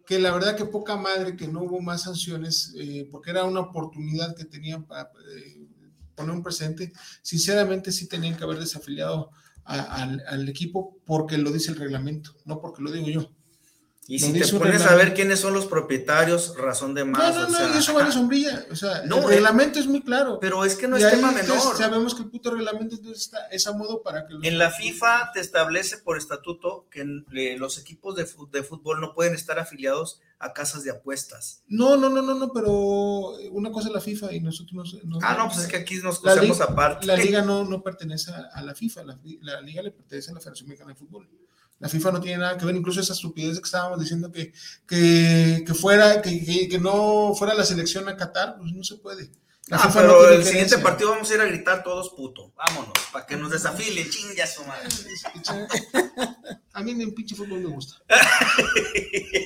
que 0.06 0.20
la 0.20 0.32
verdad 0.32 0.56
que 0.56 0.66
poca 0.66 0.96
madre 0.96 1.36
que 1.36 1.48
no 1.48 1.64
hubo 1.64 1.82
más 1.82 2.04
sanciones, 2.04 2.74
eh, 2.78 3.08
porque 3.12 3.32
era 3.32 3.44
una 3.44 3.62
oportunidad 3.62 4.36
que 4.36 4.46
tenían 4.46 4.84
para 4.86 5.10
eh, 5.36 5.66
poner 6.14 6.36
un 6.36 6.44
presente. 6.44 6.94
Sinceramente 7.24 7.92
sí 7.92 8.08
tenían 8.08 8.38
que 8.38 8.44
haber 8.44 8.60
desafiliado 8.60 9.32
a- 9.66 10.04
al, 10.04 10.24
al 10.28 10.50
equipo 10.50 10.98
porque 11.06 11.38
lo 11.38 11.52
dice 11.52 11.72
el 11.72 11.78
reglamento, 11.78 12.32
no 12.46 12.60
porque 12.62 12.82
lo 12.84 12.92
digo 12.92 13.08
yo. 13.10 13.32
Y 14.08 14.20
si 14.20 14.34
te 14.34 14.48
pones 14.60 14.82
a 14.84 14.94
ver 14.96 15.14
quiénes 15.16 15.40
son 15.40 15.54
los 15.54 15.66
propietarios, 15.66 16.56
razón 16.58 16.94
de 16.94 17.04
No, 17.06 17.12
más. 17.14 17.36
no, 17.36 17.42
o 17.46 17.50
no, 17.50 17.58
sea, 17.58 17.76
y 17.76 17.78
eso 17.80 17.94
vale 17.94 18.12
sombrilla. 18.12 18.66
O 18.72 18.76
sea, 18.76 19.02
No, 19.06 19.18
el 19.18 19.24
eh, 19.24 19.28
reglamento 19.28 19.80
es 19.80 19.88
muy 19.88 20.02
claro. 20.02 20.38
Pero 20.40 20.64
es 20.64 20.76
que 20.76 20.88
no 20.88 20.98
Y 21.00 21.04
es 21.04 21.10
tema 21.12 21.32
menor. 21.32 21.76
Sabemos 21.76 22.14
que 22.14 22.22
el 22.24 22.30
puto 22.30 22.52
reglamento 22.52 22.96
está, 23.12 23.48
es 23.48 23.66
a 23.66 23.74
modo 23.74 24.04
para 24.04 24.28
que 24.28 24.34
los- 24.36 24.44
En 24.44 24.58
la 24.60 24.70
FIFA 24.70 25.32
te 25.34 25.40
establece 25.40 25.98
por 25.98 26.18
estatuto 26.18 26.88
que 26.92 27.02
eh, 27.34 27.56
los 27.58 27.80
equipos 27.80 28.16
de, 28.16 28.26
fútbol 28.26 29.02
no 29.02 29.14
pueden 29.16 29.34
estar 29.34 29.58
afiliados 29.58 30.22
a 30.38 30.54
casas 30.54 30.84
de 30.84 30.92
apuestas. 30.92 31.64
No, 31.68 31.96
no, 31.98 32.10
no, 32.10 32.22
no, 32.22 32.36
no, 32.36 32.52
pero 32.54 32.72
una 33.52 33.72
cosa 33.72 33.88
es 33.88 33.94
la 33.96 34.02
FIFA 34.02 34.34
y 34.34 34.40
nosotros 34.42 34.98
no. 35.04 35.18
Ah, 35.24 35.36
no, 35.38 35.48
pues 35.48 35.60
es 35.62 35.68
que 35.68 35.78
aquí 35.78 35.96
nos 35.98 36.22
liga- 36.24 36.66
aparte. 36.66 37.08
La 37.08 37.16
liga 37.16 37.42
no, 37.42 37.64
no 37.64 37.82
pertenece 37.82 38.32
a, 38.32 38.62
la 38.62 38.76
FIFA, 38.76 39.04
la, 39.04 39.18
fi- 39.18 39.40
la 39.42 39.62
liga 39.62 39.82
le 39.82 39.92
pertenece 39.92 40.30
a 40.32 40.34
la 40.36 40.40
Federación 40.42 40.70
Mexicana 40.70 40.92
de 40.94 41.00
Fútbol. 41.00 41.28
La 41.86 41.90
FIFA 41.90 42.14
no 42.14 42.20
tiene 42.20 42.40
nada 42.40 42.58
que 42.58 42.66
ver, 42.66 42.76
incluso 42.76 43.00
esa 43.00 43.14
estupidez 43.14 43.60
que 43.60 43.66
estábamos 43.66 44.00
diciendo 44.00 44.32
que, 44.32 44.52
que, 44.88 45.64
que 45.68 45.74
fuera, 45.76 46.20
que, 46.20 46.44
que, 46.44 46.68
que 46.68 46.80
no 46.80 47.36
fuera 47.38 47.54
la 47.54 47.64
selección 47.64 48.10
a 48.10 48.18
Qatar, 48.18 48.58
pues 48.58 48.72
no 48.74 48.84
se 48.84 48.96
puede. 48.96 49.30
La 49.68 49.78
Ah, 49.78 49.80
FIFA 49.82 50.00
pero 50.02 50.14
no 50.14 50.20
tiene 50.22 50.36
el 50.38 50.46
siguiente 50.46 50.78
partido 50.80 51.12
vamos 51.12 51.30
a 51.30 51.36
ir 51.36 51.42
a 51.42 51.46
gritar 51.46 51.84
todos 51.84 52.10
puto. 52.10 52.52
Vámonos, 52.56 52.92
para 53.14 53.28
que 53.28 53.36
nos 53.36 53.52
desafilen, 53.52 54.10
chinga 54.10 54.48
su 54.48 54.64
madre. 54.66 54.88
A 56.74 56.82
mí 56.82 56.92
en 57.00 57.14
pinche 57.14 57.36
fútbol 57.36 57.60
me 57.62 57.70
gusta. 57.70 58.02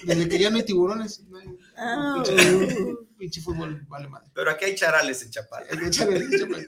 Desde 0.06 0.30
que 0.30 0.40
ya 0.40 0.50
no 0.50 0.56
hay 0.58 0.64
tiburones, 0.64 1.20
no 1.28 1.40
hay- 1.40 1.58
Ah, 1.78 2.24
pinche, 2.24 2.96
pinche 3.18 3.42
fútbol 3.42 3.86
vale 3.90 4.08
madre. 4.08 4.30
Pero 4.34 4.50
aquí 4.52 4.64
hay 4.64 4.76
charales 4.76 5.22
en 5.24 5.30
Chapala. 5.32 5.66
Échale, 5.72 6.18
échale. 6.18 6.68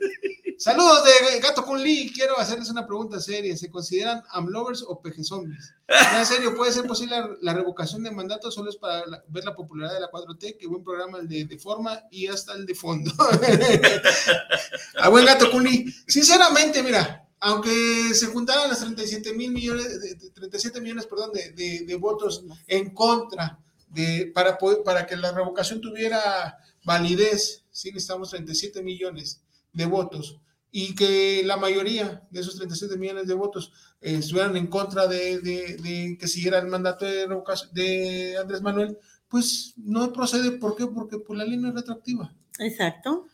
Saludos 0.63 1.03
de 1.05 1.39
Gato 1.39 1.65
Kun 1.65 1.81
Lee. 1.81 2.11
Quiero 2.13 2.37
hacerles 2.37 2.69
una 2.69 2.85
pregunta 2.85 3.19
seria. 3.19 3.57
¿Se 3.57 3.71
consideran 3.71 4.21
amlovers 4.29 4.83
o 4.87 5.01
pejezombis? 5.01 5.73
Ya, 5.89 6.19
En 6.19 6.25
serio, 6.27 6.55
¿puede 6.55 6.71
ser 6.71 6.85
posible 6.85 7.17
la, 7.19 7.29
la 7.41 7.53
revocación 7.55 8.03
de 8.03 8.11
mandato? 8.11 8.51
Solo 8.51 8.69
es 8.69 8.75
para 8.75 9.03
la- 9.07 9.23
ver 9.27 9.43
la 9.43 9.55
popularidad 9.55 9.95
de 9.95 10.01
la 10.01 10.11
4T. 10.11 10.57
Qué 10.59 10.67
buen 10.67 10.83
programa 10.83 11.17
el 11.17 11.27
de, 11.27 11.45
de 11.45 11.57
forma 11.57 12.03
y 12.11 12.27
hasta 12.27 12.53
el 12.53 12.67
de 12.67 12.75
fondo. 12.75 13.11
A 14.99 15.09
buen 15.09 15.25
Gato 15.25 15.49
Kun 15.49 15.63
Lee. 15.63 15.91
Sinceramente, 16.05 16.83
mira, 16.83 17.27
aunque 17.39 18.13
se 18.13 18.27
juntaran 18.27 18.69
las 18.69 18.81
37 18.81 19.33
mil 19.33 19.51
millones, 19.51 19.99
de- 19.99 20.13
de- 20.13 20.29
37 20.29 20.79
millones, 20.79 21.07
perdón, 21.07 21.31
de 21.33 21.97
votos 21.99 22.43
en 22.67 22.91
contra 22.91 23.57
de, 23.89 24.31
para, 24.31 24.59
poder- 24.59 24.83
para 24.83 25.07
que 25.07 25.17
la 25.17 25.31
revocación 25.31 25.81
tuviera 25.81 26.55
validez, 26.83 27.63
sí 27.71 27.89
necesitamos 27.91 28.29
37 28.29 28.83
millones 28.83 29.41
de 29.73 29.85
votos 29.87 30.37
y 30.71 30.95
que 30.95 31.43
la 31.45 31.57
mayoría 31.57 32.23
de 32.31 32.39
esos 32.41 32.55
37 32.55 32.95
millones 32.97 33.27
de 33.27 33.33
votos 33.33 33.73
eh, 33.99 34.15
estuvieran 34.15 34.55
en 34.55 34.67
contra 34.67 35.05
de, 35.07 35.39
de- 35.39 35.77
de 35.77 36.17
que 36.19 36.27
siguiera 36.27 36.59
el 36.59 36.67
mandato 36.67 37.05
de, 37.05 37.27
revocación- 37.27 37.71
de 37.71 38.37
Andrés 38.37 38.61
Manuel, 38.61 38.97
pues 39.27 39.73
no 39.77 40.11
procede. 40.13 40.51
¿Por 40.51 40.75
qué? 40.75 40.87
Porque 40.87 41.17
pues, 41.19 41.37
la 41.37 41.45
ley 41.45 41.57
no 41.57 41.69
es 41.69 41.75
retroactiva. 41.75 42.33
Exacto. 42.59 43.25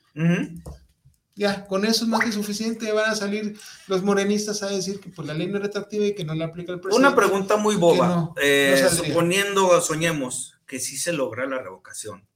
Ya, 1.36 1.68
con 1.68 1.86
eso 1.86 2.04
es 2.06 2.10
más 2.10 2.22
que 2.26 2.32
suficiente. 2.32 2.92
Van 2.92 3.12
a 3.12 3.16
salir 3.16 3.56
los 3.88 4.02
morenistas 4.02 4.64
a 4.64 4.68
decir 4.70 5.00
que 5.00 5.10
pues, 5.10 5.28
la 5.28 5.36
ley 5.36 5.46
no 5.48 5.58
es 5.58 5.64
retroactiva 5.64 6.06
y 6.06 6.16
que 6.16 6.24
no 6.26 6.34
la 6.34 6.46
aplica 6.46 6.72
el 6.74 6.80
presidente. 6.80 7.08
Una 7.08 7.16
pregunta 7.16 7.58
muy 7.58 7.76
boba. 7.76 8.08
no, 8.08 8.34
Eh, 8.42 8.80
no 8.82 8.90
suponiendo, 8.90 9.80
soñemos 9.82 10.56
que 10.66 10.80
sí 10.80 10.98
se 10.98 11.14
logra 11.14 11.46
la 11.46 11.60
revocación. 11.62 12.28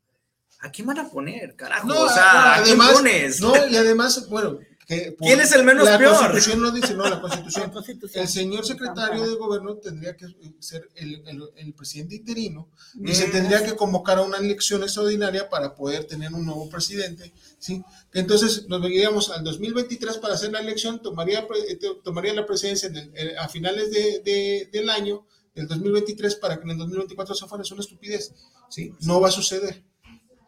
¿A 0.60 0.70
quién 0.70 0.86
van 0.88 1.00
a 1.00 1.10
poner, 1.10 1.56
carajo? 1.56 1.88
No, 1.88 2.02
o 2.04 2.10
sea, 2.10 2.54
¿a 2.58 2.64
quién 2.64 2.80
además, 2.80 2.92
pones? 2.94 3.42
no, 3.42 3.54
y 3.68 3.76
además, 3.76 4.30
bueno, 4.30 4.60
que 4.88 5.12
por- 5.14 5.28
¿Quién 5.28 5.40
es 5.40 5.52
el 5.54 5.64
menos 5.64 5.86
la 5.86 5.98
peor? 5.98 6.16
Constitución 6.18 6.62
no 6.62 6.72
dice, 6.72 6.94
no, 6.94 7.08
la 7.08 7.22
Constitución. 7.22 7.68
La 7.68 7.72
Constitución. 7.72 8.24
El 8.24 8.30
señor 8.30 8.66
secretario 8.66 9.28
de 9.30 9.36
gobierno 9.36 9.76
tendría 9.78 10.16
que 10.18 10.26
ser 10.60 10.90
el, 10.96 11.24
el- 11.28 11.50
el 11.56 11.74
presidente 11.74 12.16
interino 12.16 12.70
y 13.04 13.14
se 13.14 13.28
Mm. 13.28 13.32
tendría 13.32 13.64
que 13.64 13.76
convocar 13.76 14.18
a 14.18 14.22
una 14.24 14.38
elección 14.38 14.84
extraordinaria 14.84 15.50
para 15.50 15.76
poder 15.76 16.06
tener 16.06 16.34
un 16.34 16.46
nuevo 16.46 16.70
presidente, 16.70 17.32
¿sí? 17.60 17.84
Entonces 18.14 18.68
nos 18.68 18.82
veríamos 18.82 19.30
al 19.30 19.44
2023 19.44 20.18
para 20.18 20.34
hacer 20.34 20.52
la 20.52 20.60
elección, 20.60 21.02
tomaría, 21.02 21.48
eh, 21.70 21.80
tomaría 22.04 22.34
la 22.34 22.46
presidencia 22.46 22.90
en 22.90 22.98
el- 22.98 23.12
eh, 23.16 23.36
a 23.38 23.48
finales 23.50 23.92
de- 23.92 24.20
de- 24.24 24.70
del 24.72 24.90
año, 24.90 25.26
del 25.56 25.68
2023, 25.68 26.36
para 26.36 26.58
que 26.58 26.64
en 26.64 26.72
el 26.72 26.78
2024 26.78 27.36
se 27.36 27.46
fuera. 27.46 27.62
Es 27.64 27.72
una 27.72 27.82
estupidez, 27.82 28.34
¿sí? 28.70 28.94
No 29.02 29.20
va 29.20 29.28
a 29.28 29.32
suceder, 29.32 29.84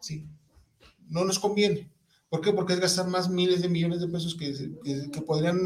¿sí? 0.00 0.26
No 1.08 1.24
nos 1.24 1.38
conviene. 1.38 1.90
¿Por 2.28 2.40
qué? 2.40 2.52
Porque 2.52 2.72
es 2.72 2.80
gastar 2.80 3.06
más 3.06 3.28
miles 3.28 3.62
de 3.62 3.68
millones 3.68 4.00
de 4.00 4.08
pesos 4.08 4.34
que, 4.34 4.52
que- 4.84 5.10
que 5.10 5.20
podrían 5.22 5.56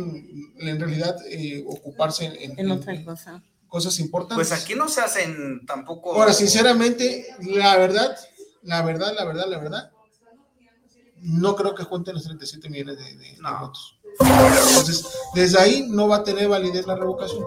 en 0.59 0.79
realidad 0.81 1.17
eh, 1.31 1.65
ocuparse 1.67 2.27
en, 2.27 2.53
En 2.53 2.59
en- 2.59 2.71
otra 2.73 2.93
en 2.95 3.05
cosa. 3.05 3.43
cosas 3.69 3.99
importantes. 4.01 4.49
Pues 4.49 4.63
aquí 4.63 4.75
no 4.75 4.89
se 4.89 5.01
hacen 5.01 5.65
tampoco. 5.67 6.13
Ahora, 6.15 6.33
sinceramente, 6.35 7.27
la 7.41 7.77
verdad, 7.79 8.17
la 8.63 8.83
verdad, 8.83 9.15
la 9.17 9.25
verdad, 9.25 9.47
la 9.49 9.59
verdad, 9.59 9.91
no 11.23 11.57
creo 11.57 11.75
que 11.75 11.85
junten 11.85 12.15
los 12.15 12.25
37 12.25 12.69
millones 12.69 12.99
de, 12.99 13.17
de- 13.17 13.37
votos. 13.61 13.99
Entonces, 14.21 15.07
desde 15.35 15.59
ahí 15.61 15.87
no 15.89 16.09
va 16.09 16.17
a 16.17 16.25
tener 16.25 16.49
validez 16.49 16.87
la 16.87 16.97
revocación, 16.97 17.45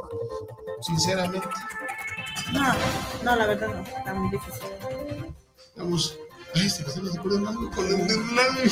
sinceramente. 0.81 1.47
No, 2.53 2.73
no, 3.23 3.35
la 3.35 3.45
verdad 3.45 3.67
no. 3.67 3.81
Está 3.81 4.13
muy 4.13 4.31
difícil. 4.31 4.61
Vamos. 5.75 6.17
Ay, 6.53 6.69
se 6.69 6.83
me 7.01 7.09
algo 7.47 7.71
con 7.71 7.87
el- 7.87 8.71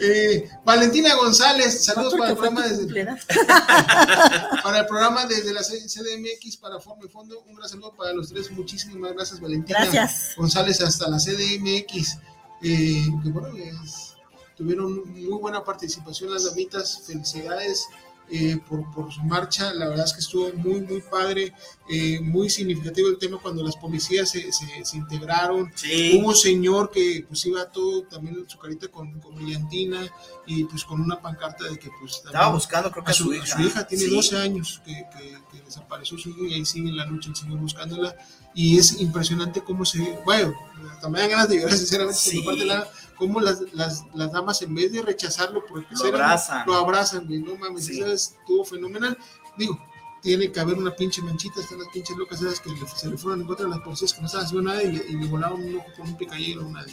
Eh, 0.00 0.48
Valentina 0.64 1.14
González, 1.16 1.84
saludos 1.84 2.14
para 2.14 2.30
el 2.30 2.36
programa 2.36 2.66
desde, 2.66 2.86
para 4.62 4.80
el 4.80 4.86
programa 4.86 5.26
desde 5.26 5.52
la 5.52 5.62
CDMX 5.62 6.56
para 6.58 6.78
Forma 6.78 7.04
y 7.06 7.08
Fondo. 7.08 7.40
Un 7.48 7.56
gran 7.56 7.68
saludo 7.68 7.92
para 7.96 8.12
los 8.12 8.28
tres. 8.28 8.50
Muchísimas 8.50 9.12
gracias, 9.14 9.40
Valentina 9.40 9.78
Gracias. 9.82 10.34
González, 10.36 10.80
hasta 10.80 11.08
la 11.08 11.18
CDMX. 11.18 12.18
Eh, 12.62 13.06
que 13.22 13.28
bueno, 13.30 13.48
es- 13.56 14.14
tuvieron 14.56 15.08
muy 15.12 15.38
buena 15.40 15.64
participación 15.64 16.32
las 16.32 16.44
damitas. 16.44 17.02
Felicidades 17.06 17.86
eh, 18.30 18.58
por, 18.68 18.90
por 18.92 19.12
su 19.12 19.22
marcha. 19.22 19.72
La 19.74 19.88
verdad 19.88 20.04
es 20.06 20.12
que 20.12 20.20
estuvo 20.20 20.52
muy, 20.54 20.80
muy 20.80 21.00
padre, 21.00 21.52
eh, 21.88 22.20
muy 22.20 22.50
significativo 22.50 23.08
el 23.08 23.18
tema 23.18 23.38
cuando 23.38 23.62
las 23.62 23.76
policías 23.76 24.30
se, 24.30 24.52
se- 24.52 24.84
se 24.84 24.96
integraron. 24.96 25.70
Sí. 25.74 26.18
Hubo 26.18 26.28
un 26.28 26.34
señor 26.36 26.90
que 26.90 27.24
pues 27.26 27.44
iba 27.46 27.64
todo 27.70 28.02
también 28.04 28.44
su 28.48 28.58
carita 28.58 28.88
con, 28.88 29.18
con 29.20 29.34
brillantina 29.34 30.06
y 30.46 30.64
pues 30.64 30.84
con 30.84 31.00
una 31.00 31.20
pancarta 31.20 31.64
de 31.64 31.78
que 31.78 31.90
pues 32.00 32.22
Estaba 32.24 32.50
buscando, 32.52 32.90
creo 32.90 33.04
que 33.04 33.10
a 33.10 33.12
a 33.12 33.14
su, 33.14 33.24
su 33.24 33.30
a 33.32 33.36
hija. 33.36 33.46
su 33.56 33.62
hija, 33.62 33.86
tiene 33.86 34.04
Sí. 34.04 34.10
12 34.14 34.36
años 34.38 34.82
que, 34.84 34.92
que- 35.16 35.38
que 35.50 35.62
desapareció 35.64 36.18
su 36.18 36.30
hija 36.30 36.40
y 36.48 36.54
ahí 36.54 36.64
sigue 36.64 36.88
en 36.90 36.96
la 36.96 37.06
noche 37.06 37.30
el 37.30 37.36
señor 37.36 37.58
buscándola 37.58 38.14
y 38.54 38.78
es 38.78 39.00
impresionante 39.00 39.62
cómo 39.62 39.84
se, 39.84 40.18
bueno, 40.24 40.54
también 41.00 41.12
me 41.12 41.20
dan 41.20 41.30
ganas 41.30 41.48
de 41.48 41.56
llorar 41.60 41.76
sinceramente 41.76 42.18
por 42.22 42.30
Sí. 42.32 42.38
mi 42.38 42.44
parte, 42.44 42.64
la- 42.64 42.88
cómo 43.18 43.40
las, 43.40 43.60
las, 43.72 44.04
las 44.14 44.32
damas 44.32 44.62
en 44.62 44.74
vez 44.74 44.92
de 44.92 45.02
rechazarlo 45.02 45.64
porque 45.66 45.94
Lo 45.94 46.06
abrazan. 46.06 46.66
lo 46.66 46.74
abrazan, 46.76 47.26
güey, 47.26 47.40
no 47.40 47.56
mames, 47.56 47.86
Sí. 47.86 48.00
eso 48.00 48.12
estuvo 48.12 48.64
fenomenal, 48.64 49.16
digo, 49.56 49.78
tiene 50.22 50.50
que 50.50 50.60
haber 50.60 50.76
una 50.78 50.94
pinche 50.94 51.22
manchita, 51.22 51.60
están 51.60 51.78
las 51.78 51.88
pinches 51.88 52.16
locas 52.16 52.40
esas 52.42 52.60
que 52.60 52.70
se 52.96 53.08
le 53.08 53.16
fueron 53.18 53.40
en 53.42 53.46
contra 53.46 53.64
de 53.66 53.70
las 53.70 53.80
policías 53.80 54.12
que 54.12 54.20
no 54.20 54.26
estaban 54.26 54.46
haciendo 54.46 54.68
nada 54.70 54.82
y, 54.82 54.92
le- 54.92 55.06
y 55.08 55.12
le 55.16 55.26
volaron 55.26 55.62
un 55.62 55.76
ojo 55.76 55.86
con 55.96 56.08
un 56.08 56.16
picayero. 56.16 56.66
Una, 56.66 56.84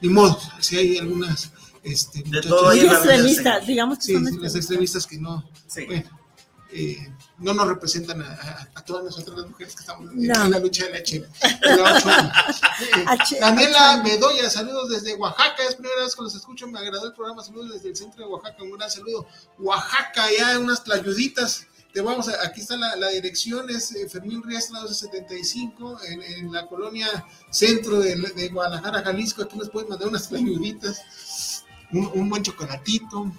ni 0.00 0.08
modo, 0.08 0.38
si 0.60 0.76
hay 0.76 0.98
algunas 0.98 1.52
este, 1.82 2.24
muchachas- 2.24 2.48
todo 2.50 2.70
digamos 2.70 3.98
que 3.98 4.04
Sí, 4.04 4.12
son 4.14 4.24
sí, 4.26 4.38
las 4.38 4.54
extremistas. 4.54 4.56
extremistas 4.56 5.06
que 5.06 5.18
no, 5.18 5.44
Sí. 5.66 5.84
bueno, 5.86 6.10
eh, 6.76 7.12
no 7.38 7.54
nos 7.54 7.68
representan 7.68 8.20
a, 8.22 8.26
a- 8.32 8.68
a 8.74 8.84
todas 8.84 9.04
nosotras 9.04 9.38
las 9.38 9.48
mujeres 9.48 9.74
que 9.74 9.80
estamos 9.80 10.10
en, 10.12 10.26
No. 10.26 10.44
en 10.44 10.50
la 10.50 10.58
lucha 10.58 10.84
de 10.86 10.90
la 10.90 10.98
H. 10.98 11.16
Eh, 11.16 13.04
H- 13.06 13.38
Daniela 13.40 14.02
Bedoya, 14.04 14.50
saludos 14.50 14.90
desde 14.90 15.14
Oaxaca, 15.14 15.62
es 15.68 15.74
primera 15.76 16.02
vez 16.04 16.14
que 16.14 16.22
los 16.22 16.34
escucho, 16.34 16.66
me 16.66 16.78
agradó 16.78 17.06
el 17.06 17.12
programa, 17.14 17.42
saludos 17.42 17.74
desde 17.74 17.88
el 17.90 17.96
centro 17.96 18.24
de 18.26 18.32
Oaxaca, 18.32 18.62
un 18.62 18.72
gran 18.72 18.90
saludo. 18.90 19.26
Oaxaca, 19.58 20.26
ya 20.36 20.58
unas 20.58 20.82
tlayuditas, 20.84 21.66
te 21.92 22.00
vamos 22.00 22.28
a, 22.28 22.44
aquí 22.44 22.60
está 22.60 22.76
la, 22.76 22.96
la 22.96 23.08
dirección, 23.10 23.70
es 23.70 23.92
eh, 23.94 24.08
Fermín 24.08 24.42
Riestra 24.42 24.80
1275, 24.80 26.00
en, 26.02 26.22
en 26.22 26.52
la 26.52 26.66
colonia 26.66 27.24
centro 27.50 28.00
de, 28.00 28.16
de 28.16 28.48
Guadalajara, 28.48 29.02
Jalisco, 29.02 29.42
aquí 29.42 29.56
nos 29.56 29.70
pueden 29.70 29.88
mandar 29.90 30.08
unas 30.08 30.28
tlayuditas, 30.28 31.64
un, 31.92 32.10
un 32.14 32.28
buen 32.28 32.42
chocolatito, 32.42 33.30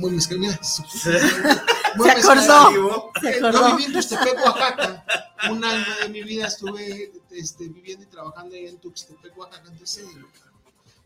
buen 0.00 0.14
mezcal, 0.16 0.38
mira, 0.38 0.58
su- 0.62 0.82
buen 1.96 2.10
Se 2.20 2.30
acordó. 2.30 3.10
Se 3.20 3.28
Eh, 3.30 3.38
Yo 3.40 3.48
acordó. 3.48 3.76
viví 3.76 3.84
en 3.84 3.92
Tuxtepec, 3.92 4.34
Oaxaca. 4.44 5.04
Un 5.50 5.64
año 5.64 5.84
de 6.02 6.08
mi 6.08 6.22
vida 6.22 6.46
estuve 6.46 7.12
este, 7.30 7.68
viviendo 7.68 8.04
y 8.04 8.08
trabajando 8.08 8.54
ahí 8.54 8.66
en 8.66 8.78
Tuxtepec, 8.78 9.36
Oaxaca. 9.38 9.68
Entonces, 9.70 10.06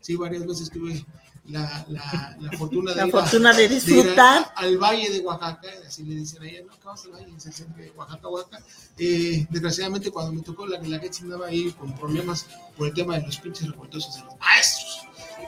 sí, 0.01 0.15
varias 0.15 0.45
veces 0.45 0.69
tuve 0.69 1.05
la, 1.45 1.85
la, 1.89 2.37
la 2.39 2.57
fortuna 2.57 2.91
de 2.91 2.97
La 3.01 3.07
ir, 3.07 3.15
a- 3.15 3.21
fortuna 3.21 3.53
de 3.53 3.65
a- 3.65 3.67
disfrutar. 3.67 4.53
al 4.55 4.77
valle 4.77 5.09
de 5.09 5.19
Oaxaca, 5.19 5.67
así 5.87 6.03
le 6.03 6.15
dicen 6.15 6.41
allá, 6.41 6.61
no, 6.65 6.73
acabas 6.73 7.03
al 7.05 7.11
valle, 7.11 7.33
es 7.37 7.45
el 7.45 7.53
centro 7.53 7.83
de 7.83 7.91
Oaxaca, 7.91 8.27
Oaxaca. 8.29 8.63
Eh, 8.97 9.45
desgraciadamente, 9.49 10.11
cuando 10.11 10.31
me 10.33 10.41
tocó 10.41 10.65
la 10.67 10.79
la 10.79 10.99
que 10.99 11.09
andaba 11.21 11.47
ahí 11.47 11.71
con 11.73 11.93
problemas 11.95 12.45
por 12.77 12.87
el 12.87 12.93
tema 12.93 13.17
de 13.17 13.25
los 13.25 13.37
pinches 13.37 13.67
revoltosos 13.69 14.15
de 14.15 14.21
los 14.21 14.37
maestros. 14.39 14.82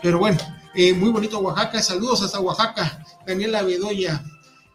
Pero 0.01 0.19
bueno, 0.19 0.37
eh, 0.73 0.93
muy 0.93 1.09
bonito 1.09 1.39
Oaxaca, 1.39 1.81
saludos 1.81 2.21
hasta 2.21 2.39
Oaxaca, 2.39 3.03
Daniela 3.25 3.63
Bedoya. 3.63 4.23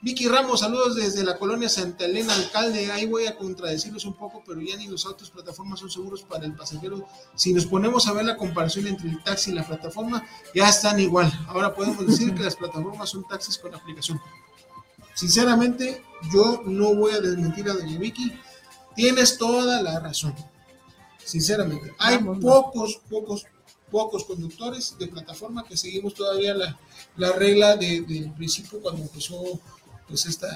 Vicky 0.02 0.28
Ramos, 0.28 0.60
saludos 0.60 0.96
desde 0.96 1.22
la 1.22 1.36
colonia 1.36 1.68
Santa 1.68 2.06
Elena, 2.06 2.34
alcalde. 2.34 2.90
Ahí 2.90 3.06
voy 3.06 3.26
a 3.26 3.36
contradecirlos 3.36 4.06
un 4.06 4.14
poco, 4.14 4.42
pero 4.46 4.58
ya 4.62 4.74
ni 4.76 4.86
los 4.86 5.04
autos 5.04 5.30
plataformas 5.30 5.80
son 5.80 5.90
seguros 5.90 6.22
para 6.22 6.46
el 6.46 6.54
pasajero. 6.54 7.06
Si 7.34 7.52
nos 7.52 7.66
ponemos 7.66 8.08
a 8.08 8.14
ver 8.14 8.24
la 8.24 8.38
comparación 8.38 8.86
entre 8.86 9.10
el 9.10 9.22
taxi 9.22 9.50
y 9.50 9.54
la 9.54 9.66
plataforma, 9.66 10.24
ya 10.54 10.70
están 10.70 10.98
igual. 11.00 11.30
Ahora 11.48 11.74
podemos 11.74 12.06
decir 12.06 12.34
que 12.34 12.42
las 12.42 12.56
plataformas 12.56 13.10
son 13.10 13.28
taxis 13.28 13.58
con 13.58 13.74
aplicación. 13.74 14.18
Sinceramente, 15.12 16.02
yo 16.32 16.62
no 16.64 16.94
voy 16.94 17.12
a 17.12 17.20
desmentir 17.20 17.68
a 17.68 17.74
Doña 17.74 17.98
Vicky. 17.98 18.32
Tienes 18.96 19.36
toda 19.36 19.82
la 19.82 20.00
razón. 20.00 20.34
Sinceramente, 21.22 21.92
hay 21.98 22.16
Vamos, 22.16 22.38
pocos, 22.38 23.00
pocos, 23.10 23.44
pocos 23.91 24.24
conductores 24.24 24.97
de 24.99 25.07
plataforma 25.09 25.64
que 25.64 25.76
seguimos 25.76 26.14
todavía 26.14 26.55
la, 26.55 26.78
la 27.16 27.32
regla 27.32 27.76
de- 27.76 28.03
del 28.03 28.32
principio 28.32 28.80
cuando 28.80 29.03
empezó 29.03 29.59
pues 30.09 30.26
esta 30.26 30.49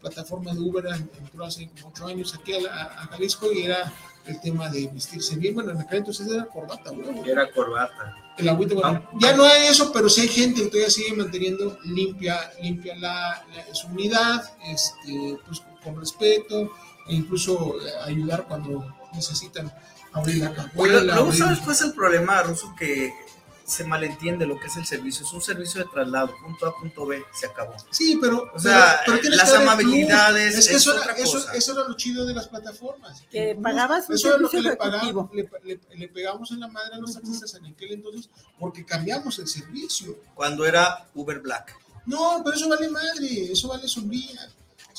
plataforma 0.00 0.52
de 0.54 0.60
Uber 0.60 0.86
en- 0.86 1.10
entró 1.20 1.44
hace 1.44 1.68
ocho 1.84 2.06
años 2.06 2.34
aquí 2.34 2.52
a, 2.54 3.08
Jalisco 3.10 3.52
y 3.52 3.62
era 3.62 3.92
el 4.26 4.40
tema 4.40 4.68
de 4.68 4.86
vestirse 4.88 5.36
bien. 5.36 5.54
Bueno, 5.54 5.72
en 5.72 5.78
aquel 5.78 5.98
entonces 5.98 6.28
era 6.30 6.44
corbata, 6.46 6.90
güey. 6.90 7.28
Era 7.28 7.50
corbata. 7.52 8.16
El 8.38 8.48
agüita, 8.48 8.74
bueno, 8.74 9.02
Ah. 9.04 9.10
ya 9.20 9.34
no 9.36 9.44
hay 9.44 9.66
eso, 9.66 9.92
pero 9.92 10.08
sí 10.08 10.20
hay 10.22 10.28
gente 10.28 10.62
que 10.62 10.68
todavía 10.68 10.90
sigue 10.90 11.12
manteniendo 11.14 11.76
limpia, 11.84 12.52
limpia 12.62 12.96
la, 12.96 13.44
la- 13.54 13.74
su 13.74 13.88
unidad, 13.88 14.44
este, 14.66 15.38
pues 15.46 15.60
con 15.82 15.98
respeto, 15.98 16.70
e 17.08 17.14
incluso 17.14 17.74
eh, 17.84 17.90
ayudar 18.04 18.46
cuando 18.46 18.94
necesitan 19.12 19.72
abrir 20.12 20.38
la 20.38 20.54
cajuela. 20.54 21.00
luego, 21.02 21.20
abrir- 21.30 21.38
¿sabes 21.38 21.58
cuál 21.60 21.72
es 21.76 21.82
el 21.82 21.92
problema, 21.92 22.42
Ruso? 22.42 22.74
Que 22.78 23.12
se 23.64 23.84
malentiende 23.84 24.46
lo 24.46 24.58
que 24.58 24.66
es 24.66 24.76
el 24.76 24.84
servicio. 24.84 25.24
Es 25.24 25.32
un 25.32 25.40
servicio 25.40 25.84
de 25.84 25.88
traslado, 25.92 26.34
punto 26.42 26.66
A, 26.66 26.76
punto 26.76 27.06
B, 27.06 27.22
se 27.32 27.46
acabó. 27.46 27.72
Sí, 27.90 28.18
pero, 28.20 28.50
O 28.52 28.58
sea, 28.58 29.00
pero- 29.04 29.12
pero 29.12 29.20
tienes 29.20 29.38
las 29.38 29.52
amabilidades. 29.54 30.58
Es 30.58 30.66
que 30.68 30.74
es 30.74 30.80
eso, 30.82 30.92
era, 30.92 31.00
otra 31.02 31.12
eso, 31.14 31.32
cosa. 31.38 31.52
eso 31.54 31.72
era 31.78 31.88
lo 31.88 31.94
chido 31.96 32.26
de 32.26 32.34
las 32.34 32.48
plataformas. 32.48 33.22
Que 33.30 33.56
pagabas 33.62 34.08
un 34.08 34.14
Eso 34.16 34.28
era 34.30 34.38
lo 34.38 34.50
que 34.50 34.60
le, 34.60 34.74
pagamos, 34.76 35.04
ejecutivo. 35.04 35.50
le, 35.62 35.78
le- 35.88 35.96
le 35.98 36.08
pegamos 36.08 36.50
en 36.50 36.60
la 36.60 36.66
madre 36.68 36.94
a 36.94 36.98
los 36.98 37.12
taxistas 37.14 37.54
en 37.54 37.66
aquel 37.66 37.92
entonces 37.92 38.28
porque 38.58 38.84
cambiamos 38.84 39.38
el 39.38 39.46
servicio. 39.46 40.18
Cuando 40.34 40.66
era 40.66 41.06
Uber 41.14 41.38
Black. 41.38 41.76
No, 42.06 42.40
pero 42.44 42.56
eso 42.56 42.68
vale 42.68 42.88
madre, 42.88 43.52
eso 43.52 43.68
vale 43.68 43.86
sombría. 43.86 44.50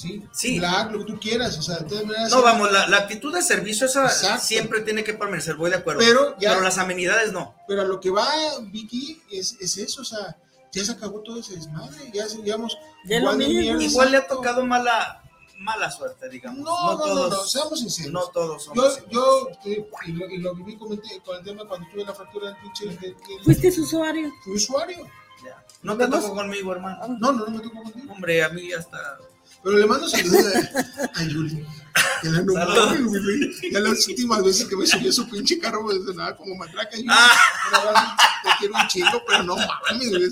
Sí, 0.02 0.24
Sí. 0.32 0.60
Black, 0.60 0.92
lo 0.92 1.00
que 1.00 1.06
tú 1.14 1.20
quieras, 1.20 1.58
o 1.58 1.62
sea, 1.62 1.78
de 1.80 1.86
todas 1.90 2.06
maneras. 2.06 2.32
No, 2.32 2.42
vamos, 2.42 2.72
la, 2.72 2.88
la 2.88 2.98
actitud 2.98 3.34
de 3.34 3.42
servicio 3.42 3.86
esa 3.86 4.06
Exacto. 4.06 4.44
siempre 4.46 4.82
tiene 4.82 5.04
que 5.04 5.14
permanecer, 5.14 5.56
voy 5.56 5.70
de 5.70 5.78
acuerdo. 5.78 6.00
Pero 6.00 6.36
ya- 6.40 6.60
las 6.60 6.78
amenidades 6.78 7.32
no. 7.32 7.56
Pero 7.68 7.82
a 7.82 7.86
lo 7.86 8.00
que 8.00 8.10
va 8.10 8.28
Vicky 8.64 9.22
es, 9.32 9.58
es 9.60 9.78
eso, 9.78 10.02
o 10.02 10.06
sea, 10.06 10.38
ya 10.72 10.84
se 10.86 10.92
acabó 10.94 11.20
todo 11.22 11.40
ese 11.40 11.56
desmadre, 11.56 12.10
ya 12.14 12.26
digamos. 12.28 12.78
Ya 13.06 13.18
igual 13.18 13.34
lo 13.38 13.40
de 13.44 13.48
mismo. 13.48 13.62
mierda. 13.62 13.84
Igual 13.84 14.12
le 14.12 14.18
ha 14.18 14.28
tocado 14.28 14.66
mala, 14.66 15.22
mala 15.58 15.92
suerte, 15.92 16.30
digamos. 16.30 16.60
No, 16.62 16.98
no, 16.98 17.06
no, 17.06 17.16
no, 17.16 17.30
todos, 17.30 17.52
seamos 17.52 17.80
sinceros. 17.80 18.12
no 18.14 18.28
todos 18.28 18.64
somos 18.64 19.00
Yo, 19.10 19.10
yo 19.10 19.50
eh, 19.66 19.86
y, 20.08 20.12
lo, 20.14 20.30
y 20.30 20.38
lo 20.38 20.56
viví 20.56 20.78
con, 20.78 20.94
el- 20.94 21.02
con 21.24 21.38
el 21.38 21.44
tema 21.44 21.66
cuando 21.68 21.88
tuve 21.92 22.04
la 22.06 22.14
fractura 22.16 22.48
del 22.48 22.56
pinche. 22.58 22.86
del- 22.86 23.00
del- 23.00 23.16
Fuiste 23.44 23.72
su 23.72 23.84
usuario. 23.84 24.32
Fui 24.44 24.54
usuario. 24.56 25.06
Ya. 25.46 25.64
No 25.82 25.98
te 25.98 26.08
tocó 26.08 26.36
conmigo, 26.36 26.72
hermano. 26.72 27.00
No, 27.20 27.32
no, 27.32 27.46
no 27.46 27.52
me 27.52 27.60
tocó 27.60 27.82
contigo. 27.84 28.14
Hombre, 28.14 28.44
a 28.44 28.50
mí 28.50 28.70
ya 28.70 28.78
está. 28.78 29.18
Pero 29.64 29.78
le 29.78 29.86
mando 29.86 30.10
saludos 30.10 30.46
a, 30.56 31.20
a 31.20 31.24
Yuli. 31.24 31.66
Que 32.22 32.30
la. 32.30 32.44
Ya 33.72 33.80
las 33.80 34.08
últimas 34.08 34.44
veces 34.44 34.68
que 34.68 34.76
me 34.76 34.88
subió 34.88 35.12
su 35.12 35.30
pinche 35.30 35.60
carro 35.60 35.84
me 35.84 35.94
sonaba 35.94 36.36
como 36.36 36.56
matraca. 36.56 36.96
Yuli. 36.96 37.08
Ah. 37.10 38.18
Te 38.44 38.50
quiero 38.60 38.76
un 38.76 38.88
chingo, 38.88 39.24
pero 39.28 39.44
no 39.44 39.56
mames, 39.56 40.10
güey. 40.10 40.30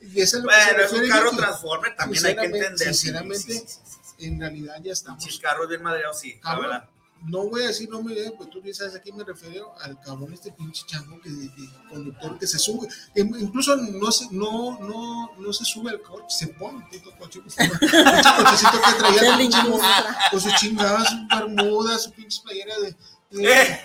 Y 0.00 0.20
eso 0.20 0.38
es 0.38 0.44
lo 0.44 0.48
que 0.48 0.54
se 0.54 0.72
Bueno, 0.72 0.84
es 0.84 0.92
un 0.92 1.08
carro. 1.08 1.30
Transformer, 1.36 1.96
también 1.96 2.26
hay 2.26 2.36
que 2.36 2.44
entender. 2.44 2.78
Sinceramente, 2.78 3.52
sí, 3.52 3.64
sí, 3.66 3.98
sí, 4.18 4.26
en 4.26 4.40
realidad 4.40 4.76
ya 4.82 4.92
estamos. 4.92 5.22
Sí, 5.22 5.30
el 5.30 5.40
carro 5.40 5.64
es 5.64 5.68
bien 5.68 5.82
madreado, 5.82 6.14
sí, 6.14 6.34
la 6.36 6.40
Cabrón, 6.40 6.70
verdad. 6.70 6.88
No 7.26 7.48
voy 7.48 7.62
a 7.62 7.66
decir 7.68 7.88
nombre, 7.90 8.14
eh, 8.26 8.32
pues 8.36 8.48
tú 8.50 8.60
ya 8.62 8.72
sabes 8.72 8.94
a 8.94 9.00
quién 9.00 9.16
me 9.16 9.24
refiero, 9.24 9.74
al 9.80 10.00
cabrón 10.00 10.32
este 10.32 10.52
pinche 10.52 10.82
chango 10.86 11.20
que, 11.20 11.28
que 11.30 11.68
conductor 11.88 12.38
que 12.38 12.46
se 12.46 12.58
sube, 12.58 12.88
que 13.14 13.20
incluso 13.20 13.76
no 13.76 14.10
se, 14.10 14.26
no, 14.32 14.78
no, 14.80 15.30
no 15.36 15.52
se 15.52 15.64
sube 15.64 15.90
al 15.90 16.00
coche, 16.02 16.24
se 16.28 16.48
pone 16.48 16.84
el 16.92 17.00
puto 17.00 17.16
coche, 17.18 17.40
estaba- 17.46 17.78
pinche 17.78 18.28
cochecito 18.36 18.80
que 18.82 18.92
traía 18.98 19.34
su- 19.36 19.40
incomoda. 19.42 20.18
con 20.30 20.40
sus 20.40 20.54
chingadas, 20.54 21.08
sus 21.10 21.28
bermudas, 21.28 22.02
su 22.04 22.12
pinche 22.12 22.40
playera 22.42 22.74
de, 22.78 22.96
de- 23.30 23.52
Eh. 23.62 23.80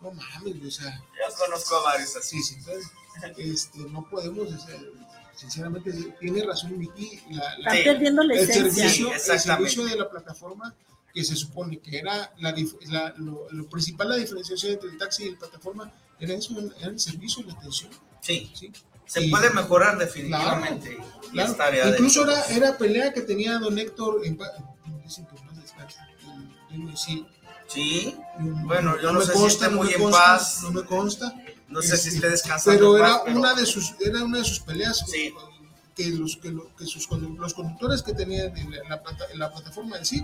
no 0.00 0.12
mames, 0.12 0.54
o 0.66 0.70
sea, 0.70 0.96
Yo 0.98 1.34
conozco 1.44 1.76
a 1.76 1.82
varios 1.82 2.16
así. 2.16 2.42
sí, 2.42 2.54
sí, 2.54 2.54
entonces, 2.60 2.90
este, 3.36 3.78
no 3.80 4.08
podemos, 4.08 4.48
o 4.52 4.58
sea, 4.58 4.78
sinceramente, 5.36 5.92
tiene 6.20 6.42
razón 6.44 6.78
Vicky, 6.78 7.20
la, 7.30 7.58
la- 7.58 7.58
Están 7.58 7.76
Sí. 7.76 7.82
perdiendo 7.84 8.22
la 8.22 8.34
el 8.34 8.40
esencia. 8.40 8.72
servicio, 8.72 9.08
Sí, 9.18 9.30
el 9.32 9.40
servicio 9.40 9.84
de 9.84 9.96
la 9.96 10.10
plataforma 10.10 10.74
que 11.12 11.24
se 11.24 11.34
supone 11.36 11.78
que 11.80 11.98
era 11.98 12.32
la, 12.38 12.54
la- 12.88 13.14
lo, 13.18 13.50
lo 13.50 13.68
principal, 13.68 14.08
la 14.10 14.16
diferenciación 14.16 14.72
entre 14.74 14.90
el 14.90 14.98
taxi 14.98 15.24
y 15.24 15.30
la 15.32 15.38
plataforma, 15.38 15.92
era 16.18 16.34
eso, 16.34 16.54
era 16.78 16.88
el 16.90 17.00
servicio, 17.00 17.42
la 17.44 17.54
atención. 17.54 17.90
Sí, 18.20 18.50
¿sí? 18.54 18.70
se 19.06 19.24
Y- 19.24 19.30
puede 19.30 19.50
mejorar 19.50 19.98
definitivamente. 19.98 20.96
Y 21.32 21.32
Claro, 21.32 21.54
de 21.84 21.90
incluso 21.90 22.24
era, 22.24 22.44
era 22.46 22.78
pelea 22.78 23.12
que 23.12 23.22
tenía 23.22 23.58
don 23.58 23.76
Héctor 23.78 24.20
en 24.24 24.38
dicen 25.04 25.26
que 25.26 26.96
sí, 26.96 27.26
Sí, 27.66 28.16
mm, 28.38 28.66
Bueno, 28.66 29.00
yo 29.00 29.12
no 29.12 29.20
sé 29.20 29.32
si 29.32 29.46
esté 29.46 29.68
no 29.70 29.76
muy 29.78 29.86
me 29.88 29.92
en 29.94 30.00
consta, 30.02 30.18
paz. 30.24 30.58
No 30.64 30.70
me 30.72 30.84
consta. 30.84 31.34
no 31.68 31.80
sé 31.82 31.96
si 31.96 32.08
Este, 32.08 32.16
esté 32.16 32.30
descansando. 32.30 32.78
pero 32.80 32.96
era 32.98 33.08
paz, 33.14 33.22
pero- 33.26 33.38
una 33.38 33.54
de 33.54 33.64
sus 33.66 33.94
era 34.00 34.24
una 34.24 34.38
de 34.38 34.44
sus 34.44 34.58
peleas 34.60 35.04
Sí. 35.06 35.32
que 35.94 36.08
los 36.08 36.36
que, 36.36 36.50
lo- 36.50 36.74
que 36.74 36.84
sus 36.86 37.08
los 37.08 37.54
conductores 37.54 38.02
que 38.02 38.12
tenían 38.12 38.56
en 38.56 38.70
la, 38.72 39.02
en 39.32 39.38
plataforma 39.52 39.98
en 39.98 40.04
sí 40.04 40.20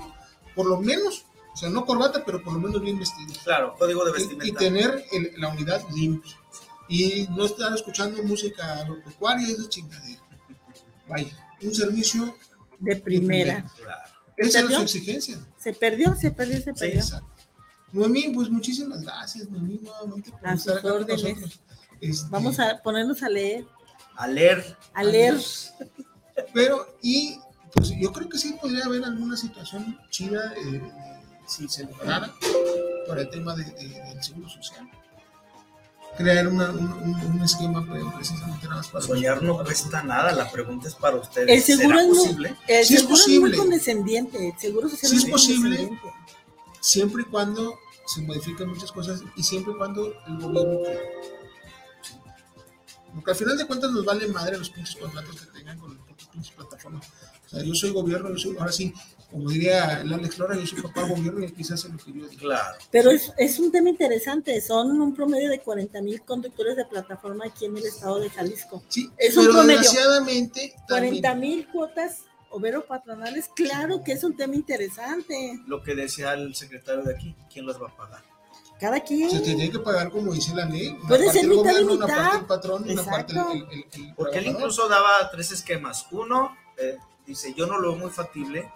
por 0.56 0.66
lo 0.66 0.80
menos 0.80 1.24
o 1.54 1.56
sea 1.56 1.70
no 1.70 1.86
corbata 1.86 2.24
pero 2.24 2.42
por 2.42 2.52
lo 2.54 2.58
menos 2.58 2.80
bien 2.82 2.98
vestidos 2.98 3.38
Claro, 3.44 3.74
código 3.78 4.04
de 4.04 4.10
y, 4.10 4.14
y 4.14 4.26
vestimenta. 4.26 4.58
tener 4.58 5.04
el- 5.12 5.32
la 5.40 5.48
unidad 5.50 5.82
limpia 5.94 6.32
y 6.88 7.28
no 7.30 7.44
estar 7.46 7.72
escuchando 7.74 8.20
música 8.24 8.80
agropecuaria 8.80 9.46
esa 9.48 9.68
chingadera 9.68 10.20
vaya 11.08 11.48
un 11.62 11.74
servicio 11.74 12.36
De 12.80 12.96
primera. 12.96 13.64
Claro. 13.76 14.10
esa 14.36 14.60
es 14.60 14.66
su 14.74 14.82
exigencia 14.82 15.38
Se 15.58 15.72
perdió, 15.72 16.14
se 16.16 16.30
perdió, 16.32 16.56
se 16.62 16.72
perdió. 16.74 17.00
Exacto. 17.00 17.28
Noemí, 17.92 18.28
pues 18.34 18.50
muchísimas 18.50 19.00
gracias, 19.02 19.48
Noemí, 19.48 19.78
nuevamente 19.82 20.30
por 20.32 20.46
A 20.46 20.52
estar 20.54 20.74
acá 20.78 20.82
con 20.82 20.92
órdenes. 21.02 21.22
nosotros. 21.22 21.60
Este, 22.00 22.26
Vamos 22.30 22.58
a 22.60 22.82
ponernos 22.82 23.22
a 23.22 23.28
leer, 23.30 23.64
A 24.16 24.26
leer. 24.26 24.76
a 24.92 25.02
leer. 25.04 25.36
Pero, 26.52 26.96
y 27.00 27.38
pues 27.76 27.92
yo 27.98 28.12
creo 28.12 28.28
que 28.28 28.38
sí 28.38 28.54
podría 28.60 28.84
haber 28.86 29.04
alguna 29.04 29.36
situación 29.36 29.98
chida 30.10 30.52
eh, 30.56 30.82
si 31.46 31.68
se 31.68 31.84
lograra 31.84 32.32
por 33.06 33.18
el 33.18 33.28
tema 33.30 33.54
de, 33.54 33.64
de- 33.64 34.00
del 34.02 34.22
seguro 34.22 34.48
social. 34.48 34.88
crear 36.16 36.48
una, 36.48 36.70
un, 36.70 37.14
un, 37.14 37.42
esquema 37.42 37.84
precisamente 38.16 38.64
nada 38.66 38.76
más 38.78 38.88
para 38.88 39.04
soñar 39.04 39.42
no 39.42 39.62
cuesta 39.62 40.02
nada 40.02 40.32
la 40.32 40.50
pregunta 40.50 40.88
es 40.88 40.94
para 40.94 41.16
ustedes 41.16 41.68
el 41.68 41.76
seguro 41.78 41.98
¿Será 41.98 42.00
es 42.02 42.08
posible? 42.18 42.56
El 42.66 42.84
sí 42.86 42.96
seguro 42.96 43.14
es 43.14 43.20
posible 43.20 43.50
es 43.50 43.56
muy 43.56 43.58
condescendiente 43.58 44.48
el 44.48 44.58
seguro 44.58 44.88
social 44.88 45.10
sí 45.10 45.16
es, 45.18 45.24
es 45.24 45.30
posible 45.30 45.98
siempre 46.80 47.22
y 47.22 47.24
cuando 47.26 47.78
se 48.06 48.22
modifiquen 48.22 48.68
muchas 48.68 48.90
cosas 48.92 49.20
y 49.36 49.42
siempre 49.42 49.72
y 49.74 49.76
cuando 49.76 50.06
el 50.26 50.38
gobierno 50.38 50.78
quiera. 50.84 51.00
Porque 53.14 53.30
al 53.32 53.36
final 53.36 53.58
de 53.58 53.66
cuentas 53.66 53.90
nos 53.90 54.04
vale 54.04 54.28
madre 54.28 54.56
los 54.58 54.70
pinches 54.70 54.94
contratos 54.96 55.40
que 55.40 55.46
tengan 55.58 55.78
con 55.80 55.98
las 56.16 56.26
pinches 56.28 56.52
plataformas. 56.54 57.04
O 57.46 57.48
sea, 57.48 57.62
yo 57.62 57.74
soy 57.74 57.90
gobierno, 57.90 58.30
yo 58.30 58.38
soy, 58.38 58.56
ahora 58.58 58.72
sí, 58.72 58.92
como 59.30 59.48
diría 59.50 60.00
el 60.00 60.12
Alex 60.12 60.38
Lora, 60.38 60.56
yo 60.56 60.66
soy 60.66 60.82
papá 60.82 61.02
gobierno 61.06 61.44
y 61.44 61.52
quizás 61.52 61.72
hace 61.84 61.88
lo 61.92 61.98
que 61.98 62.12
yo 62.12 62.26
digo. 62.28 62.40
Claro. 62.42 62.76
Pero 62.90 63.10
es, 63.10 63.32
es 63.38 63.58
un 63.58 63.70
tema 63.72 63.88
interesante, 63.90 64.60
son 64.60 65.00
un 65.00 65.14
promedio 65.14 65.50
de 65.50 65.60
40 65.60 66.00
mil 66.02 66.22
conductores 66.22 66.76
de 66.76 66.84
plataforma 66.84 67.44
aquí 67.46 67.66
en 67.66 67.76
el 67.76 67.84
estado 67.86 68.20
de 68.20 68.30
Jalisco. 68.30 68.82
Sí, 68.88 69.10
es 69.16 69.34
pero 69.34 69.48
un 69.48 69.54
promedio. 69.56 69.78
desgraciadamente... 69.80 70.74
40 70.88 71.34
mil 71.36 71.66
cuotas 71.68 72.22
overo 72.50 72.86
patronales, 72.86 73.50
claro 73.54 74.02
que 74.04 74.12
es 74.12 74.24
un 74.24 74.36
tema 74.36 74.54
interesante. 74.54 75.60
Lo 75.66 75.82
que 75.82 75.94
decía 75.94 76.32
el 76.34 76.54
secretario 76.54 77.02
de 77.02 77.14
aquí, 77.14 77.34
¿quién 77.52 77.66
los 77.66 77.80
va 77.82 77.88
a 77.88 77.96
pagar? 77.96 78.22
Cada 78.80 79.00
quien. 79.00 79.30
Se 79.30 79.40
tiene 79.40 79.70
que 79.70 79.78
pagar 79.78 80.10
como 80.10 80.32
dice 80.34 80.54
la 80.54 80.66
ley. 80.66 80.88
Una 80.88 81.08
Puede 81.08 81.24
parte 81.26 81.40
ser 81.40 81.48
mitad 81.48 81.62
gobierno, 81.62 81.92
una 81.94 82.06
mitad. 82.06 82.16
parte 82.22 82.38
el 82.38 82.44
patrón 82.46 82.84
y 82.88 82.92
una 82.92 83.04
parte 83.04 83.32
el, 83.32 83.38
Exacto. 83.38 83.52
el- 83.72 83.78
el- 84.02 84.04
el 84.08 84.14
Porque 84.14 84.38
él 84.38 84.46
incluso 84.48 84.88
daba 84.88 85.30
tres 85.30 85.50
esquemas. 85.52 86.06
Uno, 86.10 86.54
eh, 86.78 86.96
dice, 87.26 87.54
yo 87.54 87.66
no 87.66 87.78
lo 87.78 87.92
veo 87.92 87.98
muy 88.00 88.10
factible 88.10 88.70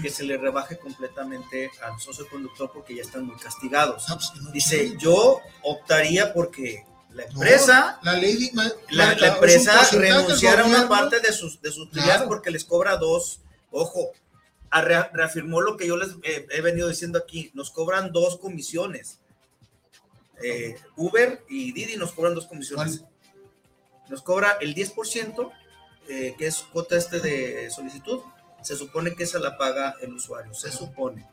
que 0.00 0.08
se 0.10 0.24
le 0.24 0.38
rebaje 0.38 0.78
completamente 0.78 1.70
al 1.82 2.00
socio 2.00 2.26
conductor 2.28 2.70
porque 2.72 2.94
ya 2.94 3.02
están 3.02 3.26
muy 3.26 3.36
castigados. 3.36 4.04
Ah, 4.08 4.14
pues, 4.16 4.52
Dice, 4.52 4.96
yo 4.98 5.40
optaría 5.62 6.32
porque 6.32 6.84
la 7.10 7.24
No, 7.26 7.30
empresa, 7.32 7.98
la 8.02 8.12
ley 8.14 8.50
ma- 8.54 8.70
la, 8.90 9.14
la 9.16 9.28
empresa 9.34 9.86
renunciara 9.92 10.62
a 10.62 10.66
una 10.66 10.88
parte 10.88 11.20
de 11.20 11.32
sus, 11.32 11.60
de 11.60 11.70
sus 11.70 11.88
utilidades 11.88 12.16
Claro. 12.16 12.28
porque 12.28 12.50
les 12.50 12.64
cobra 12.64 12.96
dos. 12.96 13.40
Ojo, 13.70 14.12
a- 14.70 14.80
reafirmó 14.82 15.60
lo 15.60 15.76
que 15.76 15.86
yo 15.86 15.96
les 15.96 16.10
eh, 16.22 16.46
he 16.50 16.60
venido 16.62 16.88
diciendo 16.88 17.18
aquí, 17.18 17.50
nos 17.54 17.70
cobran 17.70 18.12
dos 18.12 18.38
comisiones. 18.38 19.18
Eh, 20.42 20.76
Uber 20.96 21.42
y 21.48 21.72
Didi 21.72 21.96
nos 21.96 22.12
cobran 22.12 22.34
dos 22.34 22.46
comisiones. 22.46 23.02
Nos 24.08 24.22
cobra 24.22 24.58
el 24.60 24.74
10%, 24.74 25.50
eh, 26.08 26.34
que 26.38 26.46
es 26.46 26.58
cuota 26.72 26.96
este 26.96 27.20
de 27.20 27.70
solicitud. 27.70 28.20
Se 28.62 28.76
supone 28.76 29.14
que 29.14 29.24
esa 29.24 29.38
la 29.38 29.56
paga 29.56 29.94
el 30.02 30.12
usuario, 30.14 30.52
se 30.54 30.72
supone. 30.72 31.26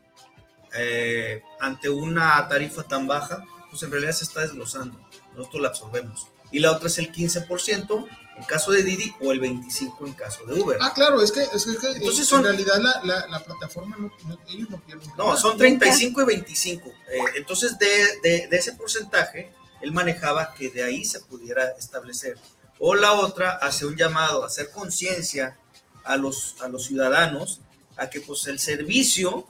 Eh, 0.76 1.42
ante 1.60 1.88
una 1.88 2.46
tarifa 2.48 2.82
tan 2.82 3.06
baja, 3.06 3.44
pues 3.70 3.82
en 3.82 3.90
realidad 3.90 4.12
se 4.12 4.24
está 4.24 4.40
desglosando. 4.42 4.98
Nosotros 5.36 5.62
la 5.62 5.68
absorbemos. 5.68 6.26
Y 6.50 6.60
la 6.60 6.72
otra 6.72 6.88
es 6.88 6.98
el 6.98 7.10
15% 7.12 8.06
en 8.36 8.44
caso 8.44 8.72
de 8.72 8.82
Didi 8.82 9.12
o 9.20 9.32
el 9.32 9.40
25% 9.40 10.06
en 10.06 10.12
caso 10.14 10.44
de 10.44 10.60
Uber. 10.60 10.78
Ah, 10.80 10.92
claro, 10.94 11.20
es 11.22 11.30
que, 11.32 11.42
es 11.42 11.64
que, 11.64 11.72
es 11.72 11.78
que 11.78 11.86
Entonces 11.88 12.20
en 12.20 12.24
son- 12.26 12.42
realidad 12.44 12.76
la, 12.78 13.00
la, 13.04 13.26
la 13.28 13.40
plataforma, 13.44 13.96
no, 13.98 14.12
no- 14.28 14.38
ellos 14.48 14.70
no 14.70 14.80
pierden. 14.80 15.08
No, 15.16 15.26
nada. 15.28 15.36
son 15.36 15.56
35 15.56 16.22
y 16.22 16.24
25. 16.24 16.88
Eh, 16.88 17.18
entonces, 17.36 17.78
de, 17.78 17.86
de- 18.22 18.46
de 18.48 18.56
ese 18.56 18.72
porcentaje, 18.72 19.52
él 19.80 19.92
manejaba 19.92 20.54
que 20.54 20.70
de 20.70 20.82
ahí 20.82 21.04
se 21.04 21.20
pudiera 21.20 21.70
establecer. 21.78 22.36
O 22.78 22.94
la 22.94 23.12
otra, 23.14 23.52
hace 23.52 23.86
un 23.86 23.96
llamado 23.96 24.42
a 24.42 24.46
hacer 24.46 24.70
conciencia 24.70 25.56
a 26.04 26.16
los, 26.16 26.60
a 26.62 26.68
los 26.68 26.84
ciudadanos 26.84 27.60
a 27.96 28.10
que 28.10 28.20
pues 28.20 28.46
el 28.48 28.58
servicio 28.58 29.46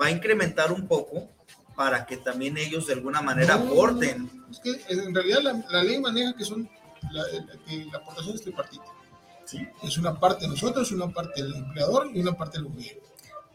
va 0.00 0.06
a 0.06 0.10
incrementar 0.10 0.72
un 0.72 0.86
poco 0.86 1.28
para 1.76 2.06
que 2.06 2.16
también 2.16 2.56
ellos 2.56 2.86
de 2.86 2.94
alguna 2.94 3.20
manera 3.22 3.56
No, 3.56 3.64
aporten. 3.66 4.30
Es 4.50 4.60
que 4.60 4.80
en 4.92 5.14
realidad 5.14 5.40
la, 5.42 5.64
la 5.70 5.82
ley 5.82 5.98
maneja 6.00 6.34
que 6.36 6.44
son 6.44 6.68
la, 7.12 7.22
que 7.66 7.84
la 7.86 7.98
aportación 7.98 8.34
es 8.34 8.42
tripartita. 8.42 8.84
¿sí? 9.44 9.66
Es 9.82 9.98
una 9.98 10.18
parte 10.18 10.42
de 10.42 10.48
nosotros, 10.48 10.90
una 10.92 11.08
parte 11.08 11.42
del 11.42 11.54
empleador 11.54 12.10
y 12.14 12.20
una 12.20 12.32
parte 12.34 12.58
del 12.58 12.68
gobierno. 12.68 13.02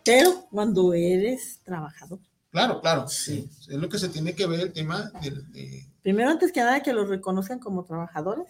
Pero 0.03 0.45
cuando 0.51 0.93
eres 0.93 1.59
trabajador. 1.63 2.19
Claro, 2.51 2.79
claro. 2.81 3.07
Sí. 3.07 3.49
Es 3.61 3.67
lo 3.75 3.89
que 3.89 3.97
se 3.97 4.09
tiene 4.09 4.33
que 4.35 4.45
ver 4.45 4.59
el 4.59 4.73
tema 4.73 5.11
del- 5.21 5.51
de, 5.51 5.85
Primero, 6.03 6.29
antes 6.29 6.51
que 6.51 6.59
nada, 6.61 6.83
que 6.83 6.93
los 6.93 7.09
reconozcan 7.09 7.59
como 7.59 7.83
trabajadores 7.85 8.47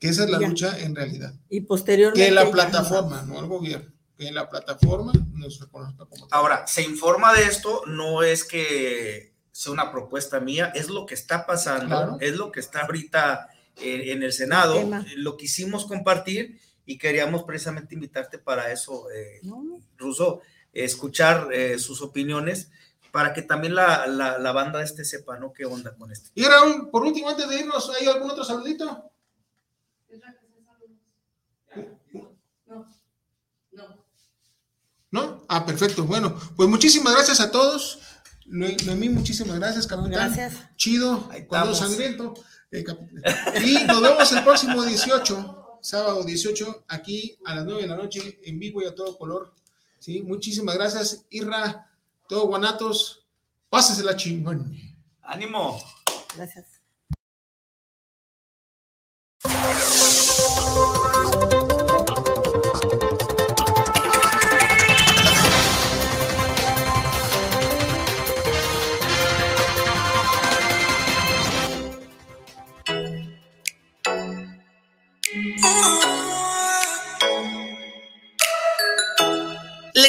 que 0.00 0.08
esa 0.08 0.24
es 0.24 0.30
la 0.30 0.40
Ya. 0.40 0.48
lucha 0.48 0.78
en 0.80 0.96
realidad. 0.96 1.32
y 1.48 1.60
posteriormente. 1.60 2.26
Que 2.26 2.32
la 2.32 2.50
plataforma, 2.50 3.22
no 3.22 3.38
el 3.38 3.46
gobierno, 3.46 3.92
que 4.18 4.32
la 4.32 4.48
plataforma 4.48 5.12
nos 5.34 5.60
reconozca 5.60 6.04
como 6.06 6.26
Ahora, 6.32 6.66
se 6.66 6.82
informa 6.82 7.32
de 7.34 7.44
esto, 7.44 7.82
no 7.86 8.22
es 8.24 8.42
que 8.44 9.32
sea 9.52 9.72
una 9.72 9.92
propuesta 9.92 10.40
mía, 10.40 10.72
es 10.74 10.88
lo 10.88 11.06
que 11.06 11.14
está 11.14 11.46
pasando, 11.46 11.86
Claro. 11.86 12.16
es 12.20 12.34
lo 12.36 12.50
que 12.50 12.60
está 12.60 12.80
ahorita 12.82 13.48
eh, 13.76 14.12
en 14.12 14.22
el 14.22 14.32
Senado, 14.32 14.74
tema. 14.74 15.06
lo 15.16 15.36
quisimos 15.36 15.84
compartir 15.86 16.58
y 16.86 16.98
queríamos 16.98 17.44
precisamente 17.44 17.94
invitarte 17.94 18.38
para 18.38 18.72
eso, 18.72 19.10
eh, 19.10 19.38
No, 19.42 19.80
Russo, 19.96 20.40
escuchar 20.72 21.48
eh, 21.52 21.78
sus 21.78 22.00
opiniones 22.02 22.70
para 23.10 23.32
que 23.32 23.42
también 23.42 23.74
la, 23.74 24.06
la, 24.06 24.38
la 24.38 24.52
banda 24.52 24.82
este 24.82 25.04
sepa, 25.04 25.38
¿no? 25.38 25.52
¿Qué 25.52 25.64
onda 25.66 25.94
con 25.96 26.10
esto? 26.12 26.30
Y 26.34 26.44
Raúl, 26.44 26.90
por 26.90 27.02
último, 27.02 27.28
antes 27.28 27.48
de 27.48 27.58
irnos, 27.60 27.90
¿hay 28.00 28.06
algún 28.06 28.30
otro 28.30 28.44
saludito? 28.44 29.10
¿No? 35.10 35.44
Ah, 35.48 35.66
perfecto. 35.66 36.04
Bueno, 36.04 36.38
pues 36.56 36.68
muchísimas 36.68 37.14
gracias 37.14 37.40
a 37.40 37.50
todos. 37.50 37.98
Noe- 38.46 38.76
Noemí, 38.84 39.08
muchísimas 39.08 39.58
gracias, 39.58 39.86
capitán. 39.86 40.12
Gracias. 40.12 40.54
Chido, 40.76 41.28
cuando 41.48 41.74
sangriento. 41.74 42.34
Eh, 42.72 42.84
y 43.64 43.84
nos 43.84 44.00
vemos 44.00 44.30
el 44.32 44.44
próximo 44.44 44.84
18, 44.84 45.78
sábado 45.82 46.22
18, 46.22 46.84
aquí 46.88 47.36
a 47.44 47.56
las 47.56 47.64
9 47.64 47.82
de 47.82 47.88
la 47.88 47.96
noche, 47.96 48.40
en 48.44 48.58
vivo 48.60 48.80
y 48.82 48.86
a 48.86 48.94
todo 48.94 49.18
color. 49.18 49.54
¿Sí? 49.98 50.22
Muchísimas 50.22 50.76
gracias, 50.76 51.24
Irra, 51.30 51.90
todo 52.28 52.46
Guanatos. 52.46 53.26
Pásesela 53.68 54.16
chingón. 54.16 54.76
¡Ánimo! 55.22 55.80
Gracias. 56.36 56.79